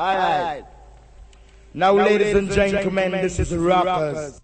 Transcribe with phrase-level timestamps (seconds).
[0.00, 0.64] Alright.
[1.74, 4.40] Now, ladies and gentlemen, this is Rockers.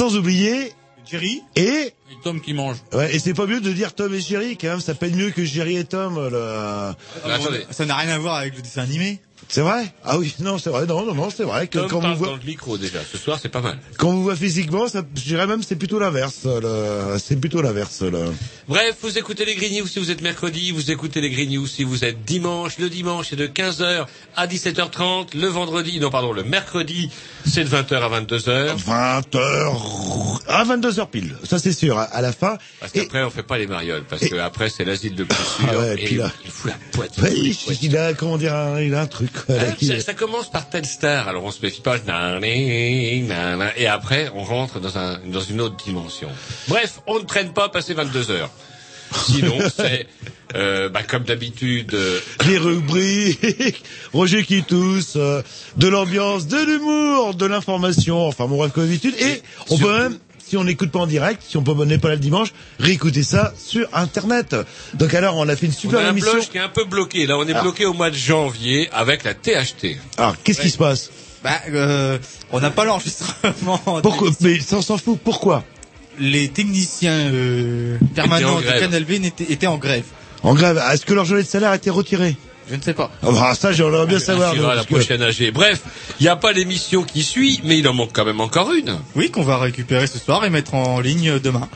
[0.00, 0.72] Sans oublier
[1.04, 1.92] Jerry et Et
[2.24, 2.78] Tom qui mange.
[2.94, 5.28] ouais, et c'est pas mieux de dire Tom et Jerry quand même ça peine mieux
[5.28, 6.16] que Jerry et Tom
[7.22, 7.66] attendez.
[7.70, 9.20] Ça n'a rien à voir avec le dessin animé.
[9.48, 9.92] C'est vrai?
[10.04, 10.86] Ah oui, non, c'est vrai.
[10.86, 13.00] Non, non, non, c'est vrai que Tom quand vous parle voit dans le micro déjà.
[13.10, 13.78] Ce soir, c'est pas mal.
[13.98, 16.46] quand vous voit physiquement, ça je dirais même c'est plutôt l'inverse.
[17.18, 18.20] C'est plutôt l'inverse là.
[18.70, 21.66] Bref, vous écoutez les Green News si vous êtes mercredi, vous écoutez les Green News
[21.66, 22.78] si vous êtes dimanche.
[22.78, 25.36] Le dimanche, c'est de 15h à 17h30.
[25.36, 27.10] Le vendredi, non pardon, le mercredi,
[27.44, 28.76] c'est de 20h à 22h.
[28.76, 31.34] 20h à 22h pile.
[31.42, 32.58] Ça c'est sûr à, la fin.
[32.78, 34.04] Parce Et- qu'après, on fait pas les marioles.
[34.08, 35.66] Parce et- que après, c'est l'asile le plus sûr.
[35.68, 37.24] Ah ouais, et puis là- il fout la poitrine.
[37.24, 40.48] Ouais, il, il a comment dire il a un truc là, qui- ça, ça commence
[40.48, 45.40] par telle star, alors on se méfie pas, et après on rentre dans, un, dans
[45.40, 46.28] une autre dimension.
[46.68, 48.50] Bref, on ne traîne pas passer 22 heures.
[49.26, 50.06] Sinon, c'est
[50.54, 51.94] euh, bah, comme d'habitude.
[51.94, 53.82] euh, les rubriques,
[54.12, 55.42] Roger qui tousse, euh,
[55.76, 59.14] de l'ambiance, de l'humour, de l'information, enfin bon bref comme d'habitude.
[59.20, 62.08] Et on peut même, si on n'écoute pas en direct, si on peut n'est pas
[62.08, 64.56] là le dimanche, réécouter ça sur Internet.
[64.94, 66.32] Donc alors on a fait une on super a un émission.
[66.32, 67.26] bloc qui est un peu bloqué.
[67.26, 67.62] Là, on est Ah.
[67.62, 69.96] bloqué au mois de janvier avec la THT.
[70.16, 71.10] Alors qu'est-ce qui se passe?
[71.42, 72.18] Bah, euh,
[72.52, 73.78] on n'a pas l'enregistrement.
[74.02, 74.30] Pourquoi?
[74.40, 75.18] Mais ça on s'en fout.
[75.24, 75.64] Pourquoi?
[76.20, 78.78] Les techniciens euh, permanents de.
[78.78, 80.04] Canal V n'étaient- étaient en grève.
[80.42, 82.36] En grève, est-ce que leur journée de salaire a été retirée?
[82.70, 83.10] Je ne sais pas.
[83.22, 84.52] ah bah, Ça j'aimerais bien savoir.
[84.52, 85.50] On nous, ira à la prochaine AG.
[85.52, 85.80] Bref,
[86.20, 88.96] il n'y a pas l'émission qui suit, mais il en manque quand même encore une.
[89.16, 91.68] Oui, qu'on va récupérer ce soir et mettre en ligne demain.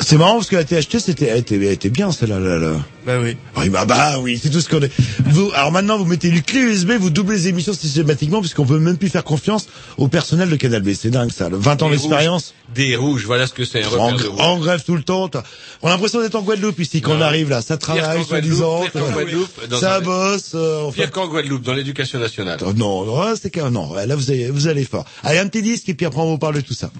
[0.00, 2.38] C'est marrant parce que la THT c'était, elle était, elle était bien celle-là.
[2.38, 2.76] Là, là.
[3.06, 3.36] Bah oui.
[3.58, 4.90] Oui, bah, bah oui, c'est tout ce qu'on est.
[5.26, 8.78] Vous, alors maintenant, vous mettez une clé USB, vous doublez les émissions systématiquement, puisqu'on peut
[8.78, 9.66] même plus faire confiance
[9.98, 10.92] au personnel de Canal B.
[10.94, 11.48] C'est dingue, ça.
[11.50, 12.54] Le 20 ans d'expérience.
[12.74, 15.30] Des rouges, voilà ce que c'est En, de en grève tout le temps.
[15.82, 17.22] On a l'impression d'être en Guadeloupe ici, quand on Non.
[17.26, 17.60] arrive là.
[17.60, 18.84] Ça travaille, soi-disant.
[19.78, 21.02] Ça bosse, euh, enfin.
[21.02, 22.58] Pire qu'en Guadeloupe, dans l'éducation nationale.
[22.64, 23.92] Oh, Non, non, c'est qu'un, non.
[23.94, 25.04] Là, vous allez, vous allez fort.
[25.22, 26.90] Allez, un petit disque, et puis après, on vous parle de tout ça.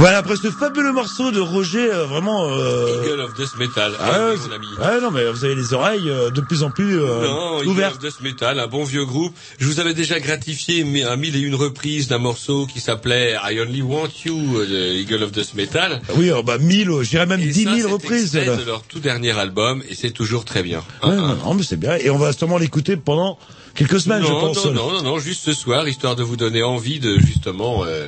[0.00, 2.46] Voilà, après ce fabuleux morceau de Roger, euh, vraiment...
[2.48, 3.04] Euh...
[3.04, 3.92] Eagle of Death Metal.
[4.00, 4.66] Ah, ouais, mon ami.
[5.02, 7.96] non, mais vous avez les oreilles euh, de plus en plus euh, Non, Eagle ouvertes.
[7.96, 9.34] of Death Metal, un bon vieux groupe.
[9.58, 13.36] Je vous avais déjà gratifié mais à mille et une reprises d'un morceau qui s'appelait
[13.44, 16.00] I Only Want You euh, de Eagle of Death Metal.
[16.16, 18.32] Oui, euh, bah 1000, je dirais même Et 10 ça, 000 c'est reprises.
[18.32, 20.78] de leur tout dernier album et c'est toujours très bien.
[21.02, 21.38] Ouais, Hein, non, hein.
[21.44, 21.96] non, mais c'est bien.
[21.96, 23.38] Et on va sûrement l'écouter pendant
[23.74, 24.64] quelques semaines, je pense.
[24.66, 28.06] non, non, non, non, juste ce soir, histoire de vous donner envie de justement euh,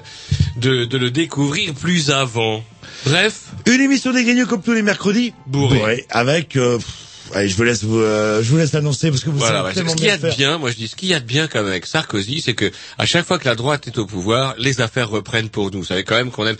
[0.56, 2.62] de, de le découvrir plus avant.
[3.06, 5.32] Bref, Une émission des Grignoux comme tous les mercredis.
[5.46, 6.06] Bourré.
[6.10, 6.56] avec...
[6.56, 6.78] euh,
[7.34, 9.68] allez, je vous laisse vous, euh, je vous laisse annoncer parce que vous Voilà, savez
[9.68, 9.74] ouais.
[9.74, 10.36] tellement ce qu'il y a de faire.
[10.36, 12.54] bien, moi je dis ce qu'il y a de bien quand même avec Sarkozy, c'est
[12.54, 15.78] que à chaque fois que la droite est au pouvoir, les affaires reprennent pour nous.
[15.80, 16.56] Vous savez quand même qu'on aime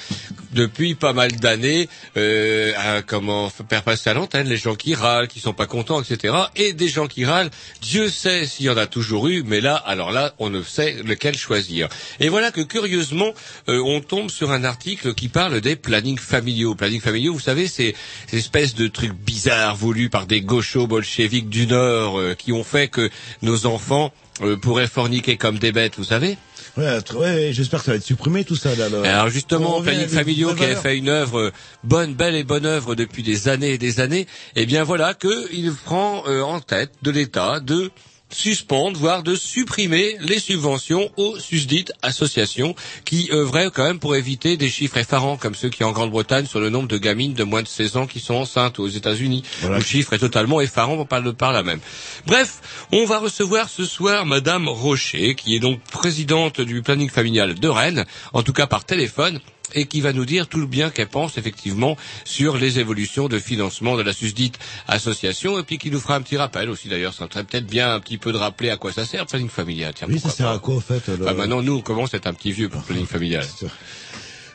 [0.53, 5.29] depuis pas mal d'années euh, à comment faire passer à l'antenne les gens qui râlent,
[5.29, 6.35] qui sont pas contents, etc.
[6.57, 7.51] Et des gens qui râlent,
[7.83, 10.97] Dieu sait s'il y en a toujours eu, mais là, alors là, on ne sait
[11.05, 11.89] lequel choisir.
[12.21, 13.33] Et voilà que curieusement,
[13.69, 16.75] euh, on tombe sur un article qui parle des plannings familiaux.
[16.75, 17.95] Plannings familiaux, vous savez, c'est
[18.29, 22.65] ces espèces de trucs bizarres voulus par des gauchos bolcheviques du Nord euh, qui ont
[22.65, 23.11] fait que
[23.43, 26.39] nos enfants euh, pourraient forniquer comme des bêtes, vous savez
[26.77, 28.75] Ouais, j'espère que ça va être supprimé tout ça.
[28.75, 29.03] Là, là.
[29.03, 31.53] alors justement, des Familiaux qui avait fait une œuvre euh,
[31.85, 34.27] bonne, belle et bonne œuvre depuis des années et des années,
[34.57, 37.91] eh bien voilà qu'il prend euh, en tête de l'État de
[38.35, 42.75] suspendre, voire de supprimer les subventions aux susdites associations
[43.05, 46.61] qui œuvraient quand même pour éviter des chiffres effarants comme ceux qui en Grande-Bretagne sur
[46.61, 49.43] le nombre de gamines de moins de 16 ans qui sont enceintes aux États-Unis.
[49.61, 49.79] Voilà.
[49.79, 51.81] Le chiffre est totalement effarant, on parle de par là même.
[52.27, 52.61] Bref,
[52.93, 57.69] on va recevoir ce soir Madame Rocher, qui est donc présidente du planning familial de
[57.69, 59.41] Rennes, en tout cas par téléphone
[59.75, 63.39] et qui va nous dire tout le bien qu'elle pense effectivement sur les évolutions de
[63.39, 67.15] financement de la susdite association et puis qui nous fera un petit rappel aussi d'ailleurs,
[67.15, 69.49] ça serait peut-être bien un petit peu de rappeler à quoi ça sert le planning
[69.49, 69.93] familial.
[69.95, 70.55] Tiens, Oui, ça sert pas.
[70.55, 72.69] à quoi, en fait le- Bah, maintenant nous on commence à être un petit vieux
[72.69, 73.45] pour le planning familial.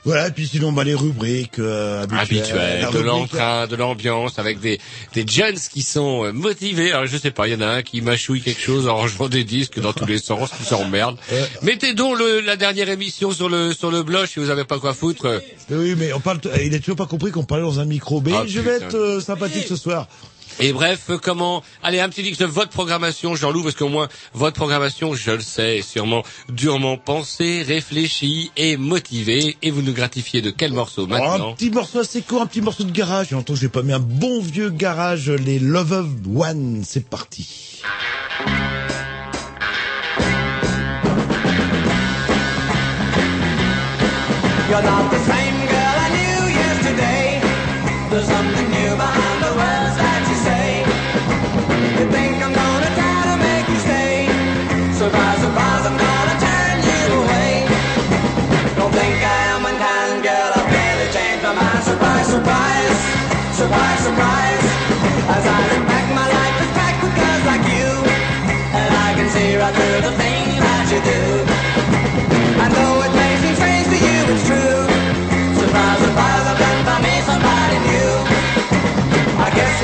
[0.07, 2.39] Voilà, et puis sinon, bah, les rubriques euh, habituelles.
[2.39, 4.79] habituel, La de l'entrain, de l'ambiance, avec des,
[5.13, 6.93] des jeunes qui sont euh, motivés.
[6.93, 9.27] Alors je sais pas, il y en a un qui mâchouille quelque chose en rangeant
[9.27, 11.17] des disques dans tous les sens, qui s'emmerde.
[11.61, 14.79] Mettez donc le, la dernière émission sur le sur le blog si vous avez pas
[14.79, 15.41] quoi foutre.
[15.69, 16.39] Oui, mais on parle.
[16.63, 18.21] Il a toujours pas compris qu'on parlait dans un micro.
[18.21, 20.07] Mais Ah, je vais être euh, sympathique ce soir.
[20.59, 24.55] Et bref, comment Allez, un petit disque de votre programmation, Jean-Loup, parce qu'au moins votre
[24.55, 29.55] programmation, je le sais, est sûrement durement pensée, réfléchie et motivée.
[29.61, 32.47] Et vous nous gratifiez de quel morceau Oh, un maintenant petit morceau assez court, un
[32.47, 33.31] petit morceau de garage.
[33.31, 36.83] Et en tant que j'ai pas mis un bon vieux garage, les Love of One.
[36.83, 37.81] C'est parti.
[44.69, 47.39] You're not the same girl I knew yesterday.
[48.09, 48.66] There's something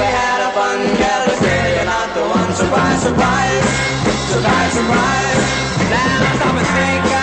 [0.03, 0.79] We had a fun,
[1.27, 2.51] but still you're not the one.
[2.53, 3.67] Surprise, surprise,
[4.33, 5.43] surprise, surprise.
[5.91, 7.22] Now stop and think,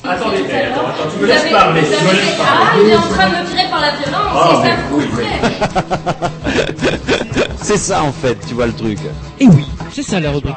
[0.11, 2.81] Attendez, attends, attends, tu me laisses parler, tu me laisses Ah, parler.
[2.83, 5.29] il est en train de me tirer par la violence, Ah, c'est ça oui, comprenez
[7.61, 8.97] C'est ça en fait, tu vois le truc.
[9.39, 10.55] Et oui, c'est ça la rubrique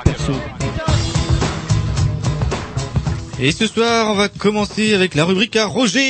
[3.40, 6.00] Et ce soir, on va commencer avec la rubrique à Roger.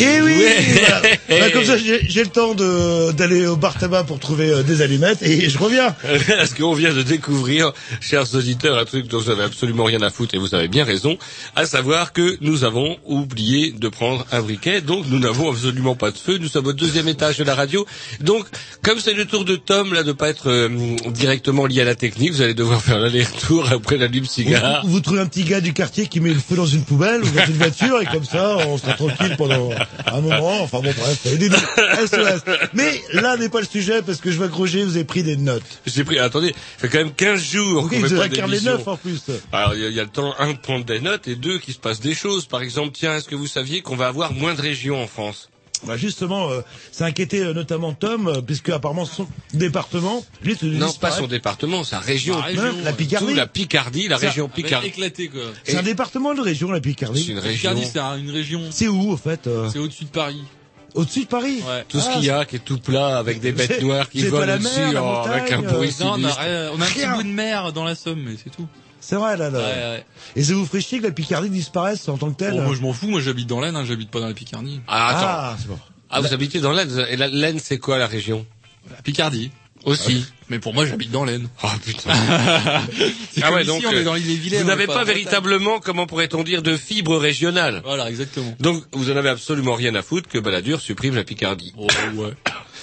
[0.00, 0.56] Eh oui, Ouais.
[0.74, 1.02] voilà.
[1.28, 1.76] Voilà, comme ça
[2.08, 5.94] j'ai le temps d'aller au bar tabac pour trouver euh, des allumettes et je reviens.
[6.28, 10.10] Parce qu'on vient de découvrir, chers auditeurs, un truc dont vous avez absolument rien à
[10.10, 11.18] foutre et vous avez bien raison,
[11.56, 16.12] à savoir que nous avons oublié de prendre un briquet, donc nous n'avons absolument pas
[16.12, 16.38] de feu.
[16.38, 17.86] Nous sommes au deuxième étage de la radio,
[18.20, 18.46] donc
[18.82, 20.68] comme c'est le tour de Tom là de pas être euh,
[21.08, 24.82] directement lié à la technique, vous allez devoir faire l'aller-retour après l'allume-cigare.
[24.86, 27.22] Vous, vous trouvez un petit gars du quartier qui met le feu dans une poubelle
[27.22, 29.70] ou dans une voiture et comme ça on sera tranquille pendant
[30.06, 30.62] un moment.
[30.62, 31.56] Enfin bon bref, aidez-nous.
[32.06, 32.42] SOS.
[32.74, 35.22] Mais là n'est pas le sujet parce que je vois que Roger vous avez pris
[35.22, 35.62] des notes.
[35.86, 38.72] J'ai pris, attendez, ça fait quand même 15 jours Ok, qu'on fait vous pas d'émission.
[38.72, 39.22] neuf en plus.
[39.52, 41.74] Alors il y, y a le temps un de prendre des notes et deux qu'il
[41.74, 42.46] se passe des choses.
[42.46, 45.50] Par exemple, tiens, est-ce que vous saviez qu'on va avoir moins de régions en France?
[45.86, 46.60] Bah justement, euh,
[46.92, 51.26] ça inquiétait euh, notamment Tom euh, puisque apparemment son département, lui, se Non, pas son
[51.26, 52.36] département, sa région.
[52.38, 52.92] La région, la.
[52.92, 53.26] Picardie.
[53.28, 54.88] Tout la Picardie, la Ça- région Picardie.
[54.88, 55.40] éclaté quoi.
[55.64, 57.24] C'est un département de région, la C'est Picardie.
[57.30, 57.70] une région.
[57.70, 58.62] Picardie, c'est un- une région.
[58.70, 60.42] C'est où, au fait euh, C'est au-dessus de Paris.
[60.94, 61.84] Au-dessus de Paris Ouais.
[61.88, 64.08] Tout ce Ah, qu'il y a qui est tout plat avec des bêtes C'est- noires
[64.08, 66.14] qui c'est pas volent la au-dessus la oh, avec un montagne, bruit euh, Non, on
[66.14, 66.40] a, sinistre.
[66.40, 67.14] rien- on a un petit Rien.
[67.14, 68.66] bout de mer dans la Somme, mais c'est tout.
[69.00, 69.58] C'est vrai, là, là.
[69.58, 70.04] Ouais, ouais.
[70.36, 72.74] Et ça vous ferait chier que la Picardie disparaisse en tant que telle Bon, moi
[72.74, 74.80] je m'en fous, moi j'habite dans l'Aisne, hein, j'habite pas dans la Picardie.
[74.88, 75.26] Ah, attends.
[75.28, 75.78] Ah, c'est bon.
[76.10, 77.06] Ah, vous habitez dans l'Aisne.
[77.10, 78.44] Et la- l'Aisne, c'est quoi la région
[78.90, 79.50] La Picardie.
[79.84, 80.26] Aussi.
[80.50, 81.48] Mais pour moi j'habite dans l'Aisne.
[81.62, 82.10] Oh putain.
[83.32, 84.58] C'est Ah ouais, ici, donc, on euh, est dans l'île des Villers.
[84.58, 85.14] Vous n'avez pas en Bretagne.
[85.14, 87.80] véritablement, comment pourrait-on dire, de fibre régionale.
[87.84, 88.54] Voilà, exactement.
[88.58, 91.72] Donc, vous en avez absolument rien à foutre que Balladur supprime la Picardie.
[91.78, 91.86] Oh,
[92.16, 92.32] ouais.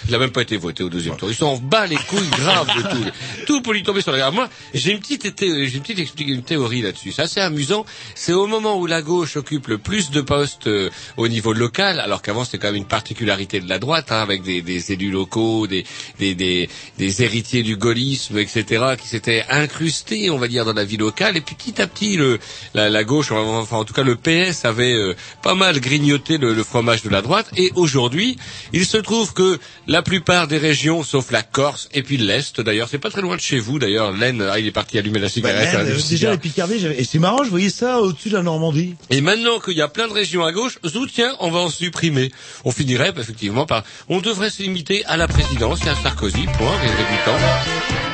[0.06, 1.30] Il n'a même pas été voté au deuxième tour.
[1.30, 3.12] Ils s'en bat les couilles graves de tout.
[3.48, 4.34] Tout pour lui tomber sur la gueule.
[4.34, 7.12] Moi, j'ai une petite, thé- j'ai une petite une théorie là-dessus.
[7.12, 7.86] C'est assez amusant.
[8.16, 12.00] C'est au moment où la gauche occupe le plus de postes euh, au niveau local,
[12.00, 15.12] alors qu'avant c'était quand même une particularité de la droite, hein, avec des, des élus
[15.12, 15.86] locaux, des,
[16.20, 20.86] des, des, des héritiers du gaullisme, etc., qui s'étaient incrustés, on va dire, dans la
[20.86, 21.38] vie locale.
[21.38, 22.40] Et puis petit à petit, le,
[22.74, 26.54] la, la gauche, enfin en tout cas le PS avait euh, pas mal grignoté le,
[26.54, 27.50] le fromage de la droite.
[27.58, 28.38] Et aujourd'hui,
[28.74, 29.60] il se trouve que
[30.02, 33.42] plupart des régions, sauf la Corse et puis l'Est, d'ailleurs, c'est pas très loin de
[33.42, 35.76] chez vous, d'ailleurs, l'Aisne, ah, il est parti allumer la Bah, cigarette.
[35.76, 38.96] allumer euh, déjà, la Picardie, et c'est marrant, je voyais ça au-dessus de la Normandie.
[39.10, 41.70] Et maintenant qu'il y a plein de régions à gauche, zou, tiens, on va en
[41.70, 42.32] supprimer.
[42.64, 43.84] On finirait effectivement par...
[44.10, 48.05] On devrait se limiter à la présidence et à Sarkozy, point, les résultats.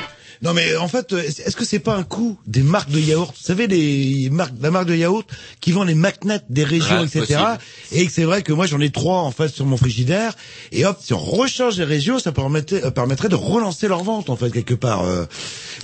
[0.43, 3.31] Non mais en fait, euh, est-ce que c'est pas un coup des marques de yaourt
[3.39, 5.27] Vous savez les marques, la marque de yaourt
[5.59, 7.19] qui vend les magnets des régions, etc.
[7.19, 7.57] possible.
[7.91, 10.35] Et que c'est vrai que moi j'en ai trois en fait sur mon frigidaire.
[10.71, 14.29] Et hop, si on rechange les régions, ça permettrait, euh, permettrait de relancer leur vente
[14.31, 15.03] en fait quelque part.
[15.05, 15.25] euh.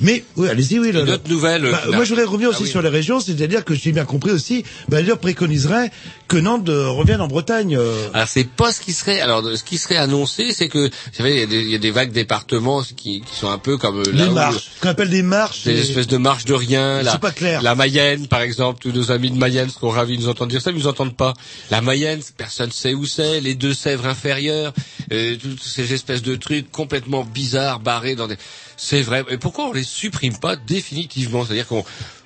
[0.02, 0.90] Mais oui, allez-y, oui.
[0.90, 1.70] Une autre nouvelle.
[1.72, 2.70] Bah, moi, je voudrais revenir aussi Ah oui.
[2.72, 5.92] sur les régions, c'est-à-dire que j'ai bien compris aussi, bah, d'ailleurs préconiserait
[6.28, 7.76] que Nantes euh, revienne en Bretagne.
[7.78, 8.10] euh.
[8.14, 9.22] Alors c'est pas ce qui serait.
[9.22, 11.92] Alors ce qui serait annoncé, c'est que vous savez, il y des, y a des
[11.92, 15.64] vagues départements qui, qui sont un peu comme euh, là marches, qu'on appelle des marches.
[15.64, 17.02] des et- espèces de marches de rien.
[17.02, 17.62] La, C'est pas clair.
[17.62, 20.62] La Mayenne, par exemple, tous nos amis de Mayenne seront ravis de nous entendre dire
[20.62, 21.34] ça, mais ils nous entendent pas.
[21.72, 23.40] La Mayenne, personne sait où c'est.
[23.42, 24.74] Les deux Sèvres inférieures,
[25.12, 28.36] euh, toutes ces espèces de trucs complètement bizarres, barrés dans des.
[28.76, 29.24] C'est vrai.
[29.30, 31.46] Et pourquoi on les supprime pas définitivement?
[31.46, 31.84] C'est-à-dire qu'on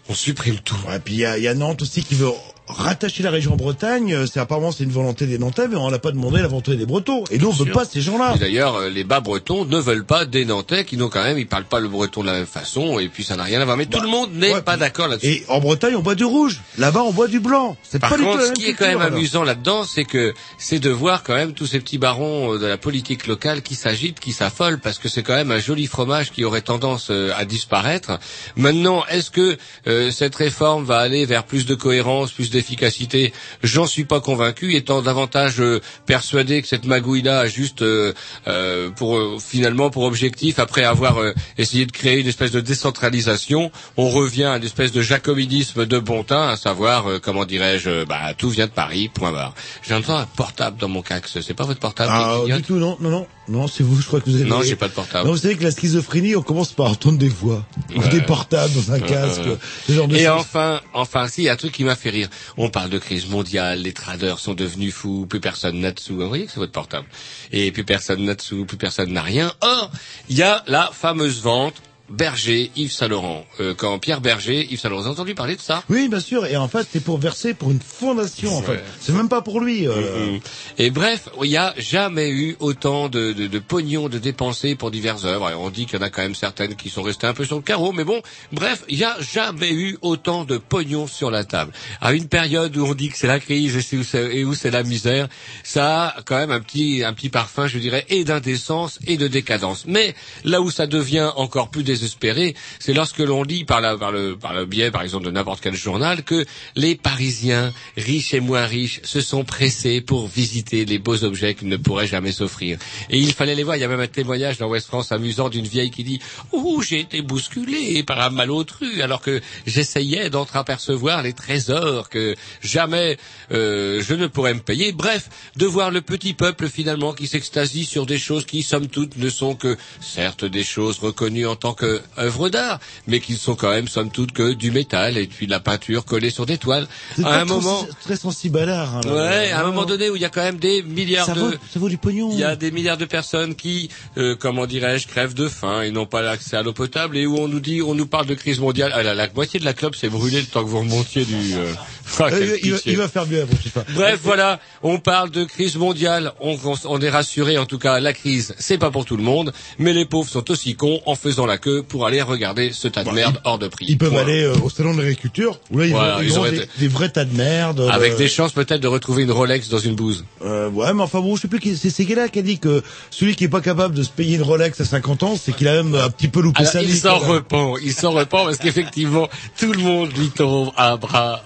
[0.10, 0.76] on supprime tout.
[0.88, 2.32] Ouais, puis il y a, il y a Nantes aussi qui veut
[2.72, 4.14] rattacher la région Bretagne.
[4.14, 6.76] Euh, C'est apparemment c'est une volonté des Nantais, mais on n'a pas demandé la volonté
[6.76, 7.24] des Bretons.
[7.32, 8.34] Et nous on veut pas ces gens-là.
[8.36, 11.38] Et d'ailleurs, euh, les bas bretons ne veulent pas des Nantais qui n'ont quand même,
[11.38, 13.66] ils parlent pas le breton de la même façon, et puis ça n'a rien à
[13.66, 13.78] voir.
[13.78, 15.28] Mais tout le monde n'est ouais, pas d'accord là-dessus.
[15.28, 16.62] Et en Bretagne on boit du rouge.
[16.78, 17.78] Là-bas on boit du blanc.
[17.84, 19.18] C'est pas du tout ce qui est quand même alors.
[19.18, 22.66] amusant là-dedans, c'est que c'est de voir quand même tous ces petits barons euh, de
[22.66, 26.32] la politique locale qui s'agitent, qui s'affolent, parce que c'est quand même un joli fromage
[26.32, 28.20] qui aurait tendance à disparaître.
[28.56, 33.86] Maintenant, est-ce que euh, cette réforme va aller vers plus de cohérence, plus d'efficacité J'en
[33.86, 38.14] suis pas convaincu, étant davantage euh, persuadé que cette magouille-là a juste euh,
[38.48, 41.18] euh, pour finalement pour objectif, après avoir
[41.58, 46.00] essayé de créer une espèce de décentralisation, on revient à une espèce de jacobinisme de
[46.00, 49.54] bon teint, à savoir, euh, comment dirais-je, bah tout vient de Paris, point barre.
[49.88, 53.10] J'entends un portable dans mon cax, c'est pas votre portable Ah, du tout, non, non,
[53.10, 54.46] non, non, c'est vous, je crois que vous avez...
[54.50, 55.26] Non, j'ai pas de portable.
[55.28, 58.08] Non, vous savez que la schizophrénie, on commence par entendre des voix, Ouais.
[58.10, 59.42] des portables dans un casque,
[59.88, 62.12] ce genre de Et enfin, enfin, si, il y a un truc qui m'a fait
[62.12, 62.30] rire.
[62.56, 66.16] On parle de crise mondiale, les traders sont devenus fous, plus personne n'a de sous.
[66.16, 67.08] Vous voyez que c'est votre portable.
[67.52, 69.52] Et plus personne n'a de sous, plus personne n'a rien.
[69.62, 69.92] Or,
[70.30, 71.76] il y a la fameuse vente
[72.12, 73.46] Berger, Yves Saint Laurent.
[73.60, 75.84] Euh, quand Pierre Berger, Yves Saint Laurent, vous avez entendu parler de ça?
[75.90, 76.46] Oui, bien sûr.
[76.46, 78.58] Et en fait, c'est pour verser pour une fondation.
[78.58, 79.88] En fait, c'est même pas pour lui.
[79.88, 80.40] euh, Mm.
[80.78, 84.92] Et bref, il n'y a jamais eu autant de, de, de pognon de dépensés pour
[84.92, 85.50] diverses œuvres.
[85.50, 87.46] Et on dit qu'il y en a quand même certaines qui sont restées un peu
[87.46, 91.32] sur le carreau, mais bon, bref, il n'y a jamais eu autant de pognon sur
[91.32, 91.72] la table.
[92.02, 94.54] À une période où on dit que c'est la crise et, où c'est- et où
[94.54, 95.28] c'est la misère,
[95.64, 99.28] ça a quand même un petit, un petit parfum, je dirais, et d'indécence et de
[99.28, 99.86] décadence.
[99.88, 104.12] Mais là où ça devient encore plus désespéré, c'est lorsque l'on lit par, la, par,
[104.12, 108.40] le, par le biais, par exemple, de n'importe quel journal, que les Parisiens, riches et
[108.40, 112.78] moins riches, se sont pressés pour visiter les beaux objets qu'ils ne pourraient jamais s'offrir.
[113.10, 113.78] Et il fallait les voir.
[113.78, 116.20] Il y a même un témoignage dans West France amusant d'une vieille qui dit
[116.52, 123.18] «Oh, j'ai été bousculé par un malotru alors que j'essayais d'entreapercevoir les trésors que jamais
[123.52, 127.86] euh, je ne pourrais me payer.» Bref, de voir le petit peuple finalement qui s'extasie
[127.86, 131.74] sur des choses qui, somme toute, ne sont que, certes, des choses reconnues en tant
[132.16, 135.46] qu'œuvres d'art, mais qui ne sont quand même, somme toute, que du métal et puis
[135.46, 136.88] de la peinture collée sur des toiles.
[137.24, 137.86] À un moment...
[138.04, 138.96] très sensible à l'art.
[138.98, 139.14] hein, là.
[139.14, 141.40] Ouais, à un moment donné où il y a quand même des milliards ça de...
[141.40, 142.30] vaut, ça vaut du pognon.
[142.34, 145.92] Il y a des milliards de personnes qui, euh, comment dirais-je, crèvent de faim et
[145.92, 148.36] n'ont pas l'accès à l'eau potable et où on nous dit, on nous parle de
[148.36, 148.92] crise mondiale.
[148.94, 151.54] Ah, la, la moitié de la clope s'est brûlée le temps que vous remontiez du.
[151.54, 151.74] Euh...
[152.20, 153.84] ah, Euh, il, va, il va faire mieux, je sais pas.
[153.94, 156.34] Bref, voilà, on parle de crise mondiale.
[156.40, 159.54] On, on est rassuré, en tout cas, la crise, c'est pas pour tout le monde,
[159.80, 163.02] mais les pauvres sont aussi cons en faisant la queue pour aller regarder ce tas
[163.04, 163.86] de Bah, merde hors de prix.
[163.90, 164.22] Ils peuvent Point.
[164.22, 166.68] aller euh, au salon de l'agriculture où là ils, Voilà, ont, ils ils ont auraient
[166.80, 167.88] des, vrais tas de merde.
[167.92, 170.26] Avec euh, des chances peut-être de retrouver une Rolex dans une bouse.
[170.46, 172.60] Euh, ouais, mais enfin bon, je sais plus qui c'est c'est là qui a dit
[172.60, 175.54] que celui qui est pas capable de se payer une Rolex à 50 ans, c'est
[175.56, 176.98] qu'il a même un petit peu loupé Alors, sa il vie.
[176.98, 177.32] s'en quand même.
[177.32, 181.42] repent, il s'en repent parce qu'effectivement, tout le monde lui tombe à bras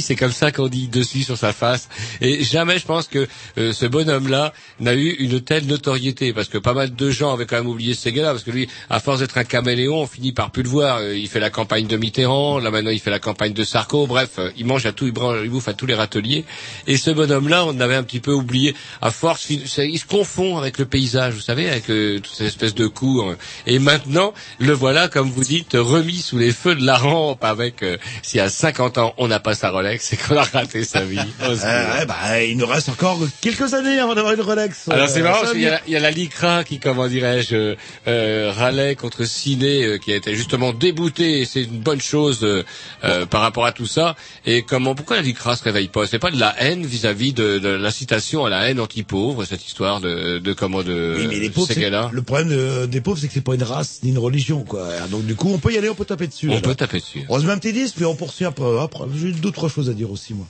[0.00, 1.88] c'est comme ça qu'on dit dessus sur sa face.
[2.20, 3.26] Et jamais je pense que
[3.58, 7.46] euh, ce bonhomme-là n'a eu une telle notoriété, parce que pas mal de gens avaient
[7.46, 10.32] quand même oublié ce gars-là, parce que lui, à force d'être un caméléon, on finit
[10.32, 10.98] par plus le voir.
[10.98, 14.06] Euh, Il fait la campagne de Mitterrand, là maintenant il fait la campagne de Sarko,
[14.06, 16.44] bref, euh, il mange à tout, il, branle- il bouffe à tous les râteliers.
[16.86, 18.74] Et ce bonhomme-là, on avait un petit peu oublié.
[19.00, 22.74] À force, il, se confond avec le paysage, vous savez, avec euh, toutes ces espèces
[22.74, 23.22] de coups.
[23.24, 23.36] hein.
[23.66, 27.82] Et maintenant, le voilà, comme vous dites, remis sous les feux de la rampe avec,
[27.82, 31.04] euh, si à 50 ans on n'a pas sa Rolex, c'est qu'on a raté sa
[31.04, 31.18] vie.
[31.44, 31.54] Euh,
[31.98, 34.88] ouais, bah, il nous reste encore quelques années avant d'avoir une Rolex.
[34.88, 37.54] Alors c'est Euh, marrant qu'il y, a il y a la LICRA qui, comment dirais-je,
[37.54, 37.74] euh,
[38.08, 42.40] euh, râlait contre Ciné, euh, qui a été justement débouté, et c'est une bonne chose
[42.42, 42.62] euh,
[43.04, 44.16] euh, par rapport à tout ça.
[44.46, 46.06] Et comment, pourquoi la LICRA se réveille pas?
[46.06, 50.00] C'est pas de la haine vis-à-vis de, de l'incitation à la haine anti-pauvre, cette histoire
[50.00, 53.00] de, de comment de Oui, mais les pauvres, ces c'est- gars-là le problème de- des
[53.00, 54.88] pauvres, c'est que c'est pas une race ni une religion, quoi.
[55.10, 56.48] Donc du coup, on peut y aller, on peut taper dessus.
[56.50, 57.24] On peut taper dessus.
[57.28, 58.64] On se met un petit disque, puis on poursuit après.
[58.80, 59.04] après.
[59.16, 60.46] J'ai d'autres trois choses à dire aussi, moi.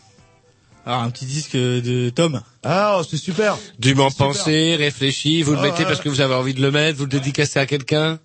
[0.84, 2.40] Alors, un petit disque de Tom.
[2.64, 3.56] Ah, c'est super.
[3.78, 5.84] Dûment pensé, réfléchi, vous le Ah, mettez ouais.
[5.84, 8.18] parce que vous avez envie de le mettre, vous le dédicacez à quelqu'un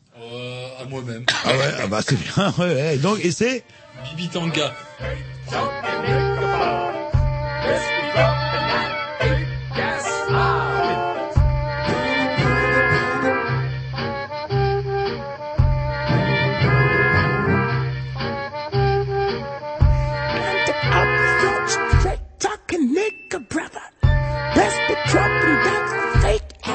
[0.82, 1.26] à moi-même.
[1.46, 2.54] Ah ouais, ah bah c'est bien.
[2.58, 2.98] Ouais, ouais.
[2.98, 3.64] Donc et c'est
[4.04, 4.74] Bibi Tanga.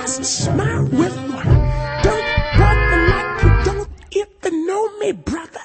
[0.05, 1.53] Ass smile with one.
[2.05, 3.89] Don't bother like you don't
[4.21, 5.65] even know me, brother.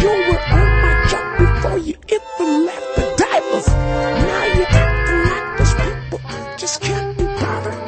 [0.00, 3.68] You were on my job before you even left the divers.
[3.68, 6.20] Now you're acting like those people
[6.56, 7.82] just can't be bothered.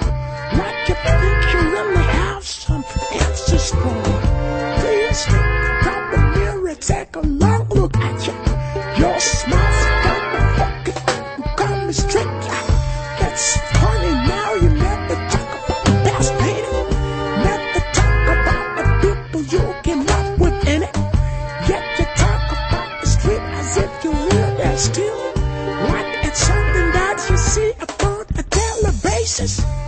[0.61, 2.85] Like you think you really have some
[3.24, 4.03] answers for.
[4.81, 8.35] Please grab the mirror, take a long look at you.
[9.03, 9.57] Your smile's
[24.78, 25.16] still
[25.90, 29.88] like it's something that you see upon a daily basis.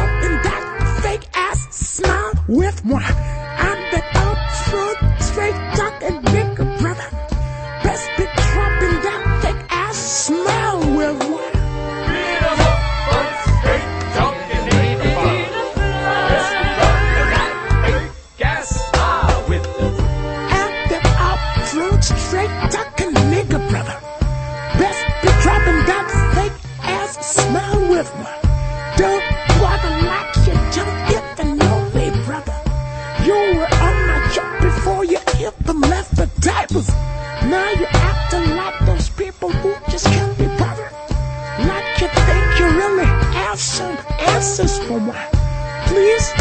[0.00, 3.39] Be dropping that fake ass smile with one.
[44.78, 44.86] this,
[45.88, 46.39] Please?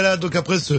[0.00, 0.74] Voilà, donc après ce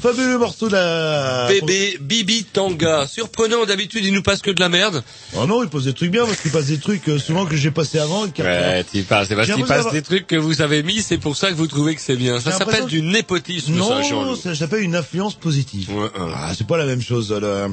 [0.00, 1.48] fabuleux morceau de la...
[1.48, 3.06] Bébé Bibi Tanga.
[3.06, 5.02] Surprenant, d'habitude il nous passe que de la merde.
[5.34, 7.56] Oh non, il pose des trucs bien parce qu'il passe des trucs euh, souvent que
[7.56, 8.28] j'ai passé avant.
[8.28, 11.16] Qui Ouais, tu passes, c'est parce qu'il passe des trucs que vous avez mis, c'est
[11.16, 12.38] pour ça que vous trouvez que c'est bien.
[12.38, 15.90] Ça s'appelle du népotisme, ça, Non, ça s'appelle une influence positive.
[15.96, 16.28] Ouais, hein.
[16.34, 17.32] Ah, c'est pas la même chose.
[17.32, 17.68] là.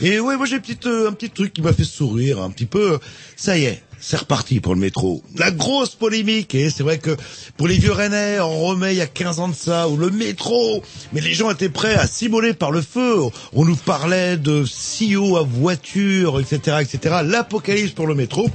[0.00, 2.98] Et ouais, moi j'ai euh, un petit truc qui m'a fait sourire un petit peu.
[3.36, 5.22] Ça y est, c'est reparti pour le métro.
[5.36, 7.16] La grosse polémique, et c'est vrai que
[7.56, 10.10] pour les vieux Rennais, on remet il y a 15 ans de ça, où le
[10.10, 10.82] métro,
[11.12, 13.16] mais les gens étaient prêts à s'immoler par le feu.
[13.52, 17.16] On nous parlait de CEO à voiture, etc., etc.
[17.24, 18.48] L'apocalypse pour le métro.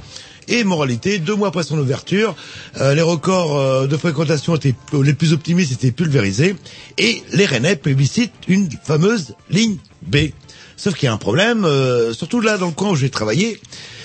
[0.46, 2.36] Et moralité, deux mois après son ouverture,
[2.78, 6.54] euh, les records euh, de fréquentation étaient euh, les plus optimistes étaient pulvérisés
[6.98, 10.16] et les Rennais plébiscitent une fameuse ligne B.
[10.76, 13.60] Sauf qu'il y a un problème, euh, surtout là dans le coin où j'ai travaillé,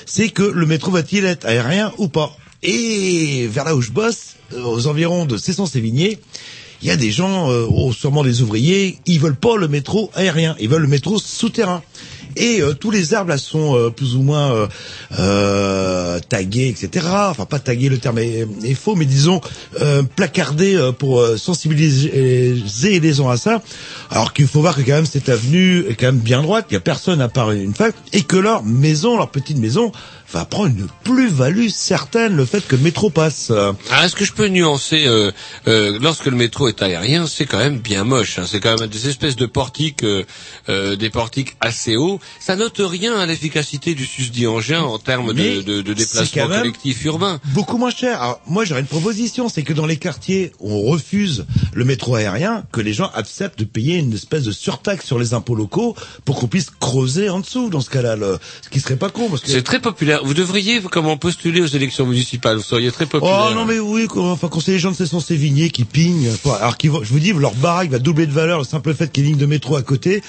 [0.05, 4.35] c'est que le métro va-t-il être aérien ou pas Et vers là où je bosse,
[4.53, 6.19] euh, aux environs de Cesson-Sévigné,
[6.81, 10.11] il y a des gens, euh, oh, sûrement des ouvriers, ils veulent pas le métro
[10.15, 11.83] aérien, ils veulent le métro souterrain.
[12.35, 14.67] Et euh, tous les arbres là sont euh, plus ou moins
[15.17, 17.05] euh, tagués, etc.
[17.29, 19.41] Enfin, pas tagués, le terme est, faux, mais disons
[20.15, 23.61] placardés pour sensibiliser les gens à ça.
[24.09, 26.73] Alors qu'il faut voir que quand même cette avenue est quand même bien droite, il
[26.73, 29.91] y a personne à part une femme, et que leur maison, leur petite maison,
[30.31, 33.51] va prendre une plus-value certaine le fait que le métro passe.
[33.91, 35.31] Ah, est-ce que je peux nuancer euh,
[35.67, 38.37] euh, Lorsque le métro est aérien, c'est quand même bien moche.
[38.39, 38.45] hein.
[38.47, 40.23] C'est quand même des espèces de portiques, euh,
[40.69, 42.19] euh, des portiques assez hauts.
[42.39, 46.47] Ça note rien à l'efficacité du susdit engin en termes de, de, de c'est déplacement
[46.47, 47.39] collectif urbain.
[47.53, 48.21] beaucoup moins cher.
[48.21, 52.15] Alors, moi, j'aurais une proposition, c'est que dans les quartiers où on refuse le métro
[52.15, 55.95] aérien, que les gens acceptent de payer une espèce de surtaxe sur les impôts locaux
[56.25, 58.15] pour qu'on puisse creuser en dessous, dans ce cas-là,
[58.61, 59.49] ce qui serait pas con, parce que...
[59.49, 60.18] C'est très populaire.
[60.23, 62.57] Vous devriez comment postuler aux élections municipales.
[62.57, 63.47] Vous seriez très populaire.
[63.51, 66.31] Oh non mais oui, quoi, enfin quand c'est les gens de Cesson Sévigné qui pignent,
[66.43, 66.57] quoi.
[66.57, 69.11] alors qu'ils vont, je vous dis, leur baraque va doubler de valeur le simple fait
[69.11, 70.21] qu'il y ait une ligne de métro à côté.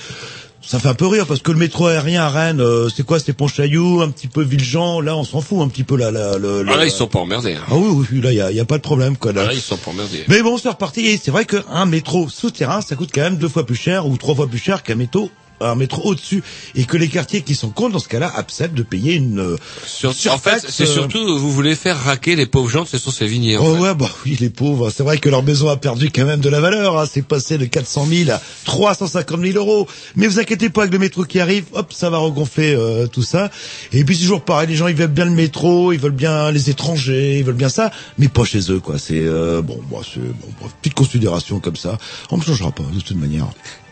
[0.63, 3.19] Ça fait un peu rire parce que le métro aérien à Rennes, euh, c'est quoi
[3.19, 5.01] C'est Pontchaillou, un petit peu Villejean.
[5.01, 6.11] Là, on s'en fout un petit peu là.
[6.11, 7.55] là le, Ah là, ils sont pas emmerdés.
[7.55, 7.63] hein.
[7.69, 9.33] Ah oui, oui, oui, là, il y a, y a pas de problème quoi.
[9.33, 9.41] Là.
[9.45, 10.23] Ah là, ils sont pas emmerdés.
[10.29, 11.07] Mais bon, c'est reparti.
[11.07, 14.17] Et c'est vrai qu'un métro souterrain, ça coûte quand même deux fois plus cher ou
[14.19, 16.43] trois fois plus cher qu'un métro un métro au-dessus
[16.75, 19.57] et que les quartiers qui sont contre dans ce cas-là acceptent de payer une euh,
[19.87, 22.99] Sur- en fait, c'est euh, surtout vous voulez faire raquer les pauvres gens de ces
[23.11, 23.57] Sévigné.
[23.57, 23.81] en Oh fait.
[23.81, 24.91] ouais, bah oui, les pauvres.
[24.91, 26.99] C'est vrai que leur maison a perdu quand même de la valeur.
[26.99, 27.07] Hein.
[27.11, 29.89] C'est passé de 400 000 à 350 000 euros.
[30.17, 33.23] Mais vous inquiétez pas, avec le métro qui arrive, hop, ça va regonfler euh, tout
[33.23, 33.51] ça.
[33.93, 36.51] Et puis c'est toujours pareil, les gens ils veulent bien le métro, ils veulent bien
[36.53, 38.99] les étrangers, ils veulent bien ça, mais pas chez eux, quoi.
[38.99, 41.99] C'est euh, bon, bah, c'est bon, bref, petite considération comme ça.
[42.31, 43.47] On ne changera pas de toute manière.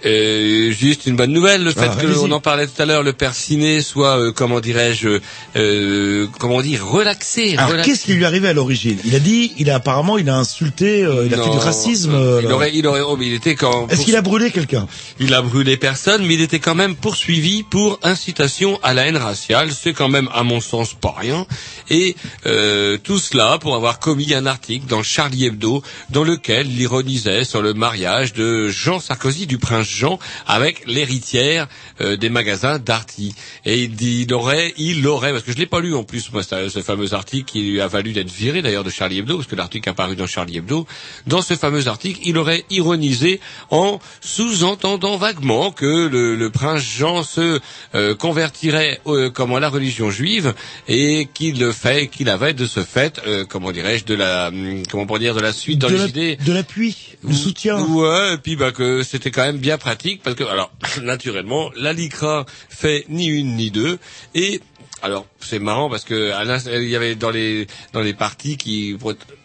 [0.05, 2.19] Euh, juste une bonne nouvelle, le fait Ah, que allez-y.
[2.19, 5.19] on en parlait tout à l'heure, le père Ciné soit, euh, comment dirais-je,
[5.57, 7.57] euh, comment dire, relaxé.
[7.57, 8.99] Alors relax- qu'est-ce qui lui arrivait à l'origine?
[9.05, 12.15] Il a dit, il a apparemment, il a insulté, euh, il a fait du racisme.
[12.15, 12.55] euh, euh, il là.
[12.55, 13.89] aurait, il aurait, oh, mais il était quand.
[13.89, 14.87] Est-ce qu'il a brûlé quelqu'un?
[15.19, 19.17] Il a brûlé personne, mais il était quand même poursuivi pour incitation à la haine
[19.17, 19.71] raciale.
[19.73, 21.47] C'est quand même, à mon sens, pas rien.
[21.91, 22.15] Et
[22.47, 27.45] euh, tout cela pour avoir commis un article dans Charlie Hebdo, dans lequel il ironisait
[27.45, 31.67] sur le mariage de Jean Sarkozy, du prince Jean, avec l'héritière
[32.01, 33.35] euh, des magasins Darty.
[33.65, 36.31] Et il dit, il aurait, il aurait, parce que je l'ai pas lu en plus,
[36.33, 39.49] moi, ce fameux article qui lui a valu d'être viré d'ailleurs de Charlie Hebdo, parce
[39.49, 40.87] que l'article a paru dans Charlie Hebdo.
[41.27, 47.23] Dans ce fameux article, il aurait ironisé en sous-entendant vaguement que le, le prince Jean
[47.23, 47.61] se
[47.95, 50.55] euh, convertirait euh, comment à la religion juive
[50.87, 54.83] et qu'il le fait, qu'il avait de ce fait, euh, comment dirais-je, de la, hum,
[54.91, 56.37] comment pour dire, de la suite dans de les la- idées.
[56.45, 57.81] De l'appui, du soutien.
[57.81, 60.71] Ouais, et puis bah que c'était quand même bien pratique parce que alors
[61.03, 63.99] naturellement la Licra fait ni une ni deux.
[64.35, 64.61] Et
[65.03, 68.97] alors c'est marrant parce que l'ins- il y avait dans les dans les partis qui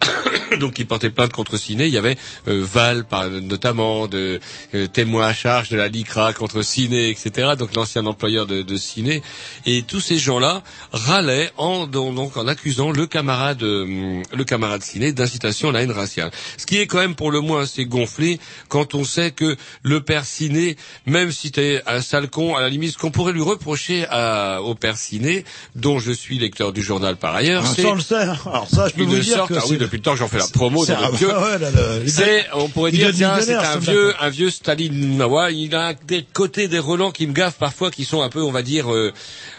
[0.59, 4.39] donc qui portaient plainte contre Ciné, il y avait euh, Val par, notamment de
[4.75, 7.53] euh, témoin à charge de la Licra contre Ciné, etc.
[7.57, 9.21] Donc l'ancien employeur de, de Ciné
[9.65, 14.83] et tous ces gens-là râlaient en donc donc, en accusant le camarade euh, le camarade
[14.83, 16.31] Ciné d'incitation à la haine raciale.
[16.57, 20.01] Ce qui est quand même pour le moins assez gonflé quand on sait que le
[20.01, 20.75] père Ciné,
[21.05, 24.61] même si t'es un sale con, à la limite, ce qu'on pourrait lui reprocher à,
[24.61, 25.45] au père Ciné,
[25.83, 28.37] dont je suis lecteur du journal par ailleurs, Ah, on le hein.
[28.45, 30.29] Alors ça, je peux vous dire sort, que ah oui, depuis le temps que j'en
[30.29, 30.93] fais la promo, c'est-
[32.23, 35.21] ouais, on pourrait il dire, tiens, c'est un vieux, un vieux Staline.
[35.21, 38.41] Ouais, il a des côtés des relents qui me gaffent parfois, qui sont un peu,
[38.41, 39.11] on va dire, euh,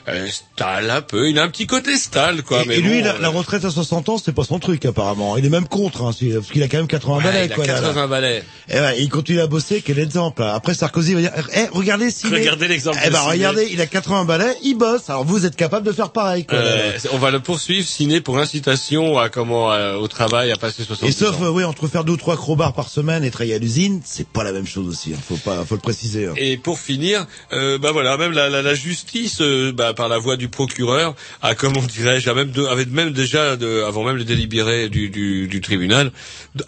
[0.08, 1.28] euh, Stal un peu.
[1.28, 2.62] Il a un petit côté Stal, quoi.
[2.62, 4.84] Et, mais et lui, la, euh, la retraite à 60 ans, c'est pas son truc
[4.87, 5.37] apparemment.
[5.37, 7.46] Il est même contre, hein, parce qu'il a quand même 80 ouais, balais.
[7.46, 7.88] il a quoi, là, là.
[7.88, 8.44] 80 balais.
[8.70, 10.42] Et ouais, il continue à bosser, quel exemple.
[10.42, 14.24] Après, Sarkozy va dire, eh, regardez si Regardez l'exemple Eh ben, regardez, il a 80
[14.24, 15.10] balais, il bosse.
[15.10, 16.57] Alors vous êtes capable de faire pareil, quoi.
[16.57, 20.83] Euh, on va le poursuivre, ciné pour incitation à comment euh, au travail à passer
[20.85, 23.55] 60 Et sauf, euh, oui, entre faire deux ou trois crowbars par semaine et travailler
[23.55, 25.12] à l'usine, c'est pas la même chose aussi.
[25.12, 25.18] Hein.
[25.29, 26.27] Faut pas, faut le préciser.
[26.27, 26.33] hein.
[26.37, 30.16] Et pour finir, euh, bah voilà, même la, la, la justice, euh, bah, par la
[30.18, 34.24] voix du procureur, a comment dirais-je, même de, avait même déjà, de, avant même le
[34.24, 36.12] délibéré du, du, du tribunal,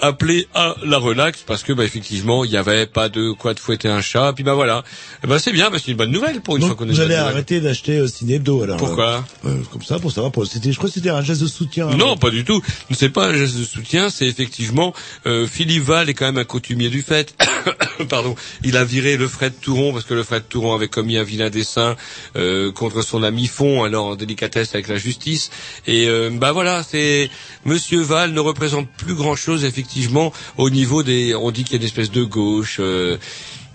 [0.01, 3.61] appelé à la relax parce que bah, effectivement il n'y avait pas de quoi de
[3.61, 4.33] fouetter un chat.
[4.35, 4.83] Puis bah voilà,
[5.27, 7.01] ben c'est bien, bah, c'est une bonne nouvelle pour une Donc, fois qu'on est vous
[7.01, 8.77] allez arrêter d'acheter euh, Ciné Hebdo alors.
[8.79, 9.25] Pourquoi?
[9.45, 10.33] Euh, euh, Comme ça, pour savoir.
[10.33, 10.47] Pour...
[10.47, 11.89] C'était, je crois que c'était un geste de soutien.
[11.89, 11.97] hein.
[11.97, 12.63] Non, pas du tout.
[12.93, 14.93] C'est pas un geste de soutien, c'est effectivement
[15.27, 17.35] euh, Philippe Val est quand même un coutumier du fait.
[18.09, 21.23] Pardon, il a viré le Fred Touron parce que le Fred Touron avait commis un
[21.25, 21.97] vilain dessin
[22.37, 25.51] euh, contre son ami Fond, alors en délicatesse avec la justice.
[25.87, 27.31] Et euh, bah voilà, c'est
[27.65, 31.35] Monsieur Val ne représente plus grand chose effectivement au niveau des.
[31.35, 32.81] On dit qu'il y a une espèce de gauche.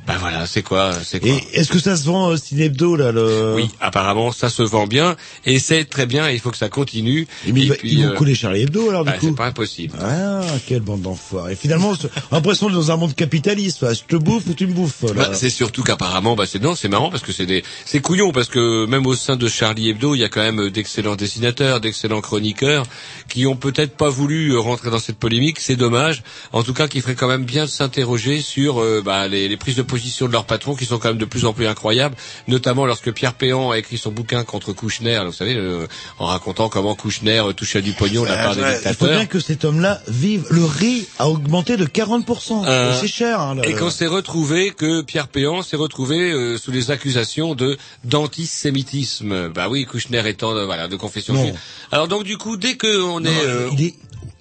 [0.02, 1.30] Euh, bah voilà, c'est quoi, c'est quoi.
[1.30, 3.54] Et est-ce que ça se vend euh, Ciné Hebdo là le...
[3.56, 6.28] Oui, apparemment ça se vend bien et c'est très bien.
[6.30, 7.28] et Il faut que ça continue.
[7.48, 9.28] Et mais il va- puis, ils vont euh, coller Charlie Hebdo alors du bah, coup.
[9.28, 9.96] c'est pas impossible.
[10.02, 11.54] Ah, quelle bande d'enfoirés.
[11.54, 11.94] Et finalement,
[12.32, 13.86] l'impression d'être dans un monde capitaliste.
[13.94, 15.04] Je te bouffe ou tu me bouffes.
[15.04, 15.14] là.
[15.14, 18.32] Bah, c'est surtout qu'apparemment, bah, c'est non, c'est marrant parce que c'est des, c'est couillon
[18.32, 21.80] parce que même au sein de Charlie Hebdo, il y a quand même d'excellents dessinateurs,
[21.80, 22.86] d'excellents chroniqueurs
[23.30, 25.60] qui ont peut-être pas voulu euh, rentrer dans cette polémique.
[25.60, 26.24] C'est dommage.
[26.52, 29.58] En tout cas, qui ferait quand même bien de s'interroger sur euh, bah, les, les
[29.58, 32.16] prises de position de leurs patrons qui sont quand même de plus en plus incroyables,
[32.48, 35.88] notamment lorsque Pierre Péan a écrit son bouquin contre Kouchner, vous savez, euh,
[36.20, 38.90] en racontant comment Kouchner euh, touchait du pognon de la part des Ouais, il faut
[38.90, 39.18] dictateurs.
[39.18, 40.46] bien que cet homme-là vive.
[40.50, 42.66] Le riz a augmenté de 40%.
[42.66, 43.40] Euh, c'est cher.
[43.40, 43.62] Hein, là.
[43.68, 49.50] Et qu'on s'est retrouvé que Pierre Péan s'est retrouvé euh, sous les accusations de d'antisémitisme.
[49.50, 51.56] Bah oui, Kouchner étant de, voilà de confession juive.
[51.92, 53.96] Alors donc du coup, dès que on est, euh, il est-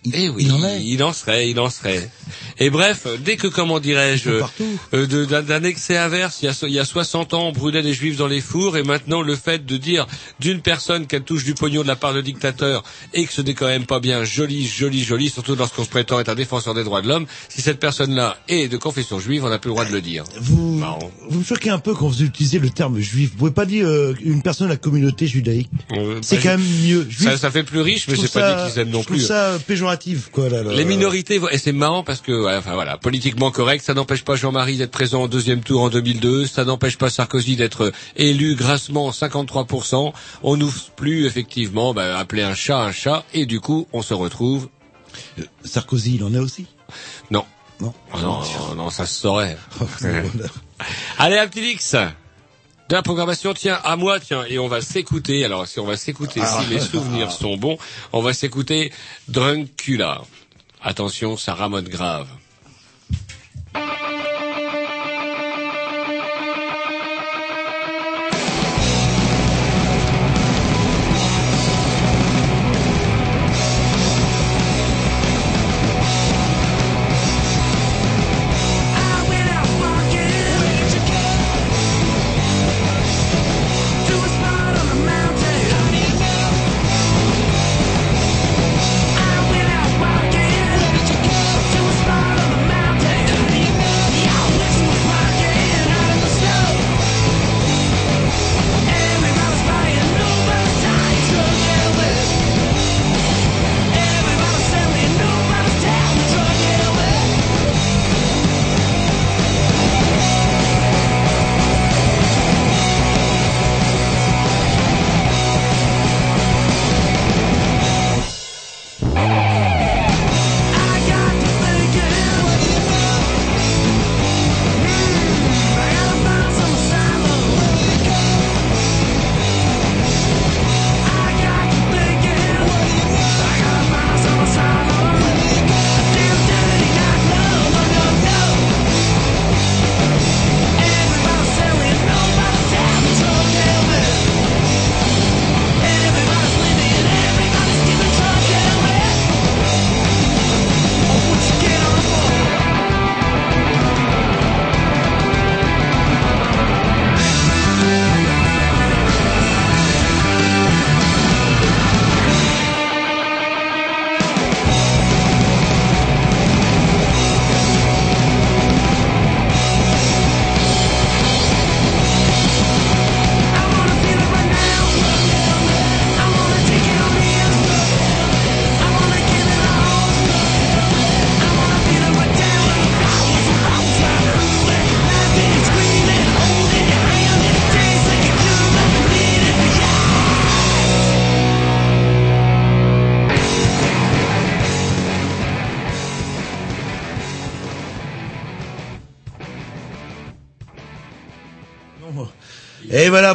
[0.05, 0.83] il- eh oui, il en est.
[0.83, 2.09] il en serait, il en serait.
[2.59, 4.31] Et bref, dès que comment dirais-je,
[4.95, 5.07] euh,
[5.43, 7.95] d'un excès inverse, il y, a, so- il y a 60 ans, on brûlait les
[7.95, 10.07] juifs dans les fours, et maintenant le fait de dire
[10.41, 12.83] d'une personne qu'elle touche du pognon de la part de dictateur
[13.15, 16.21] et que ce n'est quand même pas bien joli, joli, joli, surtout lorsqu'on se prétend
[16.21, 19.49] être un défenseur des droits de l'homme, si cette personne-là est de confession juive, on
[19.49, 20.25] n'a plus le droit de le dire.
[20.41, 20.81] Vous,
[21.29, 23.31] vous me choquez un peu quand vous utilisez le terme juif.
[23.33, 25.71] Vous pouvez pas dire euh, une personne de la communauté judaïque.
[25.93, 27.07] Euh, C'est bah, quand même mieux.
[27.09, 29.21] Juif, ça, ça fait plus riche, mais c'est pas dit qu'ils aiment non plus.
[29.21, 29.59] ça
[29.97, 30.49] péjoratif, quoi.
[30.49, 30.73] Là, là.
[30.73, 34.37] Les minorités, et c'est marrant parce que, ouais, enfin voilà, politiquement correct, ça n'empêche pas
[34.37, 39.11] Jean-Marie d'être présent au deuxième tour en 2002, ça n'empêche pas Sarkozy d'être élu grassement
[39.11, 40.13] 53%.
[40.43, 44.15] On n'ouvre plus effectivement bah, appeler un chat un chat, et du coup on se
[44.15, 44.69] retrouve.
[45.65, 46.67] Sarkozy, il en est aussi?
[47.31, 47.45] Non,
[47.81, 47.93] Non.
[48.15, 49.57] Oh non, ça se saurait.
[50.01, 50.23] Voilà.
[51.19, 51.97] Allez, un petit X
[52.91, 55.45] de la programmation, tiens, à moi, tiens, et on va s'écouter.
[55.45, 56.61] Alors, si on va s'écouter, Ah.
[56.61, 57.79] si mes souvenirs sont bons,
[58.13, 58.93] on va s'écouter
[59.29, 60.23] Druncula.
[60.83, 62.27] Attention, ça ramote grave.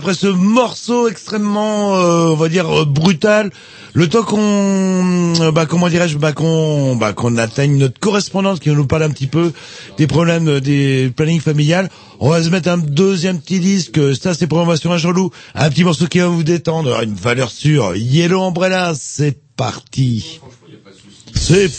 [0.05, 3.49] Après ce morceau extrêmement, euh, on va dire, euh, brutal,
[3.93, 8.69] le temps qu'on, euh, bah, comment dirais-je, bah, qu'on, bah, qu'on atteigne notre correspondante qui
[8.69, 9.51] nous parler un petit peu
[9.97, 11.89] des problèmes euh, des plannings familiales,
[12.19, 15.83] on va se mettre un deuxième petit disque, ça c'est programmation à Jean-Loup, un petit
[15.83, 20.39] morceau qui va vous détendre, une valeur sûre, Yellow Umbrella, c'est parti.
[21.34, 21.71] C'est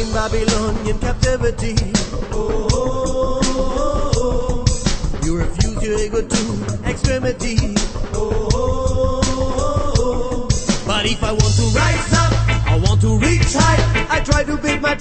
[0.00, 1.74] in Babylonian captivity.
[2.32, 5.20] Oh, oh, oh, oh.
[5.24, 7.56] you refuse your ego to extremity.
[8.14, 10.48] Oh, oh, oh, oh.
[10.86, 12.32] but if I want to rise up,
[12.66, 14.16] I want to reach high.
[14.16, 14.94] I try to build my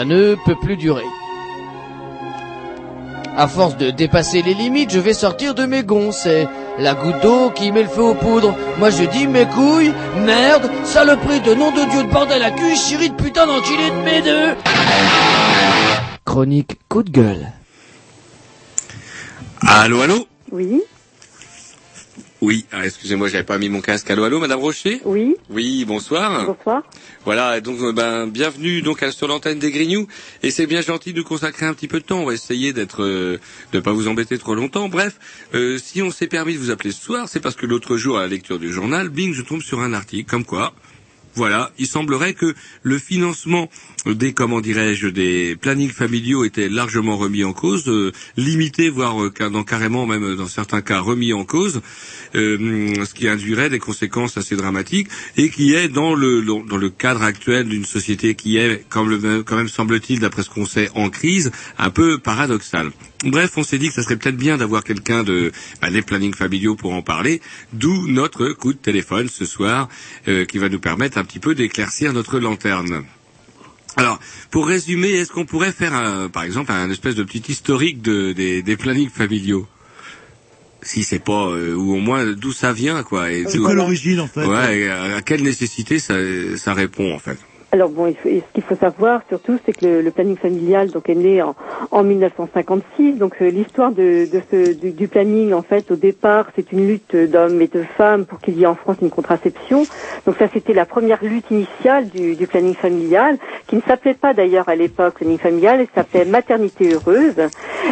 [0.00, 1.04] Ça ne peut plus durer.
[3.36, 6.10] À force de dépasser les limites, je vais sortir de mes gonds.
[6.10, 6.48] C'est
[6.78, 8.56] la goutte d'eau qui met le feu aux poudres.
[8.78, 9.92] Moi je dis mes couilles,
[10.24, 13.96] merde, saloperie de nom de Dieu de bordel à cul, chérie de putain d'enculé de
[13.96, 14.54] mes deux.
[16.24, 17.52] Chronique coup de gueule.
[19.60, 20.26] Allô, allô?
[20.50, 20.80] Oui,
[22.40, 24.10] Oui, ah, excusez-moi, j'avais pas mis mon casque.
[24.10, 26.46] Allô, allô, Madame Rocher oui, Oui, bonsoir.
[26.46, 26.82] bonsoir.
[27.26, 30.06] Voilà, donc euh, ben bienvenue donc à- sur l'antenne des Grignoux
[30.42, 32.20] et c'est bien gentil de consacrer un petit peu de temps.
[32.20, 33.38] On va essayer d'être euh,
[33.72, 34.88] de pas vous embêter trop longtemps.
[34.88, 35.18] Bref,
[35.54, 38.16] euh, si on s'est permis de vous appeler ce soir, c'est parce que l'autre jour
[38.16, 40.72] à la lecture du journal, bing, je tombe sur un article comme quoi
[41.34, 43.68] voilà, il semblerait que le financement
[44.06, 49.32] des, comment dirais-je, des plannings familiaux était largement remis en cause, euh, limité, voire euh,
[49.50, 51.80] dans, carrément même euh, dans certains cas remis en cause,
[52.34, 57.22] ce qui induirait des conséquences assez dramatiques et qui est dans le dans, le cadre
[57.22, 61.90] actuel d'une société qui est, quand même semble-t-il, d'après ce qu'on sait, en crise, un
[61.90, 62.90] peu paradoxal.
[63.24, 65.52] Bref, on s'est dit que ça serait peut-être bien d'avoir quelqu'un de
[65.82, 67.42] bah, des plannings familiaux pour en parler,
[67.74, 69.88] d'où notre coup de téléphone ce soir
[70.26, 73.04] euh, qui va nous permettre un petit peu d'éclaircir notre lanterne.
[73.96, 78.00] Alors, pour résumer, est-ce qu'on pourrait faire, un, par exemple, un espèce de petit historique
[78.00, 79.68] de, des, des plannings familiaux?
[80.82, 83.30] Si c'est pas euh, ou au moins d'où ça vient quoi.
[83.30, 84.46] et C'est quoi l'origine en fait?
[84.46, 86.14] Ouais, à, à quelle nécessité ça,
[86.56, 87.36] ça répond en fait?
[87.72, 91.40] Alors bon, ce qu'il faut savoir surtout, c'est que le, planning familial donc est né
[91.40, 91.54] en,
[91.92, 93.12] en 1956.
[93.12, 94.26] Donc euh, l'histoire de,
[94.90, 98.58] du, planning, en fait, au départ, c'est une lutte d'hommes et de femmes pour qu'il
[98.58, 99.84] y ait en France une contraception.
[100.26, 104.34] Donc ça, c'était la première lutte initiale du, du planning familial, qui ne s'appelait pas
[104.34, 107.36] d'ailleurs à l'époque planning familial, elle s'appelait maternité heureuse.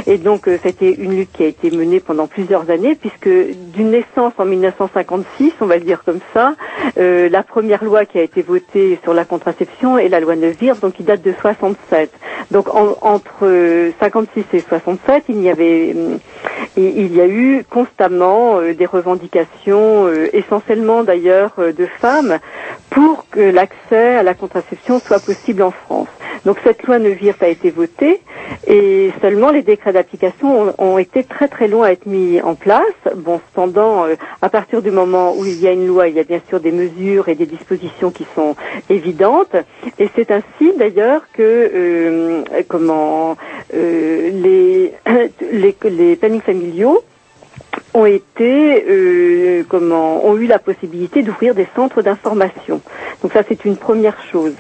[0.09, 3.93] Et donc euh, c'était une lutte qui a été menée pendant plusieurs années, puisque d'une
[3.93, 6.55] naissance en 1956, on va le dire comme ça,
[6.99, 9.68] euh, la première loi qui a été votée sur la contraception
[9.99, 12.11] est la loi Neuvir, donc qui date de 67.
[12.51, 16.19] Donc en- entre euh, 56 et 67, il y avait, hum,
[16.77, 22.39] il y a eu constamment euh, des revendications, euh, essentiellement d'ailleurs euh, de femmes,
[22.91, 26.09] pour que l'accès à la contraception soit possible en France.
[26.49, 28.23] Donc cette loi Neuvir a été votée
[28.67, 32.55] et seulement les décrets d'application ont, ont été très très longs à être mis en
[32.55, 32.87] place.
[33.17, 36.21] Bon, cependant, euh, à partir du moment où il y a une loi, il y
[36.21, 38.57] a bien sûr des mesures et des dispositions qui sont
[38.89, 39.57] évidentes.
[39.99, 43.37] Et c'est ainsi d'ailleurs que euh, comment
[43.75, 44.95] euh, les,
[45.53, 47.03] les les plannings familiaux
[47.99, 48.07] ont
[48.41, 52.81] euh, ont eu la possibilité d'ouvrir des centres d'information.
[53.23, 54.55] Donc ça c'est une première chose.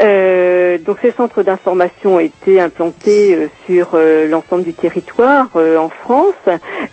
[0.00, 3.96] Euh, donc ces centres d'information ont été implantés euh, sur
[4.30, 6.34] l'ensemble du territoire en France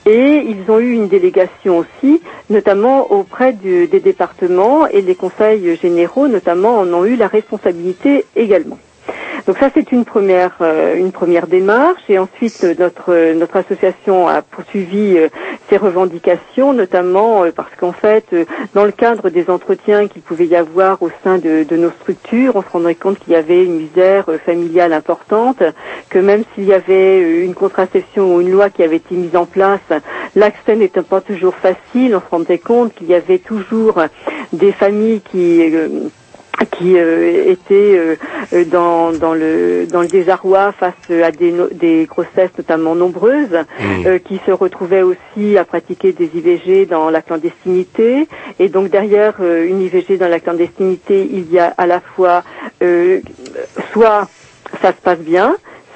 [0.05, 6.28] et ils ont eu une délégation aussi, notamment auprès des départements et les conseils généraux
[6.28, 8.78] notamment en ont eu la responsabilité également.
[9.47, 12.01] Donc ça c'est une première euh, une première démarche.
[12.10, 15.18] Et ensuite euh, notre euh, notre association a poursuivi
[15.70, 18.26] ses revendications notamment parce qu'en fait
[18.74, 22.62] dans le cadre des entretiens qu'il pouvait y avoir au sein de, nos structures on
[22.62, 25.64] se rendrait compte qu'il y avait une misère familiale importante
[26.10, 29.45] que même s'il y avait une contraception ou une loi qui avait été mise en
[29.45, 29.82] place
[30.36, 34.01] l'accès n'était pas toujours facile on se rendait compte qu'il y avait toujours
[34.53, 35.64] des familles qui
[36.72, 38.18] qui euh, étaient
[38.53, 43.49] euh, dans, dans le dans le désarroi face à des, no- des grossesses notamment nombreuses,
[43.80, 44.06] Mm.
[44.08, 48.28] euh, qui se retrouvaient aussi à pratiquer des IVG dans la clandestinité.
[48.60, 52.43] Et donc derrière euh, une IVG dans la clandestinité, il y a à la fois
[52.82, 53.20] euh,
[53.91, 54.28] soit
[54.82, 55.56] ça se passe bien,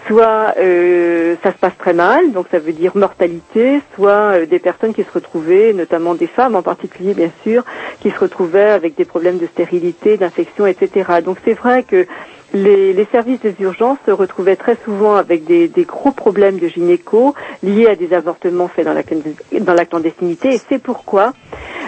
[0.10, 4.58] soit euh, ça se passe très mal, donc ça veut dire mortalité, soit euh, des
[4.58, 7.64] personnes qui se retrouvaient, notamment des femmes en particulier bien sûr,
[8.02, 11.22] qui se retrouvaient avec des problèmes de stérilité, d'infection, etc.
[11.24, 12.08] Donc c'est vrai que
[12.54, 17.34] les, services des urgences se retrouvaient très souvent avec des, gros problèmes de gynéco
[17.64, 21.34] liés à des avortements faits dans la, clandestinité et c'est pourquoi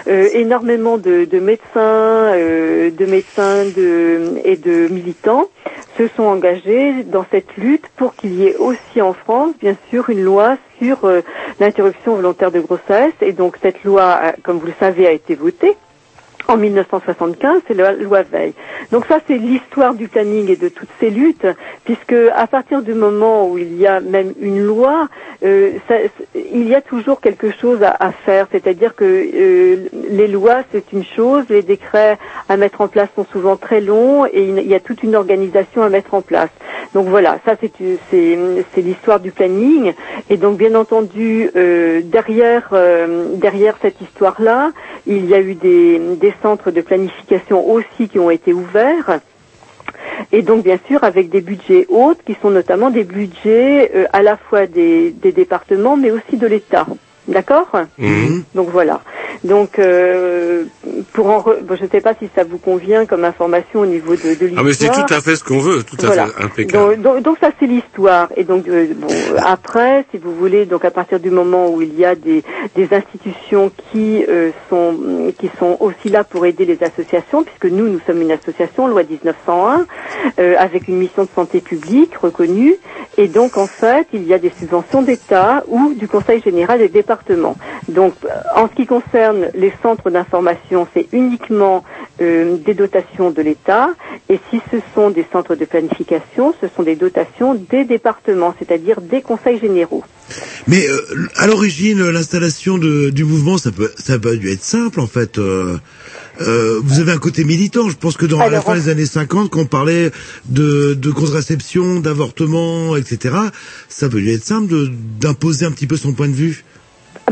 [0.08, 5.48] euh, énormément de, de médecins, euh, de médecins de, et de militants
[5.96, 10.08] se sont engagés dans cette lutte pour qu'il y ait aussi en France, bien sûr,
[10.10, 11.20] une loi sur euh,
[11.60, 13.12] l'interruption volontaire de grossesse.
[13.20, 15.76] Et donc cette loi, comme vous le savez, a été votée.
[16.48, 18.52] En 1975, c'est la loi Veil.
[18.90, 21.46] Donc ça, c'est l'histoire du planning et de toutes ces luttes,
[21.84, 25.08] puisque à partir du moment où il y a même une loi,
[25.44, 25.72] euh,
[26.34, 28.46] il y a toujours quelque chose à, faire.
[28.50, 32.18] C'est-à-dire que euh, les lois, c'est une chose, les décrets
[32.48, 35.82] à mettre en place sont souvent très longs et il y a toute une organisation
[35.82, 36.50] à mettre en place.
[36.94, 39.94] Donc voilà, ça c'est l'histoire du planning.
[40.28, 42.70] Et donc bien entendu, euh, derrière
[43.34, 44.72] derrière cette histoire-là,
[45.06, 49.20] il y a eu des centres de planification aussi qui ont été ouverts.
[50.30, 54.22] Et donc bien sûr avec des budgets hauts qui sont notamment des budgets euh, à
[54.22, 56.86] la fois des, des départements mais aussi de l'État.
[57.28, 57.70] D'accord
[58.54, 59.00] Donc voilà.
[59.44, 60.64] Donc euh,
[61.12, 63.86] pour en re- bon, je ne sais pas si ça vous convient comme information au
[63.86, 64.58] niveau de, de l'histoire.
[64.58, 66.26] Ah mais c'est tout à fait ce qu'on veut, tout à Voilà.
[66.26, 66.96] fait impeccable.
[66.96, 68.28] Donc, donc, donc ça c'est l'histoire.
[68.36, 69.08] Et donc euh, bon,
[69.44, 72.42] après, si vous voulez, donc à partir du moment où il y a des,
[72.76, 77.88] des institutions qui euh, sont qui sont aussi là pour aider les associations, puisque nous
[77.88, 79.86] nous sommes une association loi 1901
[80.38, 82.74] euh, avec une mission de santé publique reconnue,
[83.16, 86.88] et donc en fait il y a des subventions d'État ou du Conseil général des
[86.88, 87.11] départements.
[87.88, 91.84] Donc euh, en ce qui concerne les centres d'information, c'est uniquement
[92.20, 93.90] euh, des dotations de l'État,
[94.28, 99.00] et si ce sont des centres de planification, ce sont des dotations des départements, c'est-à-dire
[99.00, 100.04] des conseils généraux.
[100.66, 105.06] Mais euh, à l'origine, l'installation du mouvement, ça peut, ça peut dû être simple en
[105.06, 105.38] fait.
[105.38, 105.76] Euh,
[106.40, 107.90] euh, vous avez un côté militant.
[107.90, 110.10] Je pense que dans à la fin des années 50, quand on parlait
[110.46, 113.34] de, de contraception, d'avortement, etc.,
[113.88, 114.72] ça peut dû être simple
[115.20, 116.64] d'imposer un petit peu son point de vue.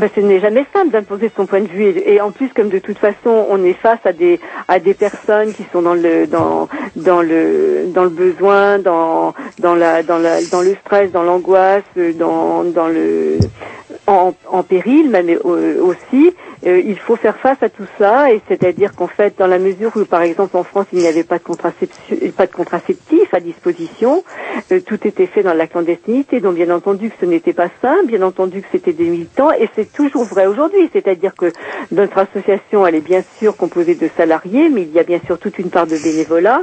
[0.03, 1.93] Ah ben, ce n'est jamais simple d'imposer son point de vue.
[2.07, 5.53] Et, en plus comme de toute façon on est face à des à des personnes
[5.53, 10.43] qui sont dans le dans dans le dans le besoin dans dans la dans la
[10.45, 11.83] dans le stress dans l'angoisse
[12.19, 13.37] dans dans le
[14.07, 16.35] en, en péril, même euh, aussi,
[16.67, 19.93] euh, il faut faire face à tout ça, et c'est-à-dire qu'en fait, dans la mesure
[19.97, 22.17] où, par exemple, en France, il n'y avait pas de, contraception,
[22.55, 24.23] contraceptif à disposition,
[24.71, 27.95] euh, tout était fait dans la clandestinité, donc bien entendu que ce n'était pas ça,
[28.07, 31.51] bien entendu que c'était des militants, et c'est toujours vrai aujourd'hui, c'est-à-dire que
[31.93, 35.39] notre association, elle est bien sûr composée de salariés, mais il y a bien sûr
[35.39, 36.61] toute une part de bénévolat,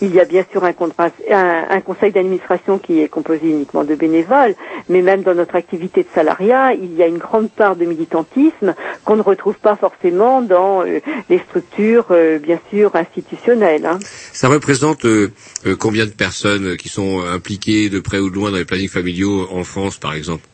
[0.00, 4.54] il y a bien sûr un conseil d'administration qui est composé uniquement de bénévoles,
[4.88, 8.74] mais même dans notre activité de salariat, il y a une grande part de militantisme
[9.04, 13.86] qu'on ne retrouve pas forcément dans euh, les structures, euh, bien sûr, institutionnelles.
[13.86, 13.98] hein.
[14.32, 15.32] Ça représente euh,
[15.78, 19.48] combien de personnes qui sont impliquées de près ou de loin dans les plannings familiaux
[19.50, 20.44] en France, par exemple?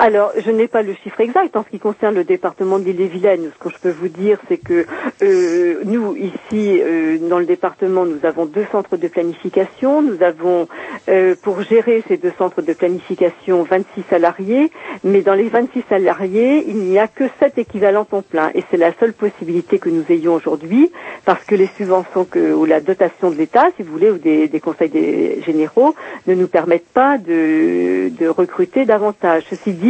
[0.00, 3.50] Alors, je n'ai pas le chiffre exact en ce qui concerne le département de l'île-et-Vilaine.
[3.54, 4.86] Ce que je peux vous dire, c'est que
[5.22, 10.02] euh, nous, ici, euh, dans le département, nous avons deux centres de planification.
[10.02, 10.66] Nous avons,
[11.08, 14.72] euh, pour gérer ces deux centres de planification, 26 salariés.
[15.04, 18.50] Mais dans les 26 salariés, il n'y a que 7 équivalents temps plein.
[18.56, 20.90] Et c'est la seule possibilité que nous ayons aujourd'hui,
[21.24, 24.48] parce que les subventions que, ou la dotation de l'État, si vous voulez, ou des,
[24.60, 25.94] conseils des généraux,
[26.26, 29.44] ne nous permettent pas de, de recruter davantage.
[29.48, 29.83] Ceci dit,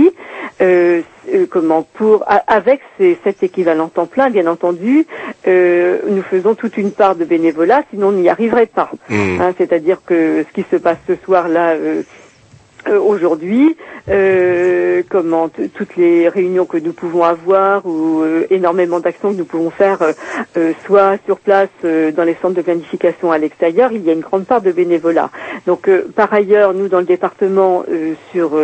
[0.61, 1.01] euh,
[1.35, 5.07] euh, comment pour avec ces sept équivalents temps plein, bien entendu,
[5.47, 8.91] euh, nous faisons toute une part de bénévolat, sinon on n'y arriverait pas.
[9.09, 9.41] Mmh.
[9.41, 11.71] Hein, C'est-à-dire que ce qui se passe ce soir là.
[11.71, 12.03] euh,
[12.89, 13.77] euh, aujourd'hui,
[14.09, 19.45] euh, comment toutes les réunions que nous pouvons avoir ou euh, énormément d'actions que nous
[19.45, 20.13] pouvons faire, euh,
[20.57, 24.13] euh, soit sur place euh, dans les centres de planification à l'extérieur, il y a
[24.13, 25.31] une grande part de bénévolat.
[25.67, 27.85] Donc, par ailleurs, nous dans le département,
[28.33, 28.59] sur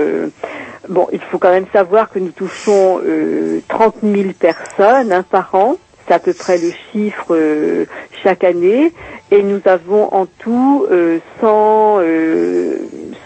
[0.89, 5.55] bon, il faut quand même savoir que nous touchons euh, 30 000 personnes hein, par
[5.55, 5.77] an.
[6.11, 7.85] C'est à peu près le chiffre euh,
[8.25, 8.93] chaque année.
[9.31, 12.79] Et nous avons en tout euh, 100, euh,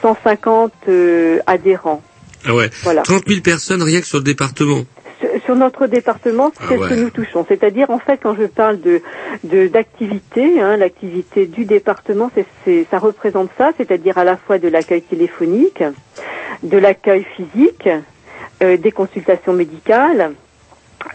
[0.02, 2.02] 150 euh, adhérents.
[2.46, 2.68] Ah ouais.
[2.82, 3.00] Voilà.
[3.00, 4.82] 30 000 personnes rien que sur le département.
[5.46, 6.88] Sur- notre département, c'est Ah ouais.
[6.90, 7.46] ce que nous touchons.
[7.48, 9.00] C'est-à-dire, en fait, quand je parle de
[9.44, 12.30] de- d'activité, hein, l'activité du département,
[12.66, 15.82] c'est- ça représente ça, c'est-à-dire à la fois de l'accueil téléphonique,
[16.62, 17.88] de l'accueil physique,
[18.62, 20.32] euh, des consultations médicales,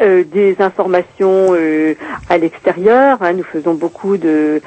[0.01, 1.93] euh, des informations euh,
[2.29, 3.17] à l'extérieur.
[3.21, 3.33] hein.
[3.33, 4.61] nous faisons beaucoup de,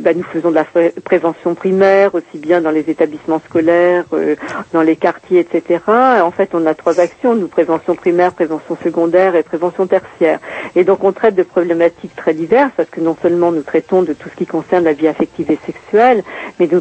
[0.00, 4.36] bah, nous faisons de la pré- prévention primaire aussi bien dans les établissements scolaires, euh,
[4.72, 5.80] dans les quartiers, etc.
[5.88, 10.38] En fait, on a trois actions nous prévention primaire, prévention secondaire et prévention tertiaire.
[10.74, 14.12] Et donc, on traite de problématiques très diverses parce que non seulement nous traitons de
[14.12, 16.22] tout ce qui concerne la vie affective et sexuelle,
[16.58, 16.80] mais nous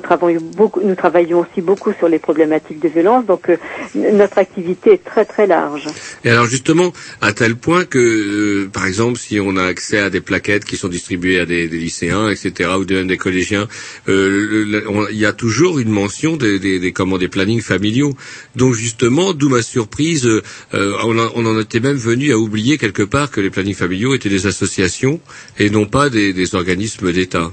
[0.95, 3.25] travaillons aussi beaucoup sur les problématiques de violence.
[3.25, 3.49] Donc,
[3.95, 5.87] notre activité est très très large.
[6.23, 6.91] Et alors justement,
[7.35, 10.87] tel point que, euh, par exemple, si on a accès à des plaquettes qui sont
[10.87, 13.67] distribuées à des, lycéens, etc., ou même des collégiens,
[14.09, 18.15] euh, il y a toujours une mention des, des, des, comment, des plannings familiaux.
[18.55, 20.41] Donc justement, d'où ma surprise, euh,
[21.03, 24.47] on, en- était même venu à oublier quelque part que les plannings familiaux étaient des
[24.47, 25.19] associations
[25.59, 27.51] et non pas des organismes d'État.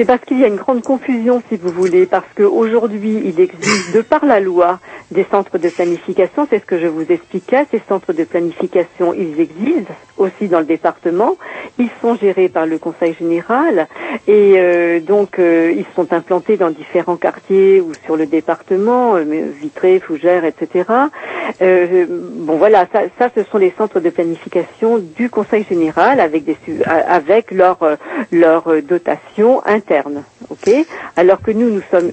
[0.00, 3.92] C'est parce qu'il y a une grande confusion, si vous voulez, parce qu'aujourd'hui, il existe,
[3.94, 4.80] de par la loi,
[5.10, 6.46] des centres de planification.
[6.48, 7.66] C'est ce que je vous expliquais.
[7.70, 11.36] Ces centres de planification, ils existent aussi dans le département.
[11.78, 13.88] Ils sont gérés par le Conseil général
[14.28, 19.24] et euh, donc euh, ils sont implantés dans différents quartiers ou sur le département, euh,
[19.60, 20.84] Vitré, Fougères, etc.
[21.62, 22.86] Euh, bon, voilà,
[23.18, 27.78] ça, ce sont les centres de planification du Conseil général avec leur
[28.30, 29.89] leur dotation interne,
[31.16, 32.12] Alors que nous, nous sommes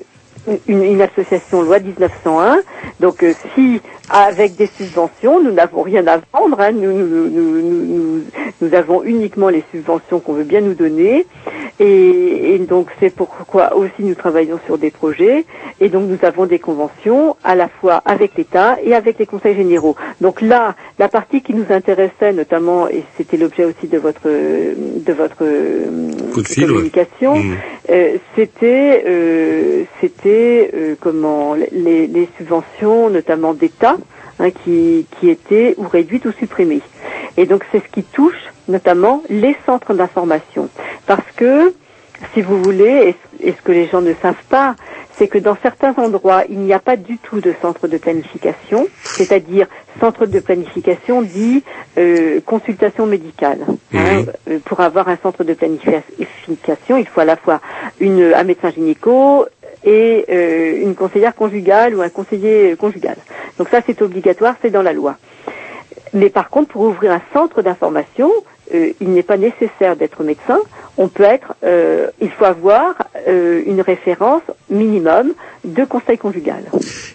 [0.67, 2.59] une, une association loi 1901.
[2.99, 8.23] Donc, euh, si avec des subventions, nous n'avons rien à vendre, hein, nous,
[8.61, 11.25] nous, avons uniquement les subventions qu'on veut bien nous donner.
[11.79, 15.45] Et, et donc, c'est pourquoi aussi nous travaillons sur des projets.
[15.79, 19.55] Et donc, nous avons des conventions à la fois avec l'État et avec les conseils
[19.55, 19.95] généraux.
[20.21, 25.13] Donc là, la partie qui nous intéressait notamment, et c'était l'objet aussi de votre de
[25.13, 25.85] votre euh,
[26.35, 26.67] de ouais.
[26.67, 27.53] communication, Mmh.
[27.89, 33.96] euh, c'était euh, c'était euh, comment les, les subventions notamment d'État
[34.39, 36.81] hein, qui qui étaient ou réduites ou supprimées.
[37.37, 38.35] Et donc c'est ce qui touche
[38.67, 40.69] notamment les centres d'information
[41.05, 41.73] parce que
[42.33, 44.75] si vous voulez, et ce- que les gens ne savent pas,
[45.19, 48.87] c'est que dans certains endroits, il n'y a pas du tout de centre de planification,
[49.17, 49.67] c'est-à-dire
[49.99, 51.63] centre de planification dit
[51.99, 53.59] euh, consultation médicale.
[53.93, 54.25] hein.
[54.49, 57.61] Euh, pour avoir un centre de planification, il faut à la fois
[57.99, 59.45] une, un médecin gynéco
[59.87, 63.15] et euh, une conseillère conjugale ou un conseiller conjugal.
[63.57, 65.17] Donc ça, c'est obligatoire, c'est dans la loi.
[66.13, 68.29] Mais par contre, pour ouvrir un centre d'information,
[68.73, 70.59] euh, il n'est pas nécessaire d'être médecin.
[70.97, 72.95] On peut être, euh, il faut avoir
[73.27, 75.33] une référence minimum
[75.63, 76.63] de conseil conjugal.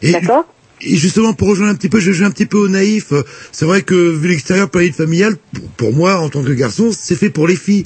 [0.02, 0.44] D'accord?
[0.84, 3.12] et justement, pour rejoindre un petit peu, je joue un petit peu au naïf.
[3.52, 7.14] C'est vrai que vu l'extérieur, planète familiale, pour, pour moi, en tant que garçon, c'est
[7.14, 7.84] fait pour les filles.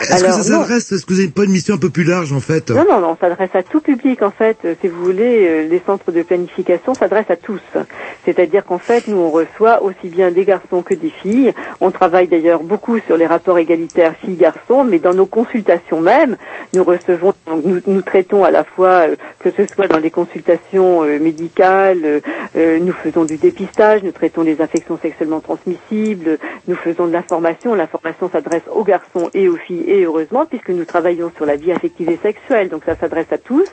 [0.00, 2.32] Est-ce que ça s'adresse Est-ce que vous n'avez pas une mission un peu plus large,
[2.32, 4.58] en fait Non, non, non, on s'adresse à tout public en fait.
[4.64, 7.60] Euh, Si vous voulez, euh, les centres de planification s'adressent à tous.
[8.24, 11.52] C'est-à-dire qu'en fait, nous on reçoit aussi bien des garçons que des filles.
[11.80, 16.36] On travaille d'ailleurs beaucoup sur les rapports égalitaires filles-garçons, mais dans nos consultations même,
[16.74, 21.02] nous recevons, nous, nous traitons à la fois, euh, que ce soit dans les consultations
[21.02, 22.22] médicales,
[22.54, 27.74] nous faisons du dépistage, nous traitons les infections sexuellement transmissibles, nous faisons de l'information.
[27.74, 31.72] L'information s'adresse aux garçons et aux filles, et heureusement, puisque nous travaillons sur la vie
[31.72, 33.68] affective et sexuelle, donc ça s'adresse à tous.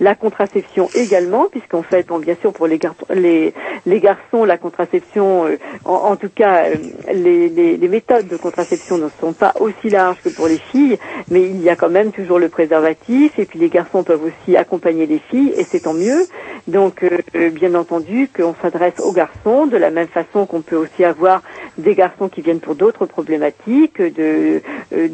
[0.00, 3.52] La contraception également, puisqu'en fait, bon, bien sûr, pour les, gar- les,
[3.86, 6.74] les garçons, la contraception, euh, en, tout cas, euh,
[7.12, 10.98] les, méthodes de contraception ne sont pas aussi larges que pour les filles,
[11.30, 14.56] mais il y a quand même toujours le préservatif, et puis les garçons peuvent aussi
[14.56, 16.26] accompagner les filles, et c'est tant mieux.
[16.68, 21.04] Donc, euh, bien entendu, qu'on s'adresse aux garçons, de la même façon qu'on peut aussi
[21.04, 21.42] avoir
[21.78, 24.62] des garçons qui viennent pour d'autres problématiques, de,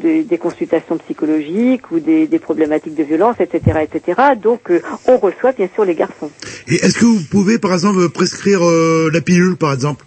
[0.03, 4.21] de- des consultations psychologiques ou des, des problématiques de violence, etc., etc.
[4.43, 6.31] Donc, euh, on reçoit bien sûr les garçons.
[6.69, 10.05] Et est-ce que vous pouvez, par exemple, prescrire euh, la pilule, par exemple?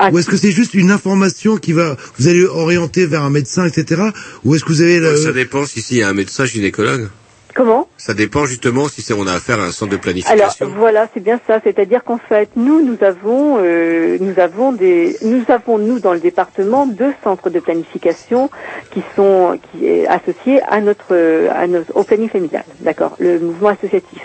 [0.00, 3.30] Ah, Ou est-ce que c'est juste une information qui va vous allez orienter vers un
[3.30, 4.02] médecin, etc.
[4.44, 5.16] Ou est-ce que vous avez le...
[5.16, 7.08] Ça dépend si s'il y a un médecin gynécologue.
[7.58, 10.68] Comment Ça dépend justement si on a affaire à un centre de Alors planification.
[10.78, 11.58] voilà, c'est bien ça.
[11.64, 16.20] C'est-à-dire qu'en fait, nous, nous avons, euh, nous avons des, nous avons nous dans le
[16.20, 18.48] département deux centres de planification
[18.92, 21.16] qui sont qui est associés à notre,
[21.50, 24.22] à notre au planning familial, d'accord, le mouvement associatif.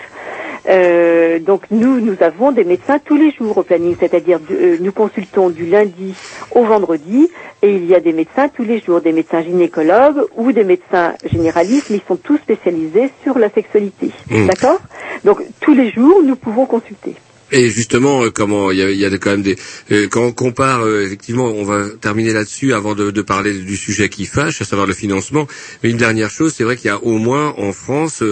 [0.68, 4.92] Euh, donc nous, nous avons des médecins tous les jours au planning, c'est-à-dire euh, nous
[4.92, 6.14] consultons du lundi
[6.52, 7.28] au vendredi
[7.62, 11.14] et il y a des médecins tous les jours, des médecins gynécologues ou des médecins
[11.30, 14.46] généralistes, mais ils sont tous spécialisés sur la sexualité, Mm.
[14.46, 14.78] d'accord?
[15.24, 17.14] Donc tous les jours, nous pouvons consulter.
[17.52, 19.56] Et justement, euh, comment il y a, quand même des
[19.92, 24.08] euh, quand on compare euh, effectivement, on va terminer là-dessus avant de, parler du sujet
[24.08, 25.46] qui fâche, à savoir le financement.
[25.82, 28.22] Mais une dernière chose, c'est vrai qu'il y a au moins en France,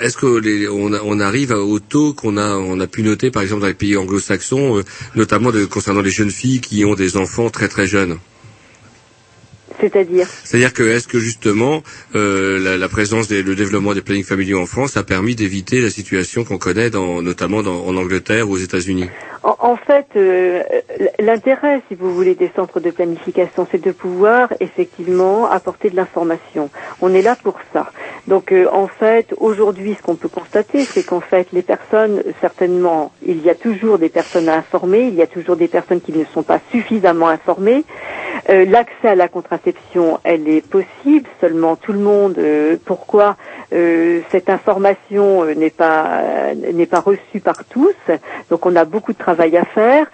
[0.00, 3.62] est-ce que on, on arrive au taux qu'on a on a pu noter par exemple
[3.62, 4.82] dans les pays anglo-saxons,
[5.14, 8.18] notamment concernant les jeunes filles qui ont des enfants très très jeunes?
[9.84, 11.82] C'est-à-dire C'est-à-dire que est-ce que justement
[12.14, 15.82] euh, la, la présence des le développement des plannings familiaux en France a permis d'éviter
[15.82, 19.10] la situation qu'on connaît dans, notamment dans, en Angleterre ou aux États-Unis?
[19.42, 20.62] En, en fait, euh,
[21.18, 26.70] l'intérêt, si vous voulez, des centres de planification, c'est de pouvoir effectivement apporter de l'information.
[27.02, 27.90] On est là pour ça.
[28.26, 33.12] Donc, euh, en fait, aujourd'hui, ce qu'on peut constater, c'est qu'en fait, les personnes, certainement,
[33.26, 36.12] il y a toujours des personnes à informer, il y a toujours des personnes qui
[36.12, 37.84] ne sont pas suffisamment informées.
[38.50, 42.34] Euh, L'accès à la contraception, elle est possible, seulement tout le monde.
[42.38, 43.36] euh, pourquoi
[43.72, 46.20] euh, cette information n'est pas
[46.90, 47.94] pas reçue par tous
[48.50, 50.06] Donc, on a beaucoup de travail à faire.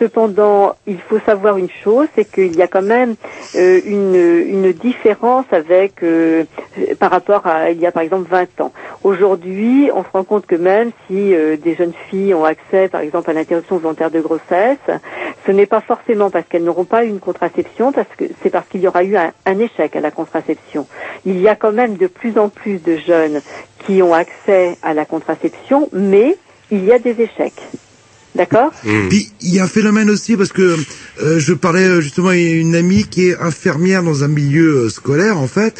[0.00, 3.14] Cependant, il faut savoir une chose, c'est qu'il y a quand même
[3.54, 6.02] une, une différence avec
[6.98, 8.72] par rapport à il y a par exemple 20 ans.
[9.04, 13.30] Aujourd'hui, on se rend compte que même si des jeunes filles ont accès, par exemple,
[13.30, 14.78] à l'interruption volontaire de grossesse,
[15.46, 17.47] ce n'est pas forcément parce qu'elles n'auront pas une contraception,
[17.94, 20.86] parce que c'est parce qu'il y aura eu un, un échec à la contraception.
[21.24, 23.40] Il y a quand même de plus en plus de jeunes
[23.86, 26.36] qui ont accès à la contraception, mais
[26.70, 27.60] il y a des échecs.
[28.34, 28.70] D'accord
[29.08, 30.76] Puis il y a un phénomène aussi parce que
[31.22, 34.88] euh, je parlais euh, justement à une amie qui est infirmière dans un milieu euh,
[34.90, 35.74] scolaire en fait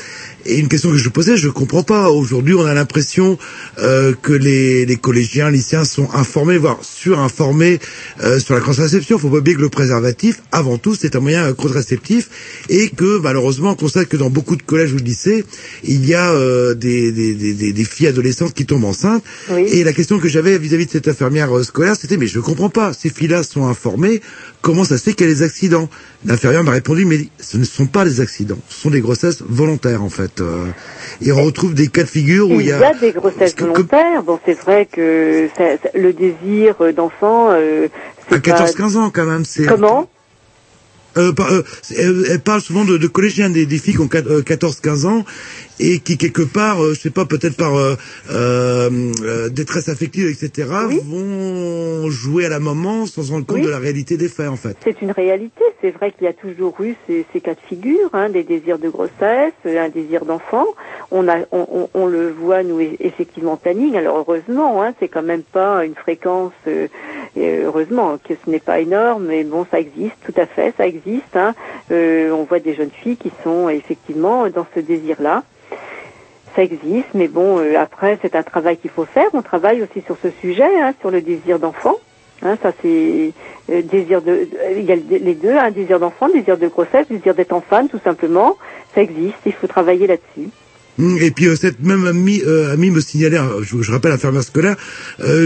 [0.47, 2.11] et une question que je posais je comprends pas.
[2.11, 3.39] Aujourd'hui on a l'impression
[3.79, 7.79] euh, que les, les collégiens lycéens sont informés voire surinformés
[8.23, 9.19] euh, sur la contraception.
[9.19, 12.29] Faut pas oublier que le préservatif avant tout c'est un moyen contraceptif
[12.69, 15.45] et que malheureusement on constate que dans beaucoup de collèges ou de lycées
[15.85, 19.23] il y a euh, des, des, des, des- des filles adolescentes qui tombent enceintes.
[19.67, 22.71] Et la question que j'avais vis-à-vis de cette infirmière euh, scolaire, c'était mais je comprends
[22.71, 24.21] pas, ces filles-là sont informées,
[24.63, 25.89] comment ça se fait qu'il y a des accidents?
[26.25, 30.03] L'infirmière m'a répondu mais ce ne sont pas des accidents, ce sont des grossesses volontaires
[30.03, 30.41] en fait.
[30.41, 30.67] euh.
[31.23, 34.23] et on retrouve des cas de figure où Il il y a des grossesses volontaires.
[34.23, 37.87] Bon, c'est vrai que ça- ça- le désir euh, d'enfant, euh,
[38.31, 38.65] à c'est pas...
[38.67, 39.45] 14-15 ans quand même.
[39.45, 40.09] C'est Comment?
[41.17, 41.65] Euh, par- euh,
[41.97, 45.25] elle, elle parle souvent de, de collégiens, des, des filles qui ont 14-15 ans
[45.81, 47.95] et qui quelque part, euh, je sais pas, peut-être par euh,
[48.31, 48.91] euh,
[49.23, 50.69] euh, détresse affective, etc.,
[51.05, 53.65] vont jouer à la maman sans se rendre compte Oui.
[53.65, 54.77] de la réalité des faits en fait.
[54.85, 55.63] C'est une réalité.
[55.81, 58.79] C'est vrai qu'il y a toujours eu ces, ces cas de figure, hein, des désirs
[58.79, 60.67] de grossesse, un désir d'enfant.
[61.11, 63.97] On, a, on, on, on le voit nous e- effectivement en planning.
[63.97, 66.53] Alors heureusement, hein, c'est quand même pas une fréquence.
[66.67, 70.87] et heureusement que ce n'est pas énorme, mais bon, ça existe, tout à fait, ça
[70.87, 71.37] existe.
[71.37, 71.55] Hein.
[71.93, 75.45] Euh, on voit des jeunes filles qui sont effectivement dans ce désir-là.
[76.59, 79.27] Ça existe, mais bon, euh, après, c'est un travail qu'il faut faire.
[79.33, 81.95] On travaille aussi sur ce sujet, hein, sur le désir d'enfant.
[82.43, 83.33] Hein, ça c'est
[83.71, 87.07] euh, désir de, euh, il y a les deux, un désir d'enfant, désir de grossesse,
[87.09, 88.57] désir d'être en femme, tout simplement.
[88.93, 90.51] Ça existe, il faut travailler là-dessus.
[90.99, 92.43] Hum, Et puis cette même amie,
[92.73, 94.75] amie me signalait, je, je rappelle infirmière scolaire,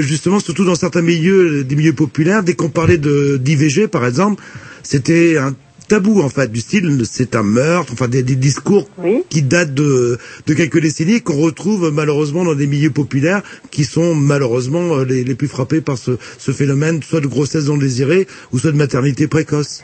[0.00, 4.42] justement surtout dans certains milieux, des milieux populaires, dès qu'on parlait de d'IVG par exemple,
[4.82, 5.52] c'était un
[5.92, 8.88] tabou en fait du style c'est un meurtre, enfin des, des discours
[9.28, 10.16] qui datent de,
[10.46, 15.22] de quelques décennies qu'on retrouve malheureusement dans des milieux populaires qui sont malheureusement euh, les,
[15.22, 18.78] les plus frappés par ce, ce phénomène soit de grossesse non désirée ou soit de
[18.78, 19.82] maternité précoce.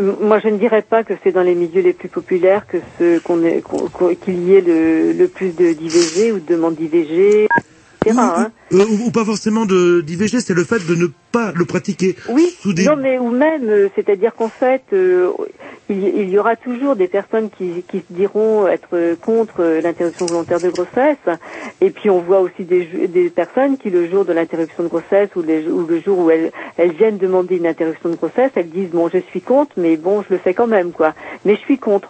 [0.00, 3.18] Moi, je ne dirais pas que c'est dans les milieux les plus populaires que ce
[3.18, 6.76] qu'on est- qu'on- qu'on- qu'il y ait le, le plus de d'IVG ou de demandes
[6.76, 7.46] d'IVG,
[8.04, 8.16] etc.
[8.20, 8.50] hein.
[8.72, 12.16] Ou, ou pas forcément d'IVG, c'est le fait de ne pas le pratiquer.
[12.28, 12.84] Oui, Sous des...
[12.84, 15.30] non, mais ou même, euh, c'est-à-dire qu'en fait, euh,
[15.88, 20.26] il, il y aura toujours des personnes qui, qui se diront être contre euh, l'interruption
[20.26, 21.16] volontaire de grossesse,
[21.80, 25.42] et puis on voit aussi des, personnes qui, le jour de l'interruption de grossesse ou,
[25.42, 28.90] les- ou le jour où elles, elles viennent demander une interruption de grossesse, elles disent
[28.90, 31.14] bon, je suis contre, mais bon, je le fais quand même, quoi.
[31.44, 32.08] Mais je suis contre.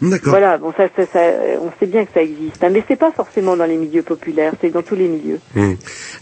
[0.00, 0.30] D'accord.
[0.30, 2.96] Voilà, bon, ça, ça, ça, euh, on sait bien que ça existe, hein, mais c'est
[2.96, 5.40] pas forcément dans les milieux populaires, c'est dans tous les milieux.
[5.56, 5.72] Hmm.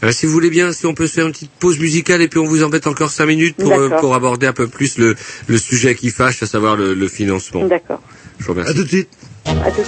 [0.03, 2.29] Euh, si vous voulez bien, si on peut se faire une petite pause musicale et
[2.29, 5.15] puis on vous embête encore cinq minutes pour, euh, pour aborder un peu plus le,
[5.47, 7.67] le sujet qui fâche, à savoir le, le financement.
[7.67, 8.01] D'accord.
[8.39, 8.71] Je vous remercie.
[8.71, 9.11] À tout de suite.
[9.45, 9.83] À tout.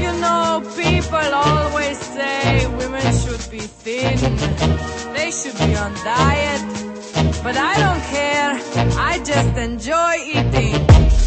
[0.00, 4.18] You know, people always say women should be thin,
[5.14, 6.87] they should be on diet.
[7.42, 8.60] But I don't care,
[8.98, 10.74] I just enjoy eating.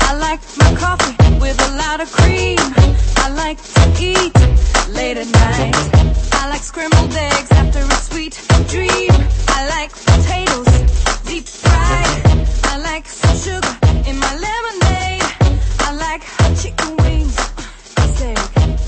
[0.02, 2.60] I like my coffee with a lot of cream.
[3.18, 4.34] I like to eat
[4.94, 5.76] late at night.
[6.34, 8.34] I like scrambled eggs after a sweet
[8.68, 9.12] dream.
[9.48, 10.72] I like potatoes
[11.24, 12.22] deep fried.
[12.66, 13.76] I like some sugar
[14.10, 15.24] in my lemonade.
[15.80, 17.36] I like hot chicken wings.
[18.16, 18.38] Steak.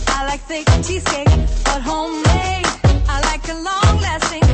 [0.07, 1.29] I like thick cheesecake,
[1.65, 2.67] but homemade.
[3.07, 4.47] I like a long lasting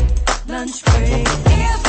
[0.48, 1.28] lunch break.
[1.28, 1.89] If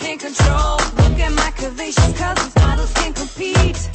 [0.00, 0.76] Can't control.
[0.98, 2.54] Look at my curvaceous cousins.
[2.56, 3.90] Models can't compete.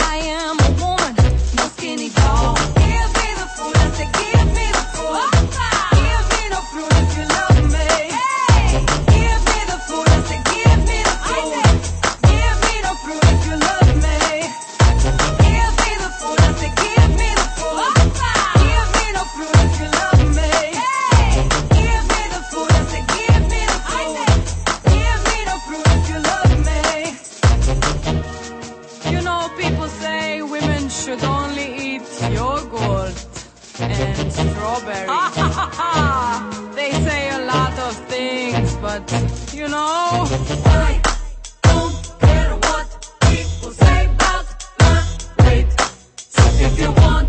[0.00, 1.14] I am a woman,
[1.56, 2.54] no skinny doll.
[2.76, 3.76] Give me the food.
[3.76, 5.39] I say, give me the food.
[34.86, 36.74] And strawberries.
[36.74, 39.02] they say a lot of things, but
[39.54, 40.26] you know.
[40.64, 41.00] I
[41.62, 42.88] don't care what
[43.22, 44.46] people say about
[44.80, 45.04] my
[45.44, 45.72] weight.
[46.16, 47.19] So if you want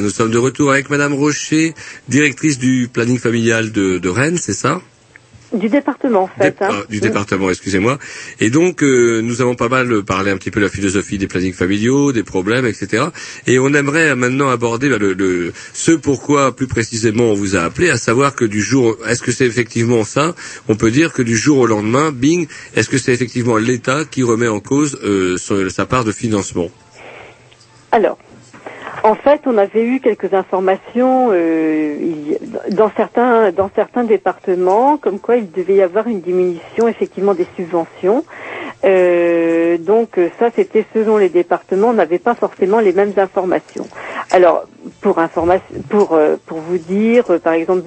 [0.00, 1.74] Voilà, nous sommes de retour avec Madame Rocher,
[2.08, 4.80] directrice du planning familial de, de Rennes, c'est ça?
[5.52, 6.56] Du département, en fait.
[6.62, 6.68] Hein.
[6.70, 7.98] ah, du département, excusez-moi.
[8.38, 11.26] Et donc, euh, nous avons pas mal parlé un petit peu de la philosophie des
[11.26, 13.08] plannings familiaux, des problèmes, etc.
[13.46, 17.56] Et on aimerait euh, maintenant aborder bah, le, le- ce pourquoi, plus précisément, on vous
[17.56, 20.34] a appelé, à savoir que du jour, est-ce que c'est effectivement ça?
[20.68, 24.22] On peut dire que du jour au lendemain, bing, est-ce que c'est effectivement l'État qui
[24.22, 25.36] remet en cause euh,
[25.68, 26.70] sa part de financement?
[27.92, 28.18] Alors,
[29.02, 31.96] en fait, on avait eu quelques informations euh,
[32.70, 37.46] dans certains dans certains départements, comme quoi il devait y avoir une diminution effectivement des
[37.56, 38.24] subventions.
[38.84, 43.86] Euh, donc euh, ça, c'était selon les départements, on n'avait pas forcément les mêmes informations.
[44.30, 44.64] Alors,
[45.00, 47.82] pour information, pour pour vous dire, par exemple,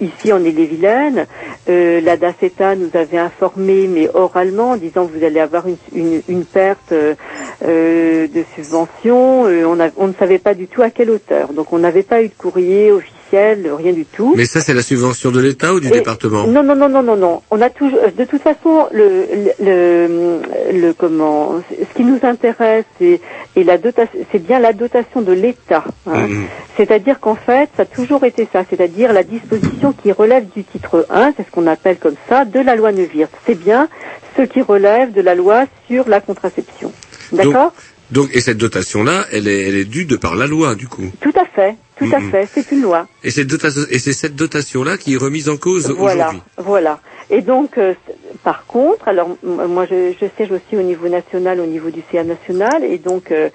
[0.00, 1.26] ici en Ille-et-Vilaine,
[1.66, 6.92] la DACETA nous avait informé, mais oralement, en disant vous allez avoir une, une, perte
[6.92, 9.42] de subvention.
[9.42, 11.52] On, a- on ne savait pas du tout à quelle hauteur.
[11.52, 14.32] Donc on n'avait pas eu de courrier officiel, rien du tout.
[14.36, 17.02] Mais ça, c'est la subvention de l'État ou du Et- département Non, non, non, non,
[17.02, 17.42] non, non.
[17.50, 19.06] On a toujours, euh, de toute façon, le,
[19.44, 23.20] le, le, le- comment, ce qui nous intéresse, c'est,
[23.56, 25.84] et la dotation, c'est bien la dotation de l'État.
[26.06, 26.26] hein.
[26.26, 26.44] Mhm.
[26.78, 31.06] C'est-à-dire qu'en fait, ça a toujours été ça, c'est-à-dire la disposition qui relève du titre
[31.10, 33.30] 1, c'est ce qu'on appelle comme ça, de la loi Neuwirth.
[33.46, 33.88] C'est bien
[34.36, 36.90] ce qui relève de la loi sur la contraception.
[37.32, 37.72] D'accord?
[38.10, 41.10] Donc, et cette dotation-là, elle est, elle est due de par la loi, du coup.
[41.20, 43.06] Tout à fait, tout à fait, c'est une loi.
[43.24, 46.42] Et, cette dotation- et c'est cette dotation-là qui est remise en cause Voilà, aujourd'hui.
[46.58, 47.00] voilà.
[47.30, 47.94] Et donc, euh,
[48.42, 52.22] par contre, alors moi je, je siège aussi au niveau national, au niveau du CA
[52.22, 53.48] national, et donc euh,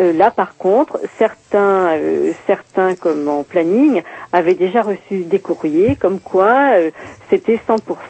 [0.00, 5.94] euh, là par contre, certains, euh, certains comme en planning avaient déjà reçu des courriers
[5.94, 6.90] comme quoi euh,
[7.30, 7.60] c'était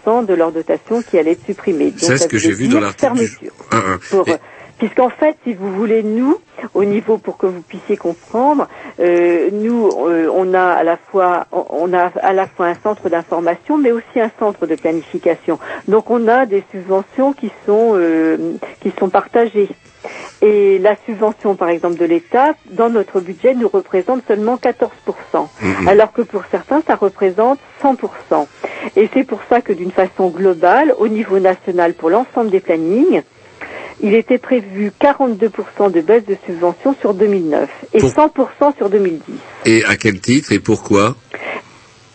[0.06, 1.92] 100% de leur dotation qui allait être supprimée.
[1.98, 3.50] C'est ce que j'ai vu dans l'article du.
[4.10, 4.36] Pour, Et-
[4.82, 6.38] Puisqu'en fait, si vous voulez, nous,
[6.74, 8.66] au niveau pour que vous puissiez comprendre,
[8.98, 13.08] euh, nous, euh, on a à la fois, on- a à la fois un centre
[13.08, 15.60] d'information, mais aussi un centre de planification.
[15.86, 19.68] Donc, on a des subventions qui sont euh, qui sont partagées.
[20.40, 25.86] Et la subvention, par exemple, de l'État, dans notre budget, nous représente seulement 14%, Mhm.
[25.86, 28.48] alors que pour certains, ça représente 100%.
[28.96, 33.22] Et c'est pour ça que d'une façon globale, au niveau national, pour l'ensemble des plannings,
[34.00, 39.20] il était prévu 42% de baisse de subventions sur 2009 et Pour- 100% sur 2010.
[39.66, 41.16] Et à quel titre et pourquoi?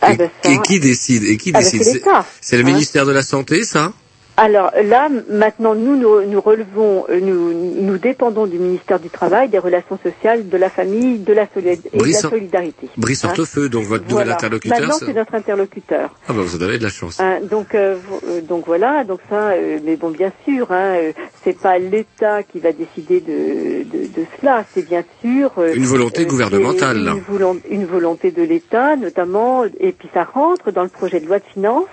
[0.00, 1.24] Ah ben ça- Et qui décide?
[1.24, 1.82] Et qui Ah décide?
[1.82, 2.66] C'est l'État, C'est le hein?
[2.66, 3.92] ministère de la Santé, ça?
[4.40, 9.48] Alors là, maintenant, nous, nous, nous relevons, euh, nous, nous dépendons du ministère du Travail,
[9.48, 12.88] des Relations sociales, de la famille, de la, solid- et de la Brice- solidarité.
[12.96, 13.30] Brice Hein.
[13.30, 14.34] Hortefeux, donc votre nouvel Voilà.
[14.34, 14.78] interlocuteur.
[14.78, 16.14] Maintenant, c'est notre interlocuteur.
[16.28, 17.18] Ah bah vous avez de la chance.
[17.18, 17.96] Hein, donc, euh,
[18.28, 21.12] euh, donc voilà, donc ça, euh, mais bon, bien sûr, hein, euh,
[21.42, 25.84] c'est pas l'État qui va décider de, de, de cela, c'est bien sûr euh, Une
[25.84, 26.96] volonté gouvernementale.
[26.98, 31.26] Une, volon- une volonté de l'État, notamment, et puis ça rentre dans le projet de
[31.26, 31.86] loi de finances,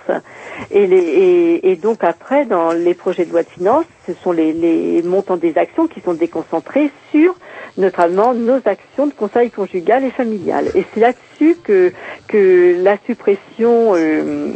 [0.70, 4.32] et, les, et, et donc après, dans les projets de loi de finances, ce sont
[4.32, 7.34] les, les montants des actions qui sont déconcentrés sur
[7.76, 10.70] notamment nos actions de conseil conjugal et familial.
[10.74, 11.92] Et c'est là-dessus que,
[12.28, 14.50] que la suppression euh,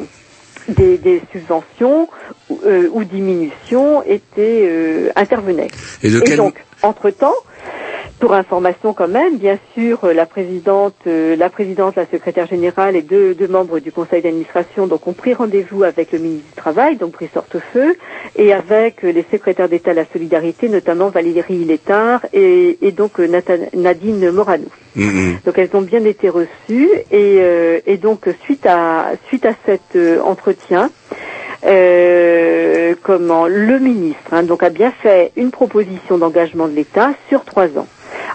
[0.69, 2.09] des, des subventions
[2.65, 5.69] euh, ou diminution était euh, intervenait.
[6.03, 7.35] Et de quel- donc, entre-temps,
[8.21, 12.95] pour information quand même, bien sûr, euh, la présidente, euh, la présidente, la secrétaire générale
[12.95, 16.55] et deux, deux membres du conseil d'administration donc ont pris rendez-vous avec le ministre du
[16.55, 17.97] Travail, donc Brice Hortefeux,
[18.37, 23.19] et avec euh, les secrétaires d'État à la solidarité, notamment Valérie Létard et, et donc
[23.19, 24.67] Nadine Morano.
[24.97, 25.39] Mhm.
[25.47, 27.39] Donc elles ont bien été reçues et,
[27.87, 30.91] et donc suite à suite à cet entretien,
[31.65, 37.45] euh, comment le ministre hein, donc a bien fait une proposition d'engagement de l'État sur
[37.45, 37.87] trois ans.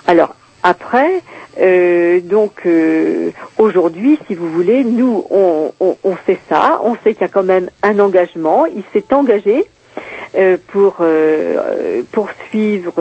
[0.06, 1.22] Alors après,
[1.60, 7.22] euh, donc euh, aujourd'hui, si vous voulez, nous on, on, sait ça, on sait qu'il
[7.22, 9.66] y a quand même un engagement, il s'est engagé
[10.68, 10.98] pour
[12.12, 12.94] poursuivre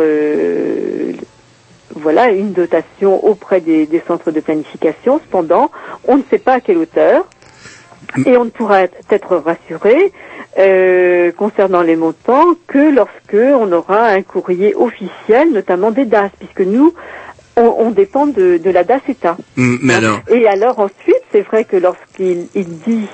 [1.90, 5.18] voilà une dotation auprès des centres de planification.
[5.18, 5.70] Cependant,
[6.06, 7.26] on ne sait pas à quelle hauteur
[8.26, 10.12] et on ne pourra être rassuré
[10.58, 16.60] euh, concernant les montants que lorsque on aura un courrier officiel, notamment des DAS, puisque
[16.60, 16.94] nous
[17.56, 19.36] on, on dépend de, de la DAS-ETA.
[19.56, 23.08] Mm, mais alors, Et alors ensuite, c'est vrai que lorsqu'ils ils disent,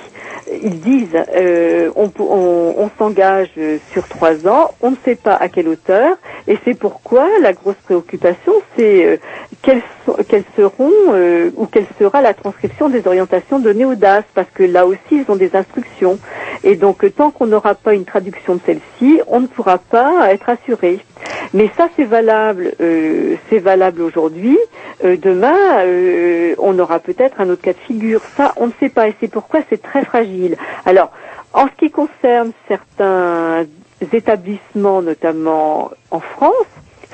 [0.63, 5.69] ils disent, euh, on, s'engage euh, sur trois ans, on ne sait pas à quelle
[5.69, 6.17] hauteur,
[6.49, 9.17] et c'est pourquoi la grosse préoccupation, c'est euh,
[9.63, 9.83] quelles,
[10.57, 10.91] seront
[11.57, 15.25] ou quelle sera la transcription des orientations données au DAS, parce que là aussi, ils
[15.29, 16.19] ont des instructions,
[16.65, 20.49] et donc tant qu'on n'aura pas une traduction de celle-ci, on ne pourra pas être
[20.49, 21.01] assuré.
[21.53, 24.59] Mais ça, c'est valable, c'est valable aujourd'hui.
[25.03, 25.85] Demain,
[26.59, 28.21] on aura peut-être un autre cas de figure.
[28.37, 30.20] Ça, on ne sait pas, et c'est pourquoi c'est très fragile.
[30.87, 31.11] Alors,
[31.53, 33.67] En ce qui concerne certains
[34.13, 36.71] établissements, notamment en France,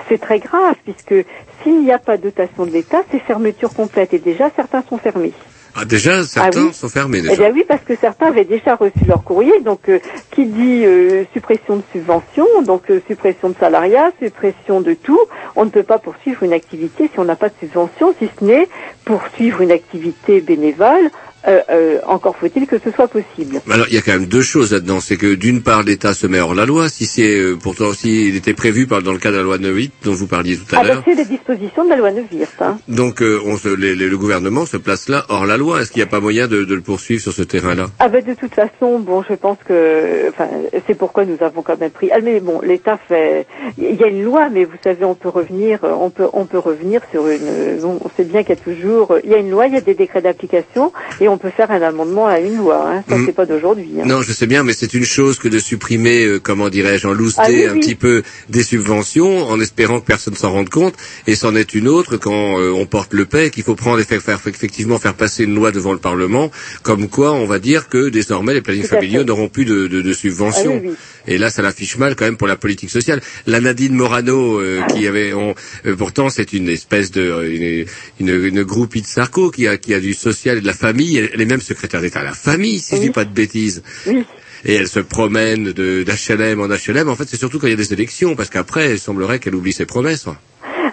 [0.08, 1.14] c'est très grave puisque
[1.62, 4.98] s'il n'y a pas de dotation de l'État, c'est fermeture complète et déjà certains sont
[4.98, 5.32] fermés.
[5.78, 7.34] Ah, déjà, certains oui sont fermés Eh déjà.
[7.44, 9.60] bien oui, parce que certains avaient déjà reçu leur courrier.
[9.60, 9.98] Donc, euh,
[10.30, 15.20] qui dit euh, suppression de subventions, donc euh, suppression de salariat, suppression de tout,
[15.54, 18.44] on ne peut pas poursuivre une activité si on n'a pas de subvention, si ce
[18.44, 18.68] n'est
[19.04, 21.10] poursuivre une activité bénévole.
[21.48, 23.60] Euh, euh, encore faut-il que ce soit possible.
[23.70, 25.00] Alors, il y a quand même deux choses là-dedans.
[25.00, 26.88] C'est que d'une part, l'État se met hors la loi.
[26.88, 29.76] Si c'est euh, pourtant, s'il était prévu par, dans le cas de la loi 9
[30.04, 31.02] dont vous parliez tout à Ah ben, l'heure.
[31.06, 32.60] c'est les dispositions de la loi Neuwirth.
[32.60, 32.78] Hein.
[32.88, 35.80] Donc, euh, on se, les- les- le gouvernement se place là hors la loi.
[35.82, 37.86] Est-ce qu'il n'y a pas moyen de, de le poursuivre sur ce terrain-là?
[37.98, 40.48] Ah ben de toute façon, bon, je pense que, enfin,
[40.86, 42.10] c'est pourquoi nous avons quand même pris.
[42.12, 43.46] Ah mais bon, l'État fait,
[43.78, 46.58] il y a une loi, mais vous savez, on peut revenir, on peut, on peut
[46.58, 47.78] revenir sur une.
[47.84, 49.80] on sait bien qu'il y a toujours, il y a une loi, il y a
[49.80, 52.84] des décrets d'application, et on peut faire un amendement à une loi.
[52.88, 53.04] Hein.
[53.08, 53.26] Ça Mm.
[53.26, 53.88] c'est pas d'aujourd'hui.
[54.00, 54.04] Hein.
[54.06, 57.12] Non, je sais bien, mais c'est une chose que de supprimer, euh, comment dirais-je, en
[57.12, 57.80] lousté Ah oui, un oui.
[57.80, 60.94] petit peu des subventions, en espérant que personne s'en rende compte,
[61.26, 64.04] et c'en est une autre quand euh, on porte le paix, qu'il faut prendre et
[64.04, 66.50] faire, faire- effectivement faire passer une loi devant le Parlement,
[66.82, 70.12] comme quoi on va dire que désormais les plannings familiaux n'auront plus de, de, de
[70.12, 70.80] subventions.
[70.84, 70.94] Ah oui.
[71.28, 73.20] Et là, ça l'affiche mal quand même pour la politique sociale.
[73.48, 75.54] La Nadine Morano, euh, qui avait, on-
[75.86, 77.86] euh, pourtant, c'est une espèce de, une,
[78.20, 81.16] une, une groupie de Sarko qui a, qui a du social et de la famille.
[81.16, 83.82] Elle, elle est même secrétaire d'État à la famille, si je dis pas de bêtises.
[84.06, 84.24] Oui.
[84.64, 87.08] Et elle se promène de d'HLM en HLM.
[87.08, 89.54] En fait, c'est surtout quand il y a des élections, parce qu'après, il semblerait qu'elle
[89.54, 90.26] oublie ses promesses.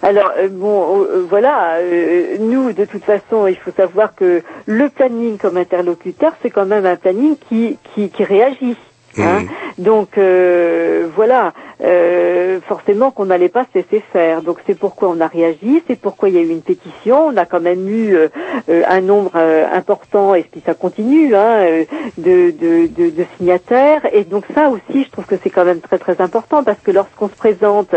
[0.03, 4.89] Alors euh, bon, euh, voilà, euh, nous de toute façon, il faut savoir que le
[4.89, 8.75] planning comme interlocuteur, c'est quand même un planning qui qui, qui réagit.
[9.21, 9.45] Hein
[9.77, 11.53] Donc euh, voilà,
[11.83, 14.41] euh, forcément qu'on n'allait pas se laisser faire.
[14.41, 17.27] Donc c'est pourquoi on a réagi, c'est pourquoi il y a eu une pétition.
[17.27, 18.29] On a quand même eu euh,
[18.87, 19.35] un nombre
[19.73, 21.83] important, et puis ça continue, hein,
[22.17, 24.01] de, de, de, de signataires.
[24.13, 26.91] Et donc ça aussi, je trouve que c'est quand même très très important parce que
[26.91, 27.93] lorsqu'on se présente,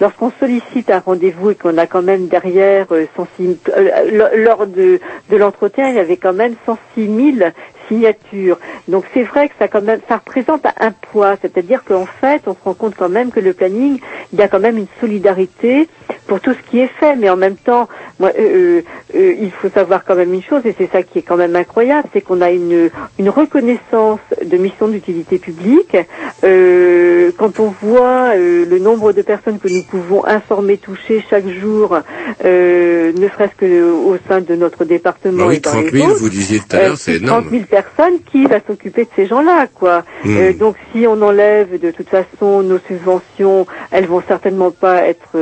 [0.00, 5.00] lorsqu'on sollicite un rendez-vous et qu'on a quand même derrière 106 l- lors de,
[5.30, 7.50] de l'entretien, il y avait quand même 106 000
[7.88, 8.58] signatures.
[8.86, 12.54] Donc c'est vrai que ça quand même ça représente un poids, c'est-à-dire qu'en fait on
[12.54, 13.98] se rend compte quand même que le planning,
[14.32, 15.88] il y a quand même une solidarité
[16.26, 18.82] pour tout ce qui est fait, mais en même temps, moi, euh, euh,
[19.14, 21.54] euh, il faut savoir quand même une chose, et c'est ça qui est quand même
[21.54, 25.96] incroyable, c'est qu'on a une, une reconnaissance de mission d'utilité publique.
[26.44, 31.98] Euh, quand on voit le nombre de personnes que nous pouvons informer, toucher chaque jour,
[32.44, 36.10] ne serait-ce que au sein de notre département Bah oui, et dans 30 les 000,
[36.10, 37.50] autres, vous disiez tout à l'heure, c'est 30 énorme.
[37.50, 40.04] 000 personnes, qui va s'occuper de ces gens-là, quoi.
[40.24, 40.52] Hmm.
[40.58, 45.36] Donc si on enlève de toute façon nos subventions, elles vont certainement pas être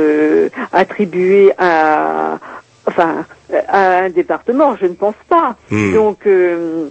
[0.71, 2.39] attribuées à,
[2.87, 3.25] enfin,
[3.67, 5.55] à un département, je ne pense pas.
[5.71, 5.93] Hmm.
[5.93, 6.89] Donc euh,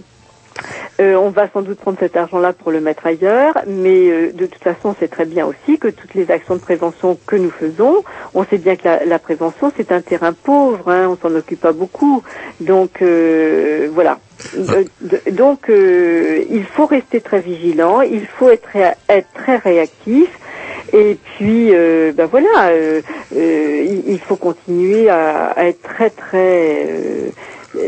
[0.99, 4.47] euh, on va sans doute prendre cet argent-là pour le mettre ailleurs, mais euh, de
[4.47, 8.03] toute façon, c'est très bien aussi que toutes les actions de prévention que nous faisons,
[8.33, 11.59] on sait bien que la, la prévention, c'est un terrain pauvre, hein, on s'en occupe
[11.61, 12.23] pas beaucoup.
[12.59, 14.17] Donc euh, voilà.
[14.57, 18.69] Euh, de- donc euh, il faut rester très vigilant, il faut être,
[19.09, 20.29] être très réactif.
[20.93, 23.01] Et puis, euh, ben voilà, euh,
[23.35, 27.29] euh, il, faut continuer à, à être très très euh,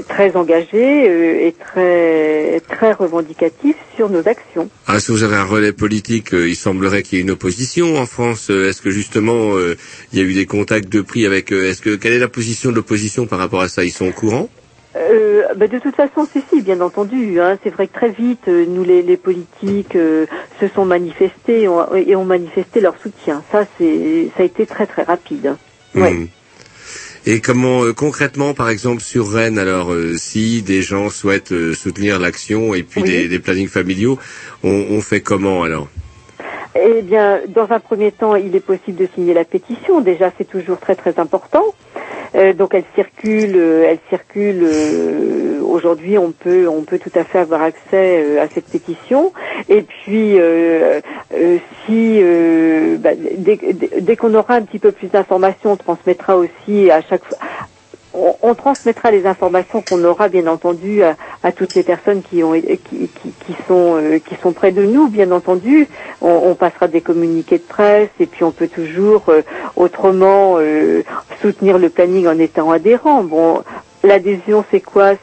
[0.08, 4.70] très engagé euh, et très très revendicatif sur nos actions.
[4.88, 7.98] Ah, si vous avez un relais politique, euh, il semblerait qu'il y ait une opposition
[7.98, 8.50] en France.
[8.50, 9.54] Est-ce que justement,
[10.12, 11.52] il y a eu des contacts de prix avec...
[11.52, 13.84] Est-ce que quelle est la position de l'opposition par rapport à ça?
[13.84, 14.50] Ils sont au courant?
[14.96, 17.40] Euh, ben, de toute façon, si, si, bien entendu.
[17.40, 20.26] Hein, c'est vrai que très vite, euh, nous, les, les politiques, euh,
[20.60, 23.44] se sont manifestés ont- et ont manifesté leur soutien.
[23.52, 25.56] Ça, c'est, ça a été très, très rapide.
[25.96, 26.14] Ouais.
[26.14, 26.28] Hmm.
[27.26, 32.74] Et comment euh, concrètement, par exemple, sur Rennes, alors si des gens souhaitent soutenir l'action
[32.74, 33.10] et puis Oui.
[33.10, 34.18] des, des plannings familiaux,
[34.64, 35.88] on, on fait comment alors?
[36.76, 40.02] Eh bien, dans un premier temps, il est possible de signer la pétition.
[40.02, 41.64] Déjà, c'est toujours très très important.
[42.36, 44.60] Euh, donc, elle circule, euh, elle circule.
[44.64, 49.34] euh, Aujourd'hui, on peut, on peut tout à fait avoir accès à cette pétition.
[49.70, 50.38] Et puis,
[51.86, 52.22] si
[52.98, 53.12] bah,
[54.02, 57.38] dès qu'on aura un petit peu plus d'informations, on transmettra aussi à chaque fois
[58.42, 64.52] on, transmettra les informations qu'on aura bien entendu à, toutes les personnes euh, qui sont
[64.52, 65.88] près de nous bien entendu.
[66.22, 69.42] On, passera des communiqués de presse et puis on peut toujours euh,
[69.76, 71.04] autrement euh,
[71.42, 73.24] soutenir le planning en étant adhérent.
[73.24, 73.64] Bon
[74.04, 75.14] l'adhésion c'est quoi?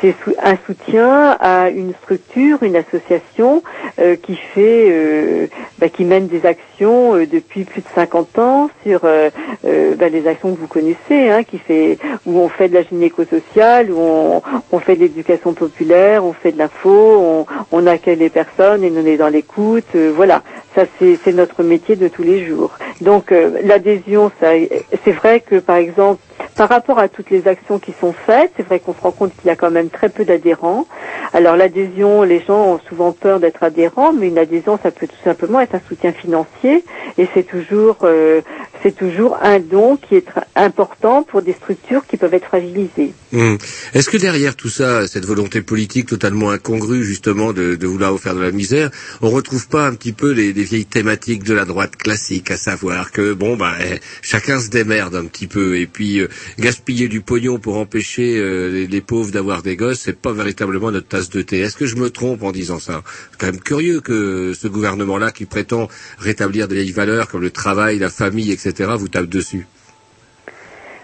[0.00, 3.62] C'est un soutien à une structure, une association
[3.98, 5.46] euh, qui fait, euh,
[5.78, 10.54] bah, qui mène des actions euh, depuis plus de 50 ans sur bah, les actions
[10.54, 14.42] que vous connaissez, hein, qui fait où on fait de la gynéco-sociale, où
[14.72, 18.92] on, fait de l'éducation populaire, on fait de l'info, on, on accueille les personnes et
[18.94, 20.42] on est dans l'écoute, voilà.
[20.74, 22.72] Ça c'est notre métier de tous les jours.
[23.00, 23.32] Donc
[23.62, 26.20] l'adhésion, c'est vrai que par exemple
[26.56, 29.34] par rapport à toutes les actions qui sont faites, c'est vrai qu'on se rend compte
[29.34, 30.86] qu'il y a quand même très peu d'adhérents.
[31.32, 35.24] Alors l'adhésion, les gens ont souvent peur d'être adhérents, mais une adhésion, ça peut tout
[35.24, 36.84] simplement être un soutien financier,
[37.18, 38.40] et c'est toujours, euh,
[38.84, 43.14] c'est toujours un don qui est important pour des structures qui peuvent être fragilisées.
[43.32, 43.56] Hum.
[43.94, 48.34] Est-ce que derrière tout ça, cette volonté politique totalement incongrue justement de, de vouloir faire
[48.34, 48.90] de la misère,
[49.22, 52.58] on retrouve pas un petit peu les, les vieilles thématiques de la droite classique, à
[52.58, 56.28] savoir que bon bah eh, chacun se démerde un petit peu et puis euh,
[56.58, 61.08] gaspiller du pognon pour empêcher euh, les, pauvres d'avoir des gosses, c'est pas véritablement notre
[61.08, 61.60] tasse de thé.
[61.60, 63.02] Est-ce que je me trompe en disant ça?
[63.30, 65.88] C'est quand même curieux que ce gouvernement-là qui prétend
[66.18, 68.73] rétablir des valeurs comme le travail, la famille, etc.
[68.96, 69.66] vous dessus.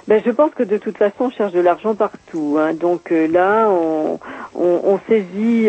[0.09, 2.57] Ben, je pense que de toute façon, on cherche de l'argent partout.
[2.59, 2.75] hein.
[2.75, 4.19] Donc euh, là, on,
[5.09, 5.69] saisit,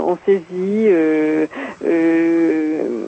[0.00, 1.46] on saisit euh,
[1.84, 3.06] euh,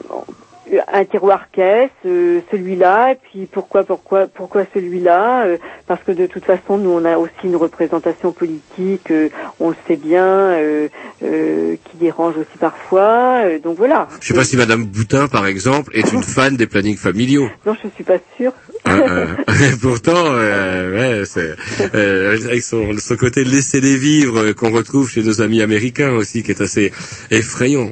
[0.91, 6.25] un tiroir caisse, euh, celui-là, et puis pourquoi, pourquoi, pourquoi celui-là euh, Parce que de
[6.25, 9.29] toute façon, nous, on a aussi une représentation politique, euh,
[9.59, 10.87] on le sait bien, euh,
[11.23, 13.43] euh, qui dérange aussi parfois.
[13.45, 14.07] euh, donc voilà.
[14.21, 17.47] Je sais pas si Madame Boutin, par exemple, est une fan des plannings familiaux.
[17.65, 18.53] Non, je suis pas sûre.
[18.87, 19.27] Euh,
[19.81, 21.55] pourtant, euh, ouais, c'est
[21.93, 26.43] euh, avec son, son côté laisser les vivre qu'on retrouve chez nos amis américains aussi,
[26.43, 26.91] qui est assez
[27.31, 27.91] effrayant.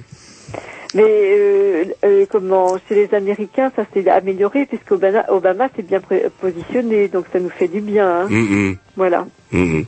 [0.95, 5.99] Mais euh, euh, comment chez les Américains, ça s'est amélioré puisque Obama, Obama s'est bien
[6.39, 8.07] positionné, donc ça nous fait du bien.
[8.07, 8.27] hein.
[8.29, 9.25] Mm, mm, Voilà.
[9.51, 9.85] mm, mm.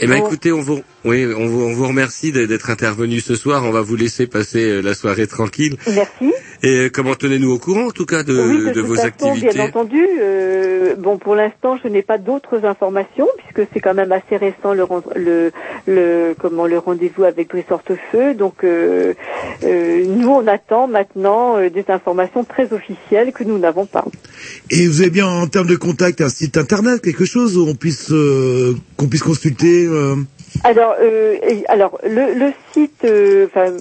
[0.00, 0.26] Eh ben, Bon.
[0.26, 3.64] écoutez, on vous, oui, on vous, on vous remercie d'être intervenu ce soir.
[3.64, 5.76] On va vous laisser passer euh, la soirée tranquille.
[5.86, 6.32] Merci.
[6.64, 9.54] Et euh, comment tenez-nous au courant, en tout cas, de, oui, de, vos façon, activités.
[9.54, 10.04] bien entendu.
[10.20, 14.74] euh, bon, pour l'instant, je n'ai pas d'autres informations puisque c'est quand même assez récent
[14.74, 14.84] le
[15.14, 15.52] le,
[15.86, 18.34] le comment le rendez-vous avec Brice Hortefeux.
[18.34, 19.14] Donc, euh,
[19.62, 24.04] euh, nous, on attend maintenant euh, des informations très officielles que nous n'avons pas.
[24.70, 27.74] Et vous avez bien en termes de contact un site internet, quelque chose où on
[27.76, 29.86] puisse euh, qu'on puisse consulter.
[30.56, 31.36] Euh, Alors, euh,
[31.68, 33.72] alors le, le site, euh, enfin,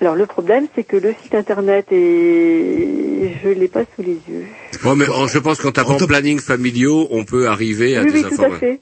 [0.00, 4.46] alors le problème, c'est que le site internet est, je l'ai pas sous les yeux.
[4.82, 8.34] Bon, mais je pense qu'en tapant planning familiaux, on peut arriver à Oui, des oui,
[8.34, 8.58] tout à informations.
[8.58, 8.80] fait.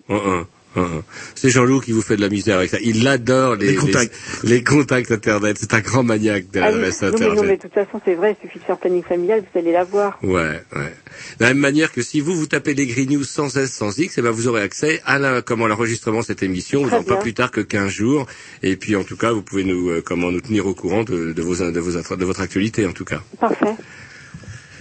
[1.35, 2.79] C'est Jean-Loup qui vous fait de la misère avec ça.
[2.83, 4.15] Il adore les, Les contacts.
[4.43, 5.57] les, les contacts internet.
[5.61, 7.37] C'est un grand maniaque de Ah oui, l'adresse non, mais, internet.
[7.37, 9.73] non, mais de toute façon, c'est vrai, il suffit de faire planning familial, vous allez
[9.73, 10.19] la voir.
[10.23, 10.95] Ouais, ouais.
[11.39, 13.99] De la même manière que si vous vous tapez les Green News sans S, sans
[13.99, 17.17] X, eh ben vous aurez accès à la, comment l'enregistrement de cette émission dans pas
[17.17, 18.27] plus tard que 15 jours.
[18.63, 21.33] Et puis en tout cas, vous pouvez nous, euh, comment nous tenir au courant de,
[21.33, 23.21] de vos, de vos, de votre actualité en tout cas.
[23.41, 23.75] Parfait.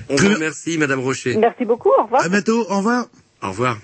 [0.10, 1.38] On vous remercie, Madame Rocher.
[1.38, 2.24] Merci beaucoup, au revoir.
[2.24, 3.06] À bientôt, au revoir.
[3.42, 3.78] Au revoir.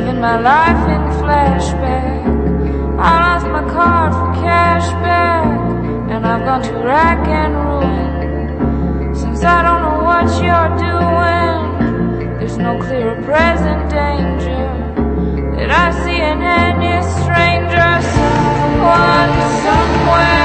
[0.00, 2.22] Living my life in flashback.
[3.00, 5.46] I lost my card for cashback.
[6.12, 9.14] And I've gone to rack and ruin.
[9.14, 11.58] Since I don't know what you're doing,
[12.38, 14.66] there's no clearer present danger
[15.56, 17.90] that I see in any stranger.
[18.14, 19.32] Someone
[19.64, 20.37] somewhere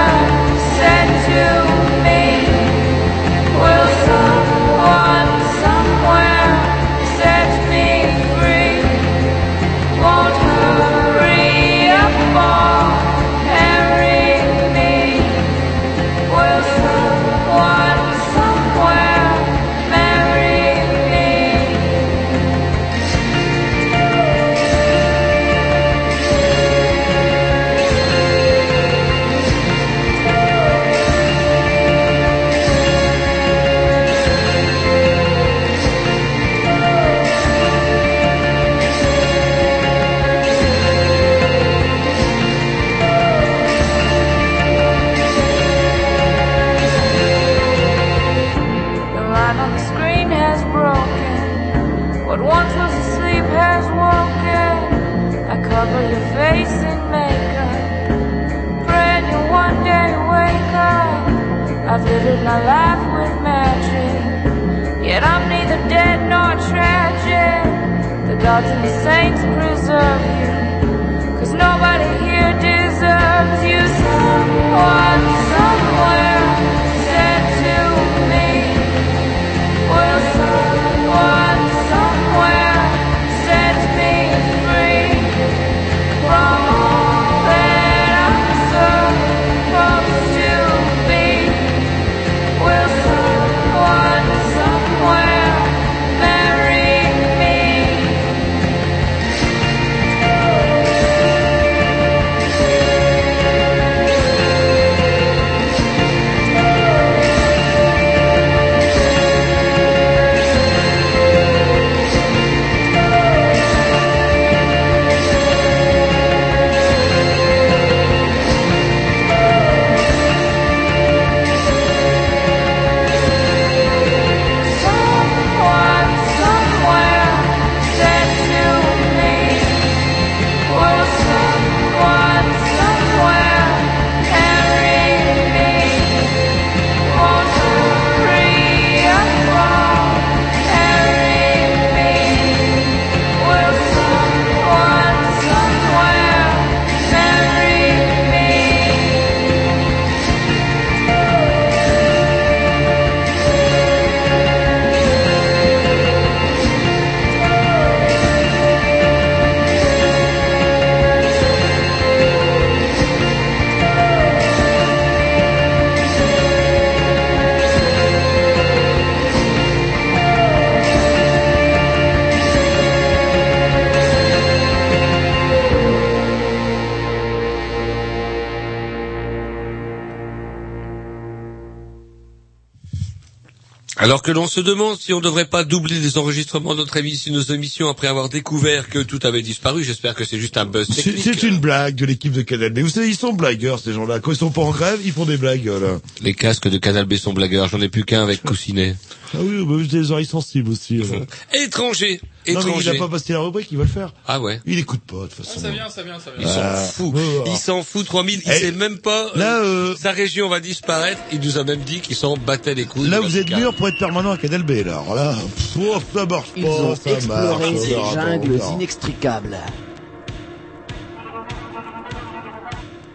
[184.13, 186.97] Alors que l'on se demande si on ne devrait pas doubler les enregistrements de notre
[186.97, 190.65] émission, nos émissions après avoir découvert que tout avait disparu, j'espère que c'est juste un
[190.65, 191.23] buzz C'est technique.
[191.23, 192.81] c'est une blague de l'équipe de Canal B.
[192.81, 194.19] Vous savez, ils sont blagueurs, ces gens-là.
[194.19, 195.99] Quand ils sont pas en grève, ils font des blagues, là.
[196.21, 198.95] Les casques de Canal B sont blagueurs, j'en ai plus qu'un avec coussinet.
[199.35, 200.97] Ah oui, bah, j'ai des oreilles sensibles aussi.
[200.97, 201.05] là.
[201.53, 202.89] Étranger, Non, mais il étranger.
[202.91, 204.13] a pas passé la rubrique, il va le faire.
[204.27, 204.61] Ah ouais.
[204.65, 205.59] Il écoute pas, de toute façon.
[205.59, 206.47] Ça vient, ça vient, ça vient.
[206.47, 206.75] Il s'en Ah.
[206.75, 207.15] fout.
[207.47, 208.41] Il s'en fout 3000.
[208.45, 209.27] Il Eh, sait même pas.
[209.27, 211.19] euh, là, euh, sa région va disparaître.
[211.31, 213.09] Il nous a même dit qu'il s'en battait les couilles.
[213.09, 214.99] Là, vous êtes mûr pour être permanent à Canal B, là.
[214.99, 217.83] Alors là, pff, oh, ça marche Ils pas, ont ça exploré marche.
[217.83, 219.57] ces verra, jungles inextricables.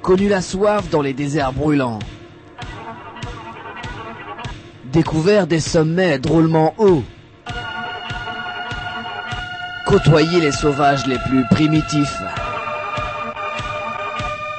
[0.03, 1.99] Connu la soif dans les déserts brûlants.
[4.93, 7.05] Découvert des sommets drôlement hauts.
[9.87, 12.23] Côtoyer les sauvages les plus primitifs.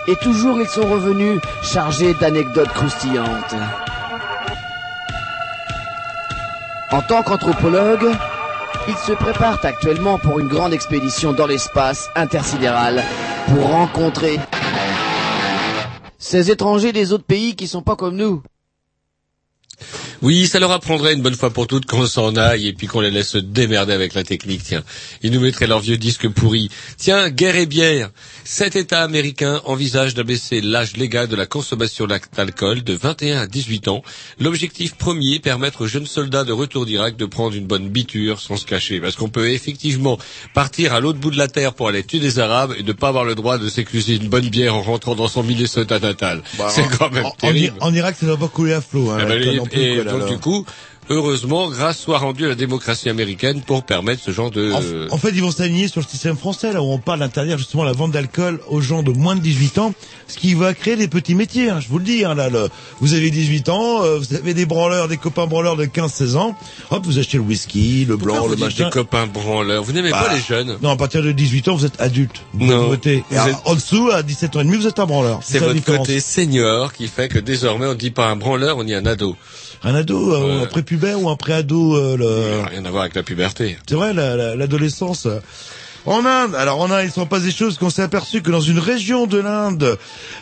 [0.07, 3.56] Et toujours ils sont revenus chargés d'anecdotes croustillantes.
[6.91, 8.11] En tant qu'anthropologue,
[8.88, 13.03] ils se préparent actuellement pour une grande expédition dans l'espace intersidéral
[13.47, 14.39] pour rencontrer
[16.18, 18.43] ces étrangers des autres pays qui sont pas comme nous.
[20.21, 22.99] Oui, ça leur apprendrait une bonne fois pour toutes qu'on s'en aille et puis qu'on
[22.99, 24.83] les laisse se démerder avec la technique, tiens.
[25.23, 26.69] Ils nous mettraient leurs vieux disques pourris.
[26.97, 28.09] Tiens, guerre et bière.
[28.43, 33.87] Cet État américain envisage d'abaisser l'âge légal de la consommation d'alcool de 21 à 18
[33.87, 34.03] ans.
[34.39, 38.57] L'objectif premier, permettre aux jeunes soldats de retour d'Irak de prendre une bonne biture sans
[38.57, 38.99] se cacher.
[38.99, 40.17] Parce qu'on peut effectivement
[40.53, 43.07] partir à l'autre bout de la terre pour aller tuer des Arabes et ne pas
[43.09, 46.41] avoir le droit de s'écluser une bonne bière en rentrant dans son Minnesota natal.
[46.69, 47.77] C'est quand même Bah, en, terrible.
[47.79, 49.11] en Irak, ça ne va pas couler à flot.
[49.11, 49.41] Hein, Eh ben,
[49.71, 50.65] et- et donc du coup,
[51.10, 54.72] heureusement, grâce soit rendue à la démocratie américaine pour permettre ce genre de...
[54.72, 57.57] En, en fait, ils vont s'aligner sur le système français, là où on parle d'interdire
[57.57, 59.94] justement la vente d'alcool aux gens de moins de 18 ans,
[60.27, 62.23] ce qui va créer des petits métiers, hein, je vous le dis.
[62.26, 62.69] Hein, là, le-
[63.02, 66.56] vous avez 18 ans, euh, vous avez des branleurs, des copains branleurs de 15-16 ans,
[66.91, 68.90] hop, vous achetez le whisky, le blanc, Pourquoi le vous dites machin.
[68.90, 71.76] des copains branleurs Vous n'aimez Bah, pas les jeunes Non, à partir de 18 ans,
[71.76, 72.41] vous êtes adulte.
[72.53, 73.23] Vous Non, voter.
[73.30, 75.40] Vous êtes- En dessous, à 17 ans et demi, vous êtes un branleur.
[75.44, 78.84] C'est votre côté senior qui fait que désormais on ne dit pas un branleur, on
[78.84, 79.36] dit un ado.
[79.81, 80.65] Un ado, euh, un
[81.15, 82.63] ou un préado, euh, le...
[82.69, 83.77] Rien à voir avec la puberté.
[83.88, 85.26] C'est vrai, la- la- l'adolescence.
[85.26, 85.39] euh.
[86.05, 88.61] En Inde, alors en Inde, il s'en passe des choses qu'on s'est aperçu que dans
[88.61, 89.97] une région de l'Inde,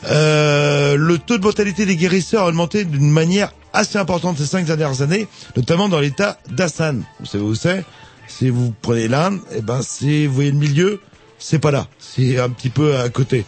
[0.06, 4.66] euh, le taux de mortalité des guérisseurs a augmenté d'une manière assez importante ces cinq
[4.66, 7.04] dernières années, notamment dans l'état d'Assam.
[7.20, 7.84] Vous savez où c'est?
[8.28, 11.02] Si vous prenez l'Inde, eh ben c'est, vous voyez le milieu,
[11.40, 13.46] c'est pas là, c'est un petit peu à côté.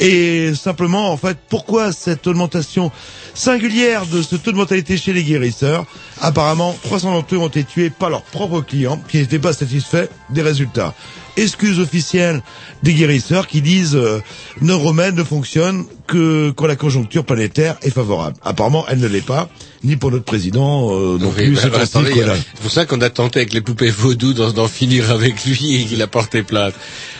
[0.00, 2.92] Et simplement, en fait, pourquoi cette augmentation
[3.34, 5.86] singulière de ce taux de mortalité chez les guérisseurs
[6.20, 10.08] Apparemment, 300 d'entre eux ont été tués par leurs propres clients qui n'étaient pas satisfaits
[10.30, 10.94] des résultats.
[11.36, 12.42] Excuse officielle
[12.82, 14.20] des guérisseurs qui disent euh,
[14.60, 18.36] nos remèdes ne fonctionnent que quand la conjoncture planétaire est favorable.
[18.42, 19.48] Apparemment, elle ne l'est pas,
[19.84, 21.54] ni pour notre président euh, non Oui, plus.
[21.54, 24.68] bah, c'est bah, attendez, c'est pour ça qu'on a tenté avec les poupées vaudou d'en
[24.68, 26.74] finir avec lui et qu'il a porté plainte.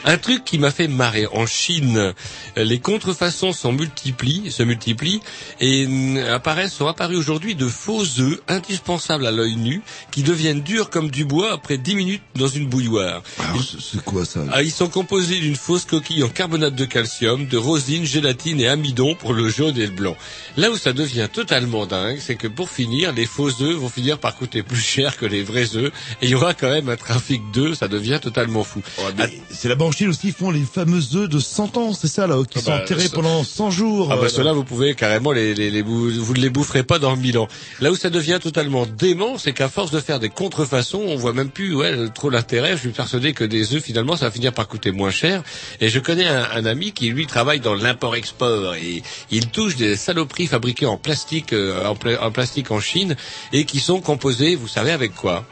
[0.05, 1.27] Un truc qui m'a fait marrer.
[1.33, 2.15] En Chine,
[2.57, 5.21] les contrefaçons sont multiplient, se multiplient
[5.61, 10.63] et euh, apparaissent, sont apparus aujourd'hui de faux œufs indispensables à l'œil nu qui deviennent
[10.63, 13.23] durs comme du bois après 10 minutes dans une bouilloire.
[13.93, 17.57] C'est quoi ça Ah, ils sont composés d'une fausse coquille en carbonate de calcium, de
[17.57, 20.17] rosine, gélatine et amidon pour le jaune et le blanc.
[20.57, 24.19] Là où ça devient totalement dingue, c'est que pour finir, les faux œufs vont finir
[24.19, 25.93] par coûter plus cher que les vrais œufs,
[26.23, 28.83] et il y aura quand même un trafic d'œufs, ça devient totalement fou.
[29.17, 32.09] Mais C'est là-bas en Chine aussi, ils font les fameux œufs de 100 ans, c'est
[32.09, 34.09] ça là, qui Ah sont bah, enterrés ça- pendant 100 jours.
[34.13, 36.83] Ah bah euh, ceux-là, vous pouvez carrément les, les, les bou- vous ne les boufferez
[36.83, 37.49] pas dans mille ans.
[37.81, 41.33] Là où ça devient totalement dément, c'est qu'à force de faire des contrefaçons, on voit
[41.33, 42.73] même plus ouais, trop l'intérêt.
[42.73, 45.43] Je suis persuadé que des œufs, finalement, ça va finir par coûter moins cher.
[45.81, 49.97] Et je connais un, un ami qui, lui, travaille dans l'import-export et il touche des
[49.97, 53.17] saloperies fabriquées en plastique, euh, en, pla- en plastique en Chine
[53.53, 55.45] et qui sont composées, vous savez, avec quoi?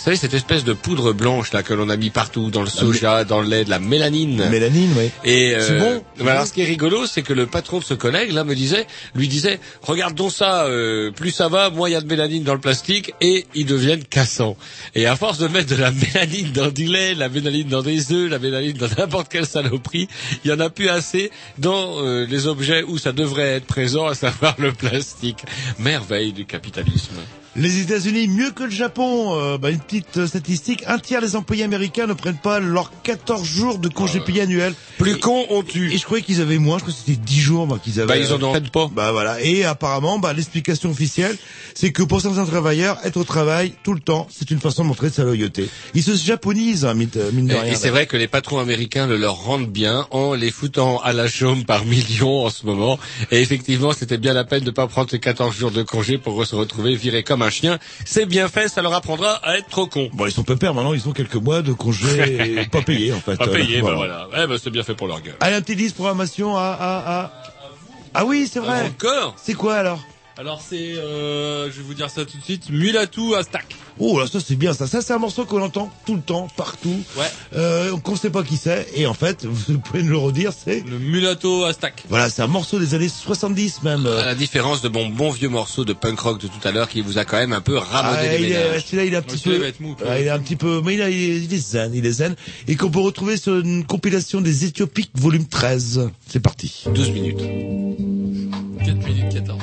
[0.00, 3.24] Savez, cette espèce de poudre blanche là que l'on a mis partout, dans le soja,
[3.24, 4.48] dans le lait, de la mélanine.
[4.50, 5.10] Mélanine, oui.
[5.24, 6.02] Et C'est bon?
[6.18, 8.54] mais alors, ce qui est rigolo, c'est que le patron de ce collègue là me
[8.54, 12.06] disait, lui disait, regarde donc ça, euh, plus ça va, moins il y a de
[12.06, 14.56] mélanine dans le plastique, et ils deviennent cassants.
[14.94, 18.12] Et à force de mettre de la mélanine dans du lait, la mélanine dans des
[18.12, 20.08] œufs, la mélanine dans n'importe quelle saloperie,
[20.44, 24.06] il y en a plus assez dans euh, les objets où ça devrait être présent,
[24.06, 25.44] à savoir le plastique.
[25.78, 27.16] Merveille du capitalisme.
[27.56, 29.34] Les États-Unis mieux que le Japon.
[29.36, 32.92] Euh, bah, une petite euh, statistique un tiers des employés américains ne prennent pas leurs
[33.02, 34.72] 14 jours de congé payé annuel.
[34.98, 35.92] Plus con on tue.
[35.92, 36.78] Et je croyais qu'ils avaient moins.
[36.78, 38.06] Je crois que c'était 10 jours moi, qu'ils avaient.
[38.06, 38.88] Bah ils en ont pas.
[38.92, 39.40] Bah voilà.
[39.42, 41.36] Et apparemment, bah, l'explication officielle,
[41.74, 44.88] c'est que pour certains travailleurs, être au travail tout le temps, c'est une façon de
[44.88, 45.68] montrer de sa loyauté.
[45.94, 47.64] Ils se japonisent, hein, mine de rien.
[47.64, 51.12] et c'est vrai que les patrons américains le leur rendent bien en les foutant à
[51.12, 52.98] la chaume par millions en ce moment.
[53.32, 56.46] Et effectivement, c'était bien la peine de pas prendre ces 14 jours de congé pour
[56.46, 57.78] se retrouver viré comme un chien.
[58.04, 60.10] C'est bien fait, ça leur apprendra à être trop cons.
[60.12, 60.94] Bon, ils sont pépères maintenant.
[60.94, 63.36] Ils ont quelques mois de congé pas payés en fait.
[63.36, 64.26] Pas Euh, payé, bah voilà.
[64.28, 64.44] voilà.
[64.44, 65.36] Eh ben, c'est bien fait pour leur gueule.
[65.40, 67.32] Allez, un petit 10 programmation à, à, à...
[68.14, 68.86] Ah oui, c'est vrai.
[68.86, 69.34] Encore?
[69.42, 70.00] C'est quoi alors?
[70.38, 73.66] Alors c'est, euh, je vais vous dire ça tout de suite, Mulatu à stack.
[74.02, 74.86] Oh là, ça c'est bien ça.
[74.86, 76.98] Ça c'est un morceau qu'on entend tout le temps, partout.
[77.18, 77.24] Ouais.
[77.54, 78.86] Euh, qu'on sait pas qui c'est.
[78.94, 80.82] Et en fait, vous pouvez nous le redire, c'est...
[80.88, 82.04] Le Mulatto à stack.
[82.08, 84.06] Voilà, c'est un morceau des années 70 même.
[84.06, 86.88] À la différence de mon bon vieux morceau de punk rock de tout à l'heure
[86.88, 89.16] qui vous a quand même un peu Ah, ramaudé les il est, celui-là, il est
[89.18, 91.58] un petit peu, mou, Ah, il est un petit peu, mais il, a- il est
[91.58, 92.36] zen, il est zen,
[92.68, 96.08] et qu'on peut retrouver sur une compilation des Éthiopiques volume 13.
[96.26, 96.84] C'est parti.
[96.94, 97.38] 12 minutes.
[97.38, 99.58] 4 minutes 14.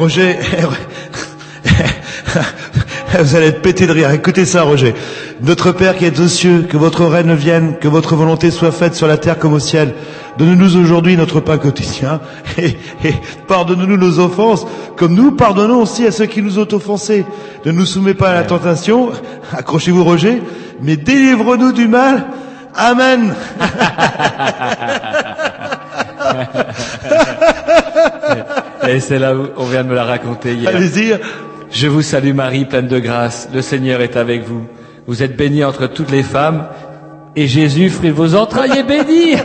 [0.00, 0.38] Roger,
[3.22, 4.10] vous allez être pété de rire.
[4.12, 4.94] Écoutez ça, Roger.
[5.42, 8.94] Notre Père qui est aux cieux, que votre règne vienne, que votre volonté soit faite
[8.94, 9.92] sur la terre comme au ciel.
[10.38, 12.20] Donne-nous aujourd'hui notre pain quotidien
[12.56, 13.12] et, et
[13.46, 14.66] pardonne-nous nos offenses,
[14.96, 17.26] comme nous pardonnons aussi à ceux qui nous ont offensés.
[17.66, 19.10] Ne nous soumets pas à la tentation,
[19.52, 20.40] accrochez-vous Roger,
[20.80, 22.24] mais délivre-nous du mal.
[22.74, 23.34] Amen.
[28.90, 30.74] Et c'est là où on vient de me la raconter hier.
[30.74, 31.18] Allez-y.
[31.70, 33.48] Je vous salue Marie, pleine de grâce.
[33.54, 34.66] Le Seigneur est avec vous.
[35.06, 36.66] Vous êtes bénie entre toutes les femmes.
[37.36, 39.34] Et Jésus, fruit de vos entrailles, est béni.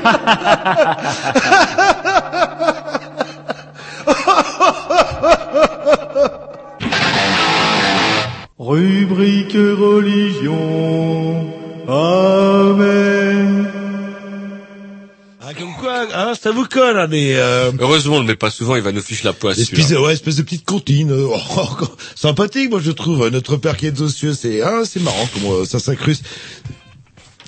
[17.06, 19.58] hein, euh, Heureusement, on le met pas souvent, il va nous fiche la poisse.
[19.58, 21.28] espèce ouais, espèce de petite comptine, euh,
[21.58, 21.68] oh,
[22.16, 23.28] sympathique, moi, je trouve.
[23.30, 26.24] Notre Père qui est aux cieux, c'est, hein, c'est marrant, comment euh, ça s'incruste.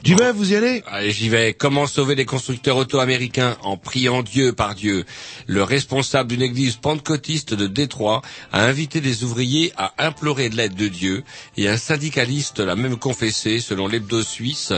[0.08, 0.84] Du vais, vous y allez?
[0.88, 1.54] Allez, j'y vais.
[1.54, 5.04] Comment sauver les constructeurs auto-américains en priant Dieu par Dieu?
[5.48, 8.22] Le responsable d'une église pentecôtiste de Détroit
[8.54, 11.26] a invité des ouvriers à implorer de l'aide de Dieu
[11.58, 14.72] et un syndicaliste l'a même confessé selon l'hebdo suisse.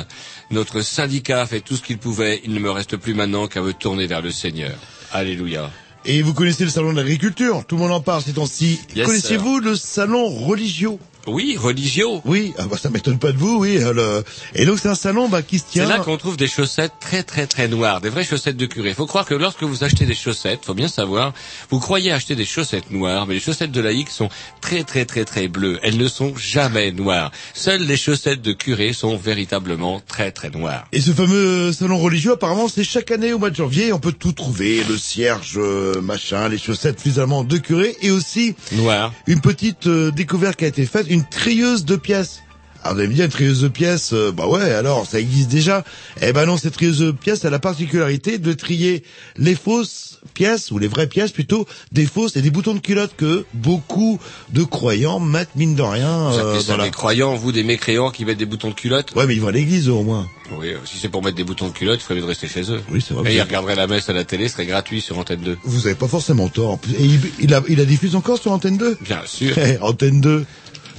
[0.50, 2.42] Notre syndicat a fait tout ce qu'il pouvait.
[2.44, 4.80] Il ne me reste plus maintenant qu'à me tourner vers le Seigneur.
[5.12, 5.70] Alléluia.
[6.06, 8.80] Et vous connaissez le salon de l'agriculture, tout le monde en parle ces temps-ci.
[8.96, 10.98] Yes, Connaissez-vous le salon religieux
[11.28, 12.06] Oui, religieux.
[12.26, 13.78] Oui, ah bah ça m'étonne pas de vous, oui.
[13.78, 14.24] euh, le-
[14.56, 15.88] Et donc c'est un salon bah, qui se C'est tient.
[15.90, 18.94] là qu'on trouve des chaussettes très très très noires, des vraies chaussettes de curé.
[18.94, 21.34] Faut croire que lorsque vous achetez des chaussettes, faut bien savoir,
[21.70, 24.30] vous croyez acheter des chaussettes noires, mais les chaussettes de laïcs sont
[24.62, 25.80] très très très très bleues.
[25.84, 27.32] Elles ne sont jamais noires.
[27.54, 30.88] Seules les chaussettes de curé sont véritablement très très noires.
[30.92, 33.94] Et ce fameux salon religieux, apparemment, c'est chaque année au mois de janvier.
[33.94, 38.56] On peut tout trouver, le cierge, euh, machin, les chaussettes finalement de curé, et aussi
[38.72, 39.14] Noires.
[39.28, 42.42] une petite euh, découverte qui a été faite, une trieuse de pièces.
[42.82, 45.50] Alors vous allez me dire, une trieuse de pièces, euh, bah ouais, alors ça existe
[45.50, 45.84] déjà.
[46.22, 49.04] Eh ben non, cette trieuse de pièces a la particularité de trier
[49.36, 53.12] les fausses pièces, ou les vraies pièces plutôt, des fausses et des boutons de culotte
[53.18, 54.18] que beaucoup
[54.54, 56.86] de croyants mettent mine de rien euh, ça dans la...
[56.86, 59.50] des croyants, vous des mécréants qui mettent des boutons de culotte Ouais, mais ils vont
[59.50, 60.26] à l'église au moins.
[60.58, 62.48] Oui, euh, si c'est pour mettre des boutons de culotte, il ferait mieux de rester
[62.48, 62.82] chez eux.
[62.92, 63.30] Oui, c'est vrai.
[63.32, 65.58] Et ils regarderaient la messe à la télé, ce serait gratuit sur Antenne 2.
[65.64, 66.80] Vous avez pas forcément tort.
[66.98, 69.54] Et il, il a, il a diffusé encore sur Antenne 2 Bien sûr.
[69.82, 70.46] Antenne 2.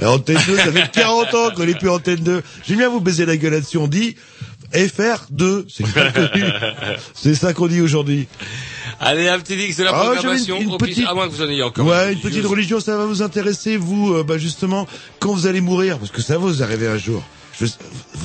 [0.01, 2.43] Eh, Antenne 2, ça fait 40 ans qu'on est plus Antenne 2.
[2.67, 3.79] J'aime bien vous baiser la gueule là-dessus.
[3.79, 4.17] On dit,
[4.73, 5.85] FR2, c'est.
[7.15, 8.27] C'est ça qu'on dit aujourd'hui.
[9.01, 10.57] Allez, un petit dix, c'est la Ah, programmation.
[10.57, 11.87] une- une pire, petite- À moins que vous en ayez encore.
[11.87, 14.87] Ouais, une petite religion, ça va vous intéresser, vous, euh, bah, justement,
[15.19, 17.23] quand vous allez mourir, parce que ça va vous arriver un jour.
[17.61, 17.67] Je-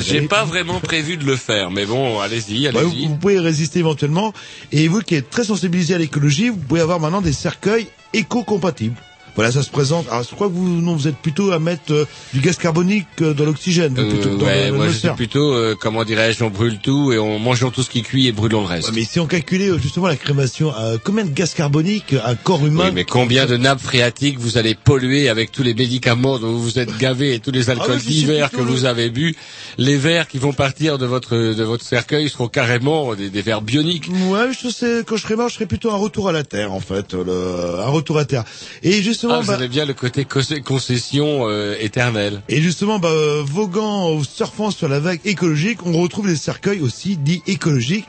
[0.02, 3.08] J'ai allez- pas vraiment prévu de le faire, mais bon, allez-y, Bah, vous, allez-y.
[3.08, 4.34] vous pouvez résister éventuellement.
[4.72, 8.96] Et vous qui êtes très sensibilisé à l'écologie, vous pouvez avoir maintenant des cercueils éco-compatibles.
[9.36, 10.07] Voilà, ça se présente.
[10.10, 13.06] Alors, je crois que vous, non, vous êtes plutôt à mettre euh, du gaz carbonique
[13.22, 16.44] euh, dans l'oxygène, Euh, plutôt que dans ouais, moi je suis plutôt, euh, comment dirais-je,
[16.44, 18.90] on brûle tout et on mangeons tout ce qui cuit et brûlons le reste.
[18.90, 22.36] Ouais, mais si on calculait euh, justement la crémation, euh, combien de gaz carbonique un
[22.36, 26.40] corps humain Oui, mais combien de nappes phréatiques vous allez polluer avec tous les médicaments
[26.40, 29.10] dont vous vous êtes gavé et tous les alcools Ah, suis divers que vous avez
[29.10, 29.36] bu
[29.78, 33.62] Les verres qui vont partir de votre de votre cercueil seront carrément des, des verres
[33.62, 34.07] bioniques.
[34.30, 36.72] Ouais, je sais, quand je serai mort, je serai plutôt un retour à la terre,
[36.74, 38.44] en fait, le, un retour à terre.
[38.84, 42.42] Et justement, Ah, vous bah, avez bien le côté concession euh, éternelle.
[42.50, 46.82] Et justement, bah, euh, voguant ou surfant sur la vague écologique, on retrouve des cercueils
[46.82, 48.08] aussi dits écologiques,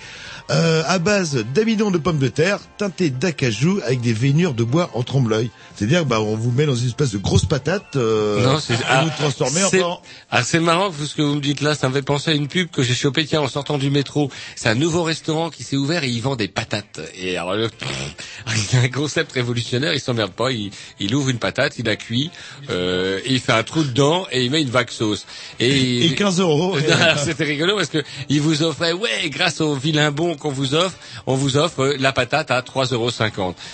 [0.51, 4.91] euh, à base d'amidon de pommes de terre, teintés d'acajou avec des veinures de bois
[4.95, 5.51] en trompe-l'œil.
[5.77, 8.79] C'est-à-dire, bah, on vous met dans une espèce de grosse patate, euh, non, c'est et
[8.89, 10.01] ah, vous transformez c'est- en...
[10.31, 12.49] Ah, c'est marrant ce que vous me dites là, ça me fait penser à une
[12.49, 14.31] pub que j'ai chopée tiens en sortant du métro.
[14.55, 17.01] C'est un nouveau restaurant qui s'est ouvert et il vend des patates.
[17.15, 17.69] Et alors le,
[18.73, 21.97] il a un concept révolutionnaire, il s'emmerde pas, il, il ouvre une patate, il la
[21.97, 22.31] cuit,
[22.71, 25.27] euh, et il fait un trou dedans et il met une vague sauce.
[25.61, 26.77] Et, Et 15 euros.
[26.89, 30.75] Non, C'était rigolo parce que il vous offrait, ouais, grâce au vilain bon qu'on vous
[30.75, 30.97] offre,
[31.27, 33.11] on vous offre euh, la patate à 3,50 euros.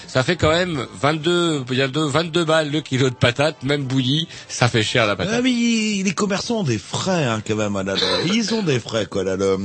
[0.08, 3.62] Ça fait quand même 22, il y a deux- 22 balles le kilo de patate,
[3.62, 5.34] même bouillie, ça fait cher la patate.
[5.38, 7.96] Ah, mais ils- les commerçants ont des frais, hein, quand même, là, là.
[8.26, 9.56] Ils ont des frais, quoi, là, le...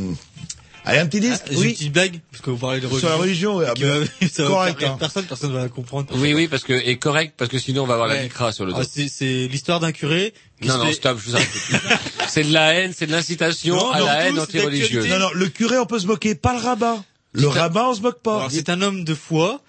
[0.86, 3.00] Allez, un petit disque J'ai une petite blague, parce que vous parlez de religion.
[3.02, 4.96] Sur la religion, ah, Qui bah, va- ça correct, hein.
[4.98, 6.08] personne, personne va la comprendre.
[6.16, 8.66] Oui, oui, parce que, et correct, parce que sinon on va avoir la micra sur
[8.66, 8.80] le dos.
[8.82, 11.50] Ah, c'est, c'est l'histoire d'un curé qui non, non, fait- stop, je vous arrête.
[12.30, 15.08] c'est de la haine, c'est de l'incitation à non, la tout, haine anti-religieuse.
[15.10, 17.04] Non, non, le curé, on peut se moquer, pas le rabbin.
[17.34, 18.48] Le rabbin, on se moque pas.
[18.50, 19.60] C'est un homme de foi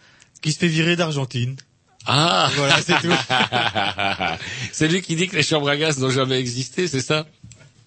[0.41, 1.57] qui se fait virer d'Argentine.
[2.07, 3.12] Ah Voilà, c'est tout.
[4.73, 7.27] c'est lui qui dit que les chambres à gaz n'ont jamais existé, c'est ça?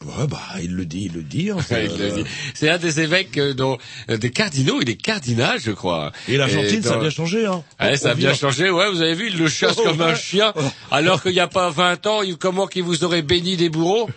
[0.04, 1.50] Ouais, bah, il le dit, il le dit.
[1.70, 2.30] le dit.
[2.56, 3.78] C'est un des évêques euh, dont,
[4.10, 6.12] euh, des cardinaux, il est cardinal, je crois.
[6.28, 7.64] Et l'Argentine, ça a bien changé, hein.
[7.80, 9.84] Ouais, ça a On bien vit- changé, ouais, vous avez vu, il le chasse Oh,
[9.84, 10.54] comme un chien,
[10.90, 14.10] alors qu'il n'y a pas 20 ans, il, comment qu'il vous aurait béni des bourreaux?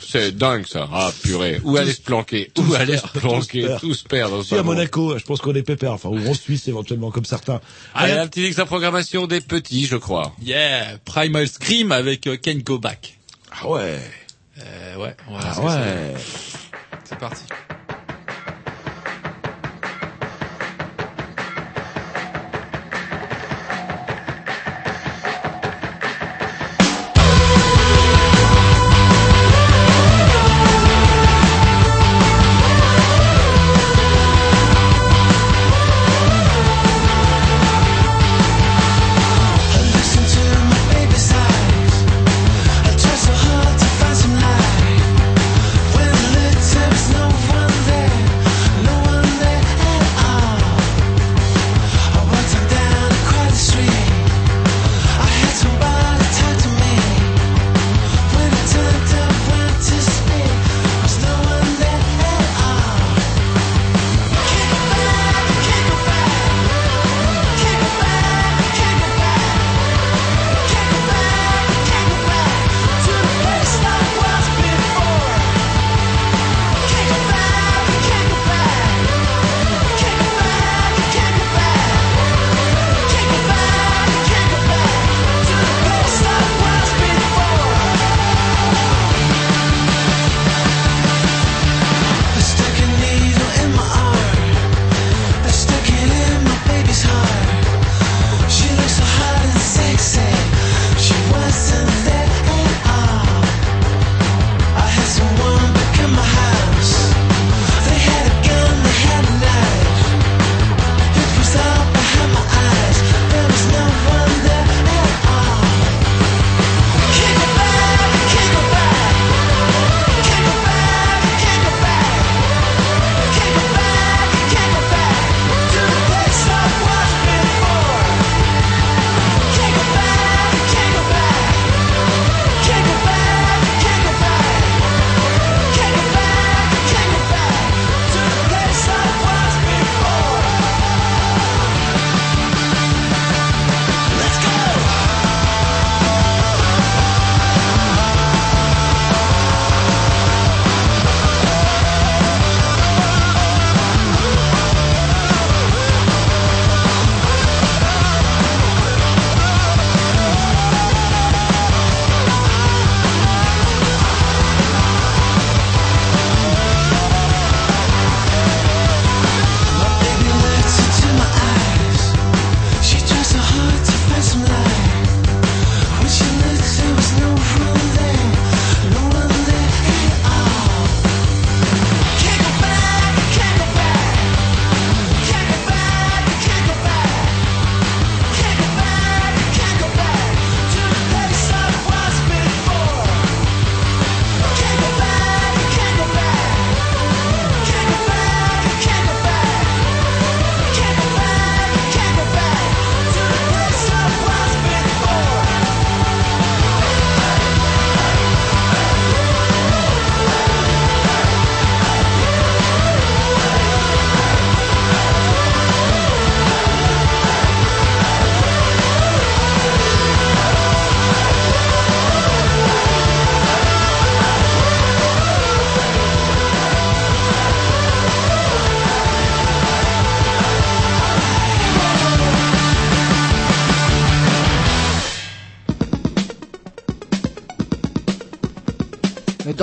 [0.00, 0.88] C'est dingue, ça.
[0.92, 1.60] Ah, purée.
[1.64, 2.52] Où aller se planquer?
[2.58, 3.66] Où aller se planquer?
[3.80, 4.44] tous perdre.
[4.44, 7.60] Si, à Monaco, je pense qu'on est pépère, enfin, ou en Suisse, éventuellement, comme certains.
[7.94, 10.34] Allez, un petit à programmation des petits, je crois.
[10.42, 13.18] Yeah, Primal Scream avec euh, Ken Go Back.
[13.50, 13.98] Ah ouais.
[14.58, 16.14] Euh, ouais, on va Ah ouais.
[17.04, 17.44] C'est parti.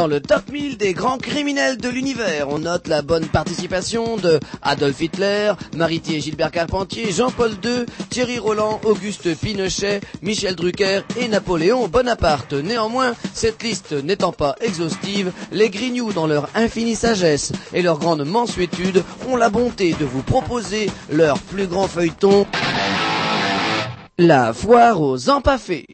[0.03, 4.37] Dans le top 1000 des grands criminels de l'univers, on note la bonne participation de
[4.61, 11.87] Adolf Hitler, Maritier Gilbert Carpentier, Jean-Paul II, Thierry Roland, Auguste Pinochet, Michel Drucker et Napoléon
[11.87, 12.51] Bonaparte.
[12.51, 18.25] Néanmoins, cette liste n'étant pas exhaustive, les Grignoux, dans leur infinie sagesse et leur grande
[18.25, 22.45] mansuétude, ont la bonté de vous proposer leur plus grand feuilleton,
[24.17, 25.85] la foire aux empaffés.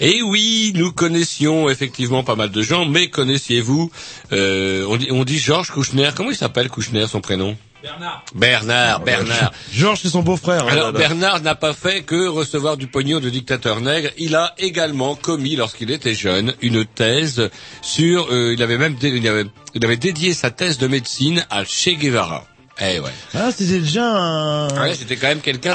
[0.00, 3.90] Et oui, nous connaissions effectivement pas mal de gens, mais connaissiez-vous,
[4.32, 7.56] euh, on dit, on dit Georges Kouchner, comment il s'appelle Kouchner, son prénom?
[7.82, 8.24] Bernard.
[8.34, 9.52] Bernard, Bernard.
[9.72, 10.64] Georges, c'est son beau-frère.
[10.64, 10.98] hein, Alors là, là.
[10.98, 14.10] Bernard n'a pas fait que recevoir du pognon de dictateur nègre.
[14.18, 17.48] Il a également commis, lorsqu'il était jeune, une thèse
[17.82, 18.26] sur.
[18.32, 19.44] euh, il avait même, dé- il avait,
[19.74, 22.44] il avait dédié sa thèse de médecine à Che Guevara.
[22.80, 23.10] Eh ouais.
[23.34, 25.74] Ah, c'était déjà un, Ouais, c'était quand même quelqu'un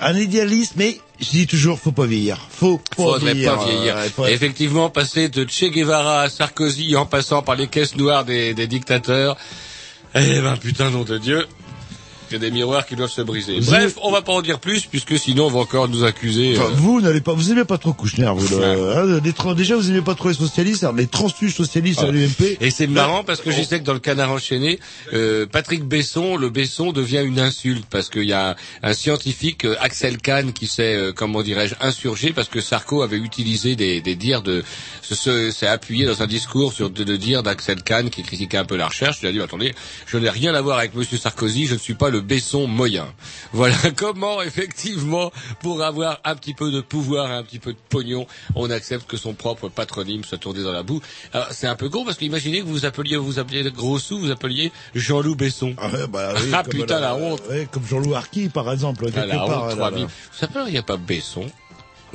[0.00, 2.38] un idéaliste, mais je dis toujours, faut pas vieillir.
[2.50, 3.54] Faut pas Faudrait vieillir.
[3.56, 3.96] pas vieillir.
[3.96, 8.54] euh, Effectivement, passer de Che Guevara à Sarkozy en passant par les caisses noires des,
[8.54, 9.36] des dictateurs.
[10.14, 11.46] Eh ben, putain, nom de Dieu.
[12.30, 13.60] Il y a des miroirs qui doivent se briser.
[13.60, 16.56] Vous Bref, on va pas en dire plus, puisque sinon on va encore nous accuser.
[16.58, 18.56] Enfin, euh, vous n'allez pas, vous aimez pas trop Kouchner, vous.
[18.58, 22.06] le- hein, les déjà, vous aimez pas trop les socialistes, alors les transfuges socialistes à
[22.08, 22.10] Ah.
[22.10, 22.56] l'UMP.
[22.60, 24.78] Et c'est marrant parce que je sais que dans le canard enchaîné,
[25.12, 29.76] euh, Patrick Besson, le Besson devient une insulte parce qu'il y a un scientifique, euh,
[29.80, 34.14] Axel Kahn, qui s'est, euh, comment dirais-je, insurgé parce que Sarko avait utilisé des, des
[34.16, 34.64] dires de,
[35.02, 38.58] se- se- s'est appuyé dans un discours sur de, de dires d'Axel Kahn qui critiquait
[38.58, 39.18] un peu la recherche.
[39.22, 39.74] Il a dit, attendez,
[40.06, 43.06] je n'ai rien à voir avec Monsieur Sarkozy, je ne suis pas le Besson moyen.
[43.52, 48.26] Voilà comment, effectivement, pour avoir un petit peu de pouvoir, un petit peu de pognon,
[48.54, 51.00] on accepte que son propre patronyme soit tourné dans la boue.
[51.50, 54.72] C'est un peu con parce qu'imaginez que vous appeliez, vous appeliez gros sous, vous appeliez
[54.94, 55.74] Jean-Loup Besson.
[55.78, 57.40] Ah, ouais, bah, oui, Ah, putain, la honte.
[57.50, 59.64] ouais, comme Jean-Loup Arqui, par exemple, Ah, la part.
[59.64, 60.02] honte, là, 3000.
[60.04, 60.06] là.
[60.32, 61.46] Vous s'appelleriez pas Besson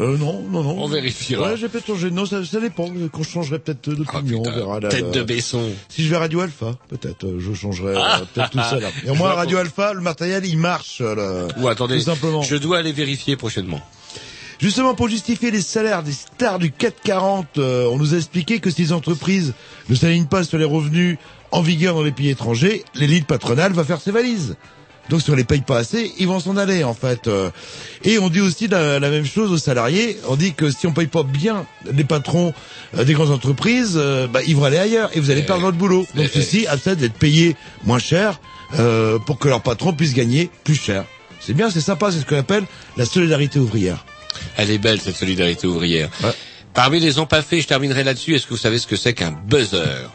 [0.02, 0.84] Euh, non, non, non.
[0.84, 1.50] On vérifiera.
[1.52, 2.10] Ouais, j'ai peut-être changé.
[2.12, 2.88] Non, ça, ça dépend.
[3.14, 4.80] Quand je changerai peut-être d'opinion, on verra.
[4.80, 5.70] là, Tête de Besson.
[5.90, 8.22] Si je vais à Radio Alpha, peut-être, euh, je changerai euh, Ah.
[8.34, 8.90] peut-être tout ça là.
[9.06, 10.98] Et au moins, à Radio Alpha, le matériel, il marche.
[11.02, 11.16] euh,
[11.48, 11.54] là.
[11.62, 12.42] Ou attendez, Tout simplement.
[12.42, 13.80] je dois aller vérifier prochainement.
[14.60, 18.70] Justement, pour justifier les salaires des stars du 440, euh, on nous a expliqué que
[18.70, 19.54] si les entreprises
[19.90, 21.18] ne s'alignent pas sur les revenus
[21.52, 24.56] en vigueur dans les pays étrangers, l'élite patronale va faire ses valises.
[25.10, 27.28] Donc si on les paye pas assez, ils vont s'en aller en fait.
[27.28, 27.50] Euh,
[28.04, 30.18] Et on dit aussi la, la même chose aux salariés.
[30.28, 32.54] On dit que si on paye pas bien les patrons
[32.98, 35.78] euh, des grandes entreprises, euh, bah, ils vont aller ailleurs et vous allez perdre votre
[35.78, 36.08] boulot.
[36.16, 38.40] Donc ceci a peut-être d'être payé moins cher
[38.80, 41.04] euh, pour que leur patron puisse gagner plus cher.
[41.42, 42.64] C'est bien, c'est sympa, c'est ce qu'on appelle
[42.96, 44.06] la solidarité ouvrière.
[44.56, 46.10] Elle est belle cette solidarité ouvrière.
[46.74, 48.36] Parmi les empaffés, je terminerai là-dessus.
[48.36, 50.08] Est-ce que vous savez ce que c'est qu'un buzzer?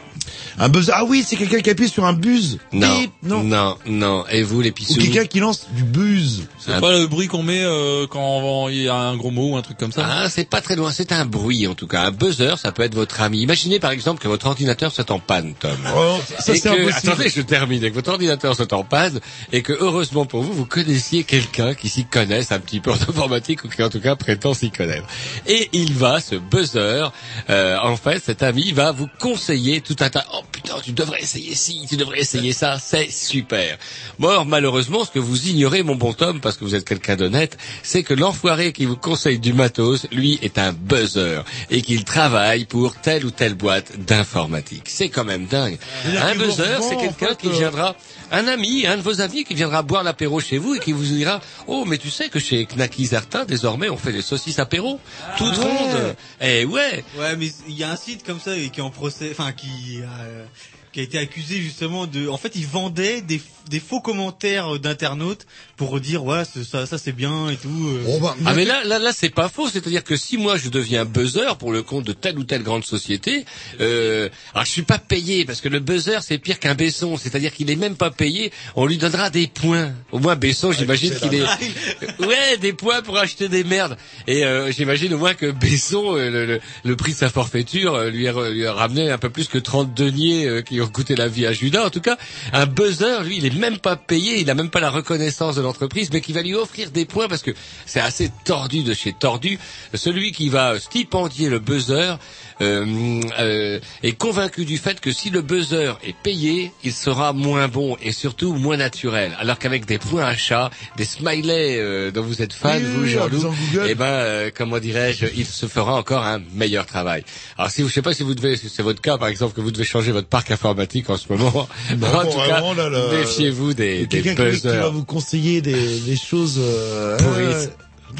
[0.59, 0.91] Un buzzer.
[0.95, 2.57] Ah oui, c'est quelqu'un qui appuie sur un buzz.
[2.73, 3.43] Non, Bip, non.
[3.43, 4.25] non, non.
[4.31, 6.47] Et vous, les Ou pissous quelqu'un qui lance du buzz.
[6.57, 9.55] C'est pas le bruit qu'on met euh, quand il y a un gros mot ou
[9.57, 10.91] un truc comme ça Ah, c'est pas très loin.
[10.91, 12.01] C'est un bruit, en tout cas.
[12.01, 13.41] Un buzzer, ça peut être votre ami.
[13.41, 15.77] Imaginez, par exemple, que votre ordinateur soit en panne, Tom.
[15.95, 17.11] Oh, ça, c'est que- impossible.
[17.11, 17.83] Attendez, je termine.
[17.83, 19.19] Et que votre ordinateur soit en panne
[19.51, 22.95] et que, heureusement pour vous, vous connaissiez quelqu'un qui s'y connaisse un petit peu en
[23.09, 25.05] informatique ou qui, en tout cas, prétend s'y connaître.
[25.45, 27.11] Et il va, ce buzzer,
[27.51, 30.25] euh, en fait, cet ami va vous conseiller tout un tas.
[30.33, 32.77] Oh putain, tu devrais essayer ci, tu devrais essayer ça.
[32.79, 33.77] C'est super.
[34.19, 37.15] Bon, alors, malheureusement, ce que vous ignorez, mon bon Tom, parce que vous êtes quelqu'un
[37.15, 42.03] d'honnête, c'est que l'enfoiré qui vous conseille du matos, lui, est un buzzer et qu'il
[42.03, 44.83] travaille pour telle ou telle boîte d'informatique.
[44.87, 45.77] C'est quand même dingue.
[46.05, 47.95] Un buzzer, c'est en quelqu'un fait, qui euh, viendra,
[48.31, 51.03] un ami, un de vos amis qui viendra boire l'apéro chez vous et qui vous
[51.03, 54.99] dira, oh, mais tu sais que chez Knacky Zertin, désormais, on fait des saucisses apéro,
[55.37, 55.63] toutes ouais.
[55.63, 56.15] rondes.
[56.41, 57.03] Eh ouais.
[57.17, 59.51] Ouais, mais il y a un site comme ça et qui est en procès, enfin
[59.51, 60.45] qui euh,
[60.91, 65.45] qui a été accusé justement de, en fait, il vendait des, des faux commentaires d'internautes
[65.75, 67.69] pour dire ouais c'est- ça ça c'est bien et tout.
[67.87, 68.03] euh.
[68.45, 69.69] Ah mais là, là, là, c'est pas faux.
[69.69, 72.83] C'est-à-dire que si moi je deviens buzzer pour le compte de telle ou telle grande
[72.85, 73.45] société,
[73.79, 77.17] euh, alors je suis pas payé parce que le buzzer c'est pire qu'un Besson.
[77.17, 78.51] C'est-à-dire qu'il est même pas payé.
[78.75, 79.91] On lui donnera des points.
[80.11, 81.41] Au moins Besson, j'imagine qu'il est,
[82.19, 83.97] ouais, des points pour acheter des merdes.
[84.27, 87.95] Et euh, j'imagine au moins que Besson, euh, le, le- le prix de sa forfaiture
[87.95, 90.87] euh, lui a, lui a ramené un peu plus que 30 deniers euh, qui ont
[90.87, 91.85] coûté la vie à Judas.
[91.85, 92.17] En tout cas,
[92.53, 94.39] un buzzer, lui, il est même pas payé.
[94.39, 97.27] Il a même pas la reconnaissance de l'entreprise, mais qui va lui offrir des points
[97.27, 97.51] parce que
[97.85, 99.59] c'est assez tordu de chez tordu.
[99.93, 102.17] Celui qui va stipendier le buzzer
[102.61, 107.67] euh, euh, est convaincu du fait que si le buzzer est payé, il sera moins
[107.67, 109.35] bon et surtout moins naturel.
[109.39, 113.09] Alors qu'avec des points achats, des smileys euh, dont vous êtes fan, Oui, vous, oui,
[113.09, 113.55] Jean-Loup,
[113.87, 117.23] eh ben, euh, comment dirais-je, il se fera encore un meilleur travail.
[117.57, 119.55] Alors, si vous, je sais pas si vous devez, si c'est votre cas, par exemple,
[119.55, 121.67] que vous devez changer votre parc informatique en ce moment.
[121.97, 124.91] Non, en tout vraiment, cas, là, méfiez-vous des, des Quelqu'un qui, va buzzers.
[124.91, 127.71] vous conseiller des, des choses euh, Pourrites.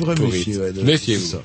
[0.09, 1.37] euh, méfier, ouais, Méfiez-vous.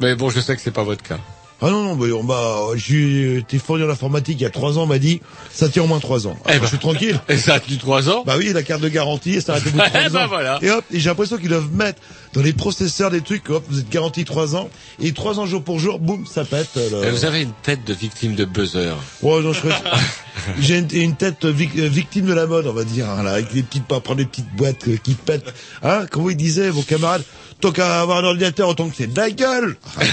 [0.00, 1.18] Mais bon, je sais que c'est pas votre cas.
[1.62, 4.82] Ah non, non, on m'a, j'ai été fourni en informatique il y a trois ans,
[4.82, 5.20] on m'a dit,
[5.52, 6.36] ça tient au moins trois ans.
[6.44, 6.62] Alors, ben.
[6.64, 7.18] je suis tranquille.
[7.28, 9.70] Et ça a tenu trois ans Bah oui, la carte de garantie, ça arrête au
[9.70, 10.28] bout de trois Eh ben ans.
[10.28, 10.58] voilà.
[10.62, 12.02] Et hop, et j'ai l'impression qu'ils doivent mettre
[12.34, 14.68] dans les processeurs des trucs, hop, vous êtes garanti trois ans,
[15.00, 16.76] et trois ans jour pour jour, boum, ça pète.
[16.76, 18.92] Et Vous avez une tête de victime de buzzer.
[19.22, 19.74] Ouais, non, je serais-
[20.60, 23.34] J'ai une, une tête vic- euh, victime de la mode, on va dire, hein, là,
[23.34, 25.54] avec des petites, pas prendre des petites boîtes euh, qui pètent.
[25.82, 27.22] Hein, comment il disait, vos camarades,
[27.64, 29.76] tant qu'à avoir un ordinateur, autant que c'est de la gueule.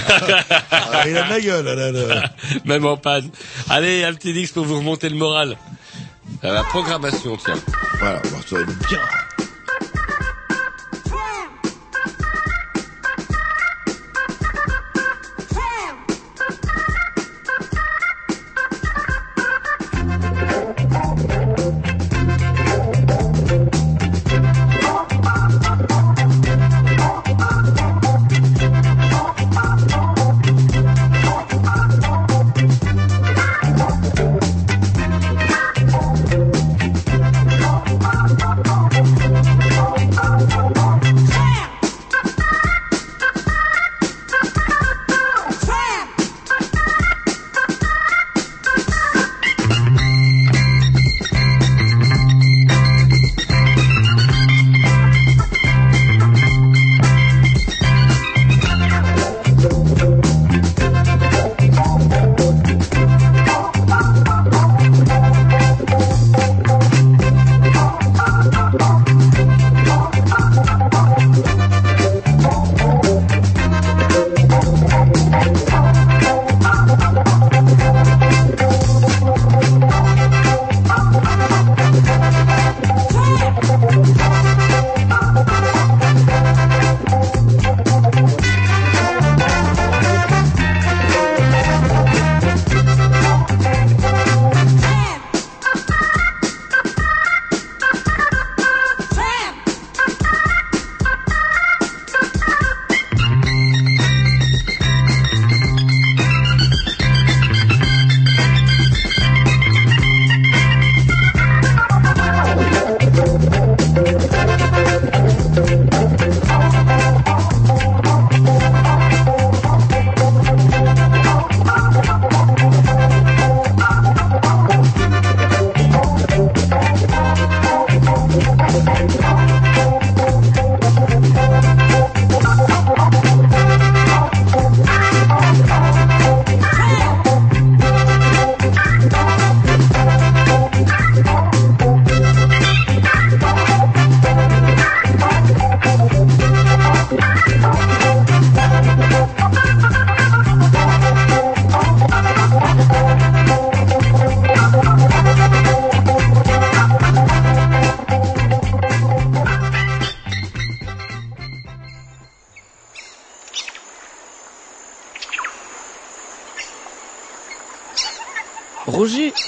[0.94, 2.30] Ah, il a de la gueule, là, là, là.
[2.64, 3.28] Même en panne.
[3.68, 5.56] Allez, un petit X pour vous remonter le moral.
[6.44, 7.54] Euh, La programmation, tiens.
[7.98, 8.98] Voilà, ça va bien.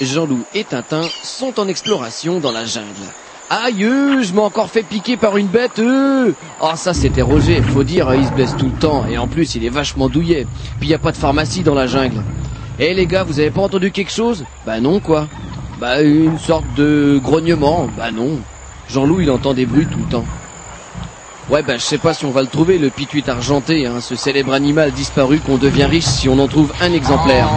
[0.04, 2.86] Jean-Loup et Tintin sont en exploration dans la jungle.
[3.50, 3.86] Aïe,
[4.22, 5.78] je m'ai encore fait piquer par une bête.
[5.78, 6.32] Euh.
[6.60, 9.54] Oh, ça c'était Roger, faut dire, il se blesse tout le temps et en plus
[9.54, 10.46] il est vachement douillet.
[10.80, 12.22] Puis y a pas de pharmacie dans la jungle.
[12.78, 14.44] Eh les gars, vous avez pas entendu quelque chose?
[14.66, 15.28] Bah non quoi.
[15.78, 17.88] Bah une sorte de grognement.
[17.96, 18.38] Bah non.
[18.88, 20.24] Jean-Loup il entend des bruits tout le temps.
[21.50, 24.16] Ouais bah je sais pas si on va le trouver le pituit argenté, hein, ce
[24.16, 27.48] célèbre animal disparu qu'on devient riche si on en trouve un exemplaire.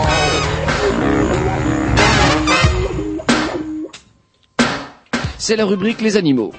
[5.47, 6.51] C'est la rubrique les animaux.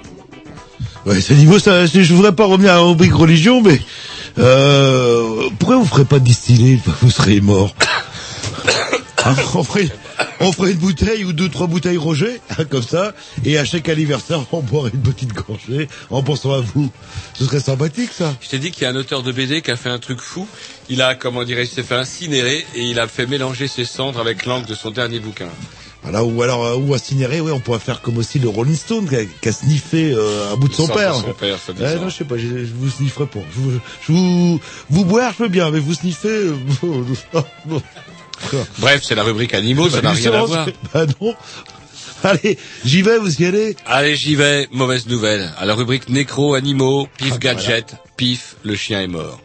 [1.04, 3.78] Ouais, ce niveau, ça, je voudrais pas revenir à la rubrique religion, mais
[4.38, 7.74] euh, pourquoi vous ferez pas distiller vous serez mort?
[9.24, 9.88] Hein, on, ferait,
[10.40, 13.12] on ferait une bouteille ou deux, trois bouteilles Roger, hein, comme ça,
[13.44, 16.88] et à chaque anniversaire, on boirait une petite gorgée en pensant à vous.
[17.34, 18.34] Ce serait sympathique, ça.
[18.40, 20.20] Je t'ai dit qu'il y a un auteur de BD qui a fait un truc
[20.20, 20.46] fou.
[20.88, 24.20] Il a, comment dirais il s'est fait incinérer et il a fait mélanger ses cendres
[24.20, 25.48] avec l'encre de son dernier bouquin.
[26.10, 29.06] Voilà, ou alors, euh, ou incinéré, ouais, on pourrait faire comme aussi le Rolling Stone
[29.08, 31.18] qui a, qui a sniffé euh, un bout de son père.
[31.18, 31.96] de son père, ça Ouais, ça.
[31.96, 33.40] non, je sais pas, je, je vous snifferai pas.
[33.54, 36.54] Je, vous- je vous, vous boire, je peux bien, mais vous sniffer, euh.
[38.78, 40.66] Bref, c'est la rubrique animaux, ça n'a rien à voir.
[40.94, 41.34] Bah non.
[42.24, 44.66] Allez, j'y vais, vous y allez Allez, j'y vais.
[44.72, 45.52] Mauvaise nouvelle.
[45.58, 49.40] À la rubrique nécro, animaux, pif Ah, gadget, pif, le chien est mort.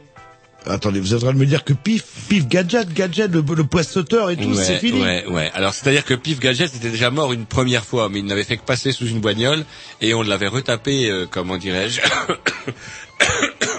[0.65, 3.63] Attendez, vous êtes en train de me dire que pif, pif, gadget, gadget, le, le
[3.63, 5.51] poissauteur et tout, ouais, c'est fini Ouais, ouais.
[5.53, 8.57] Alors, c'est-à-dire que Pif Gadget était déjà mort une première fois, mais il n'avait fait
[8.57, 9.65] que passer sous une boignole,
[10.01, 12.01] et on l'avait retapé, euh, comment dirais-je,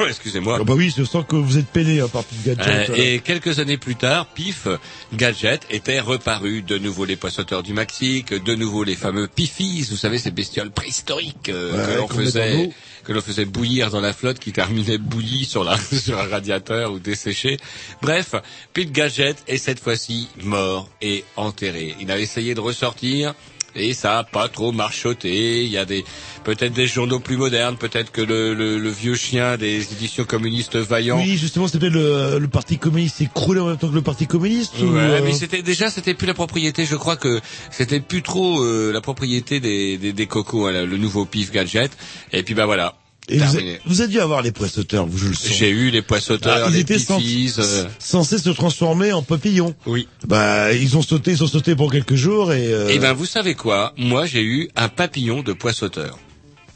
[0.09, 0.59] Excusez-moi.
[0.61, 2.91] Ah bah oui, je sens que vous êtes peiné hein, par Pif Gadget.
[2.91, 4.67] Euh, et quelques années plus tard, Pif
[5.13, 6.63] Gadget était reparu.
[6.63, 10.71] De nouveau les poissoteurs du Mexique, de nouveau les fameux Pifis, vous savez ces bestioles
[10.71, 12.73] préhistoriques euh, Ouais, que l'on faisait l'eau.
[13.05, 16.93] que l'on faisait bouillir dans la flotte, qui terminait bouilli sur la sur un radiateur
[16.93, 17.59] ou desséché.
[18.03, 18.35] Bref,
[18.73, 21.95] Pif Gadget est cette fois-ci mort et enterré.
[22.01, 23.35] Il a essayé de ressortir.
[23.77, 25.65] Et ça a pas trop marchoté.
[25.65, 26.05] Il y a des
[26.45, 30.77] peut-être des journaux plus modernes, peut-être que le, le, le vieux chien des éditions communistes
[30.77, 34.27] vaillants Oui, justement, c'était le, le Parti communiste écroulé en même temps que le Parti
[34.27, 36.85] communiste ou, Ouais, euh, mais c'était déjà c'était plus la propriété.
[36.85, 37.41] Je crois que
[37.71, 41.91] c'était plus trop euh, la propriété des des, des cocos, hein, le nouveau pif gadget.
[42.33, 42.95] Et puis bah voilà.
[43.29, 45.51] Et vous, avez, vous avez dû avoir les poissoteurs, vous je le sens.
[45.57, 49.75] J'ai eu les poissoteurs, Ah, ils les étaient cens- euh, censés se transformer en papillons.
[49.87, 50.07] Oui.
[50.27, 52.73] Bah, ils ont sauté, ils ont sauté pour quelques jours et.
[52.73, 53.95] euh, Eh ben vous savez quoi?
[53.97, 56.19] Moi j'ai eu un papillon de poissotteur.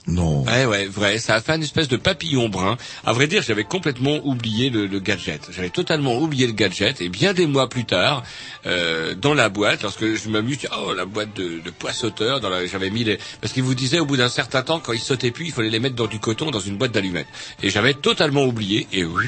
[0.08, 0.42] Non.
[0.44, 1.18] Ouais, ouais, vrai.
[1.18, 2.78] Ça a fait une espèce de papillon brun.
[3.04, 5.48] À vrai dire, j'avais complètement oublié le, le gadget.
[5.54, 7.00] J'avais totalement oublié le gadget.
[7.02, 8.22] Et bien des mois plus tard,
[8.66, 13.04] euh, dans la boîte, lorsque je m'amuse, oh la boîte de, de la, j'avais mis
[13.04, 15.52] les, parce qu'il vous disait au bout d'un certain temps, quand ils sautaient plus, il
[15.52, 17.28] fallait les mettre dans du coton, dans une boîte d'allumettes.
[17.62, 18.86] Et j'avais totalement oublié.
[18.92, 19.26] Et oui,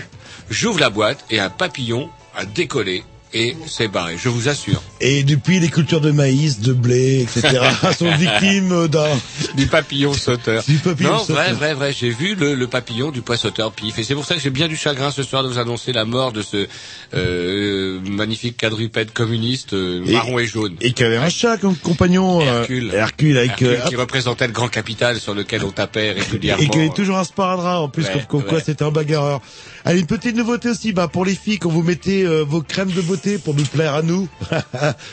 [0.48, 4.16] j'ouvre la boîte et un papillon a décollé et c'est barré.
[4.18, 4.82] Je vous assure.
[5.00, 7.60] Et depuis, les cultures de maïs, de blé, etc.
[7.98, 9.08] sont victimes d'un.
[9.56, 10.62] du papillon sauteur.
[10.66, 11.36] Du papillon non, sauteur.
[11.36, 11.92] vrai, vrai, vrai.
[11.92, 13.98] J'ai vu le, le papillon du poissauteur pif.
[13.98, 16.04] Et c'est pour ça que j'ai bien du chagrin ce soir de vous annoncer la
[16.04, 16.66] mort de ce
[17.14, 20.76] euh, magnifique quadrupède communiste euh, Et- marron et jaune.
[20.80, 22.40] Et qui avait un chat comme compagnon.
[22.42, 22.90] euh, Hercule.
[22.94, 23.50] Hercule avec.
[23.52, 26.62] Hercule euh, qui représentait le grand capital sur lequel on tapait régulièrement.
[26.62, 29.40] et qui avait toujours un sparadrap en plus, Ouais, comme, comme quoi c'était un bagarreur.
[29.84, 32.90] Allez, une petite nouveauté aussi, bah pour les filles, quand vous mettez euh, vos crèmes
[32.90, 34.28] de beauté pour nous plaire à nous,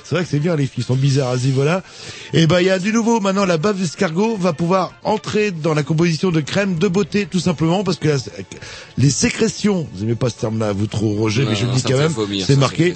[0.04, 1.84] c'est vrai que c'est bien, les filles sont bizarres à niveau-là.
[2.34, 5.74] Et bah il y a du nouveau, maintenant la bave d'escargot va pouvoir entrer dans
[5.74, 8.18] la composition de crème de beauté, tout simplement parce que la-
[8.98, 11.84] les sécrétions, vous aimez pas ce terme-là, vous trop Roger, Non, mais je le dis
[11.84, 12.14] quand même,
[12.46, 12.94] c'est marqué.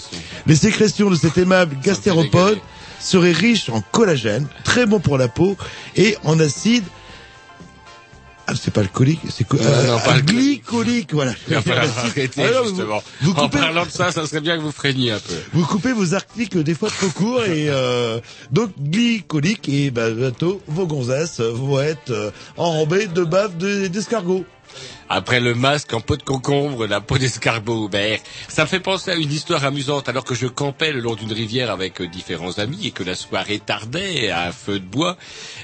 [0.48, 2.58] Les sécrétions de cet aimable gastéropode
[3.00, 5.58] seraient riches en collagène, très bon pour la peau,
[5.96, 6.84] et en acide
[8.56, 10.26] c'est pas alcoolique, c'est co- euh, non, pas alcoolique.
[10.66, 11.34] glycolique, voilà.
[11.48, 13.04] Il va falloir arrêter, Alors, vous- justement.
[13.22, 15.34] Vous, en coupez, parlant de ça, ça serait bien que vous freiniez un peu.
[15.54, 18.20] vous coupez vos articles des fois trop courts et euh,
[18.52, 24.46] donc glycolique et bah, bientôt vos gonzesses vont être euh, enrobées de bave de- d'escargot.
[25.14, 28.18] Après le masque en peau de concombre, la peau d'escargot ouvert.
[28.48, 31.34] Ça me fait penser à une histoire amusante alors que je campais le long d'une
[31.34, 35.18] rivière avec euh, différents amis et que la soirée tardait à un feu de bois.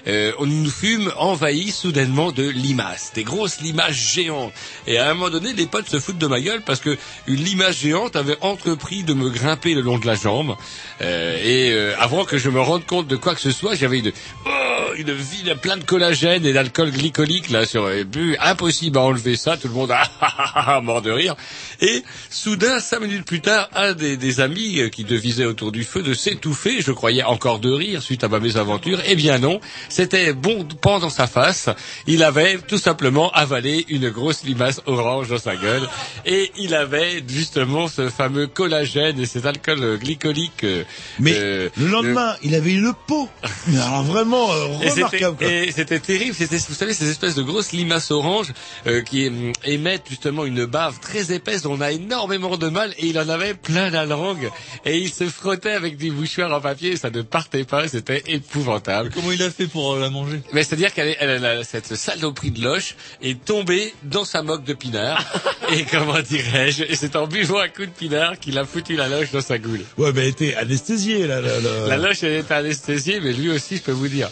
[0.07, 4.51] Euh, on nous fûmes envahis soudainement de limaces, des grosses limaces géantes.
[4.85, 6.97] Et à un moment donné, les potes se foutent de ma gueule parce que
[7.27, 10.57] une limace géante avait entrepris de me grimper le long de la jambe.
[10.99, 13.99] Euh, et euh, avant que je me rende compte de quoi que ce soit, j'avais
[13.99, 14.11] une,
[14.45, 18.35] oh, une vie plein de collagène et d'alcool glycolique là sur bu.
[18.41, 19.57] Impossible à enlever ça.
[19.57, 21.35] Tout le monde a mort de rire.
[21.81, 25.83] Et soudain, cinq minutes plus tard, un des, des amis euh, qui devisaient autour du
[25.83, 26.81] feu de s'étouffer.
[26.81, 28.99] Je croyais encore de rire suite à ma mésaventure.
[29.07, 29.59] Eh bien non,
[29.89, 31.69] c'était bon pan dans sa face.
[32.07, 35.87] Il avait tout simplement avalé une grosse limace orange dans sa gueule.
[36.25, 40.63] Et il avait justement ce fameux collagène et cet alcool glycolique.
[40.63, 40.83] euh,
[41.19, 43.29] Mais euh, le lendemain, il avait une peau.
[43.67, 45.43] Mais alors vraiment euh, remarquable.
[45.43, 46.33] Et c'était terrible.
[46.35, 48.53] C'était, vous savez, ces espèces de grosses limaces oranges
[48.87, 52.93] euh, hum, émettent justement une bave très épaisse dont on a énormément de mal.
[52.97, 54.49] Et il en avait plein la langue.
[54.85, 56.91] Et il se frottait avec des mouchoirs en papier.
[56.93, 57.87] Et ça ne partait pas.
[57.87, 59.09] C'était épouvantable.
[59.13, 60.41] Comment il a fait pour euh, la manger?
[60.53, 64.73] Mais c'est-à-dire qu'elle elle, elle- cette saloperie de loche est tombée dans sa moque de
[64.73, 65.23] pinard.
[65.73, 66.83] et comment dirais-je?
[66.83, 69.57] Et c'est en buvant un coup de pinard qu'il a foutu la loche dans sa
[69.57, 69.81] goule.
[69.97, 71.41] Ouais, mais elle était anesthésiée là.
[71.41, 71.87] là, là.
[71.87, 74.29] La loche, elle était anesthésiée, mais lui aussi, je peux vous dire.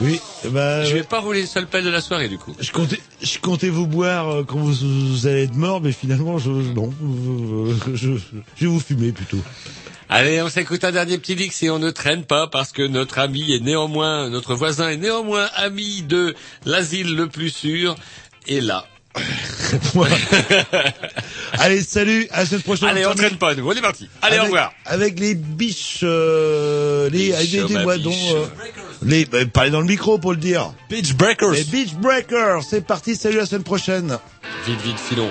[0.00, 0.20] Oui,
[0.50, 2.54] bah, Je vais pas rouler le seul pelle de la soirée, du coup.
[2.60, 6.38] je comptais, je comptais vous boire euh, quand vous, vous allez être mort, mais finalement,
[6.38, 6.92] je, non,
[7.94, 9.38] je, je vais vous fumer plutôt.
[10.08, 13.18] Allez, on s'écoute un dernier petit dix et on ne traîne pas parce que notre
[13.18, 17.96] ami est néanmoins, notre voisin est néanmoins ami de l'asile le plus sûr.
[18.46, 18.86] Et là.
[21.58, 22.88] Allez, salut, à semaine prochaine.
[22.88, 23.66] Allez, on traîne pas, nous.
[23.66, 24.08] On est parti.
[24.22, 24.72] Allez, avec, au revoir.
[24.84, 28.32] Avec les biches, euh, les, Biches, avec des, des biche.
[28.34, 28.46] euh,
[29.02, 30.72] les, bah, parlez dans le micro pour le dire.
[30.90, 31.52] Beach Breakers.
[31.52, 34.18] Les Beach Breakers, c'est parti, salut, à la semaine prochaine.
[34.66, 35.30] Vite, vite, filons.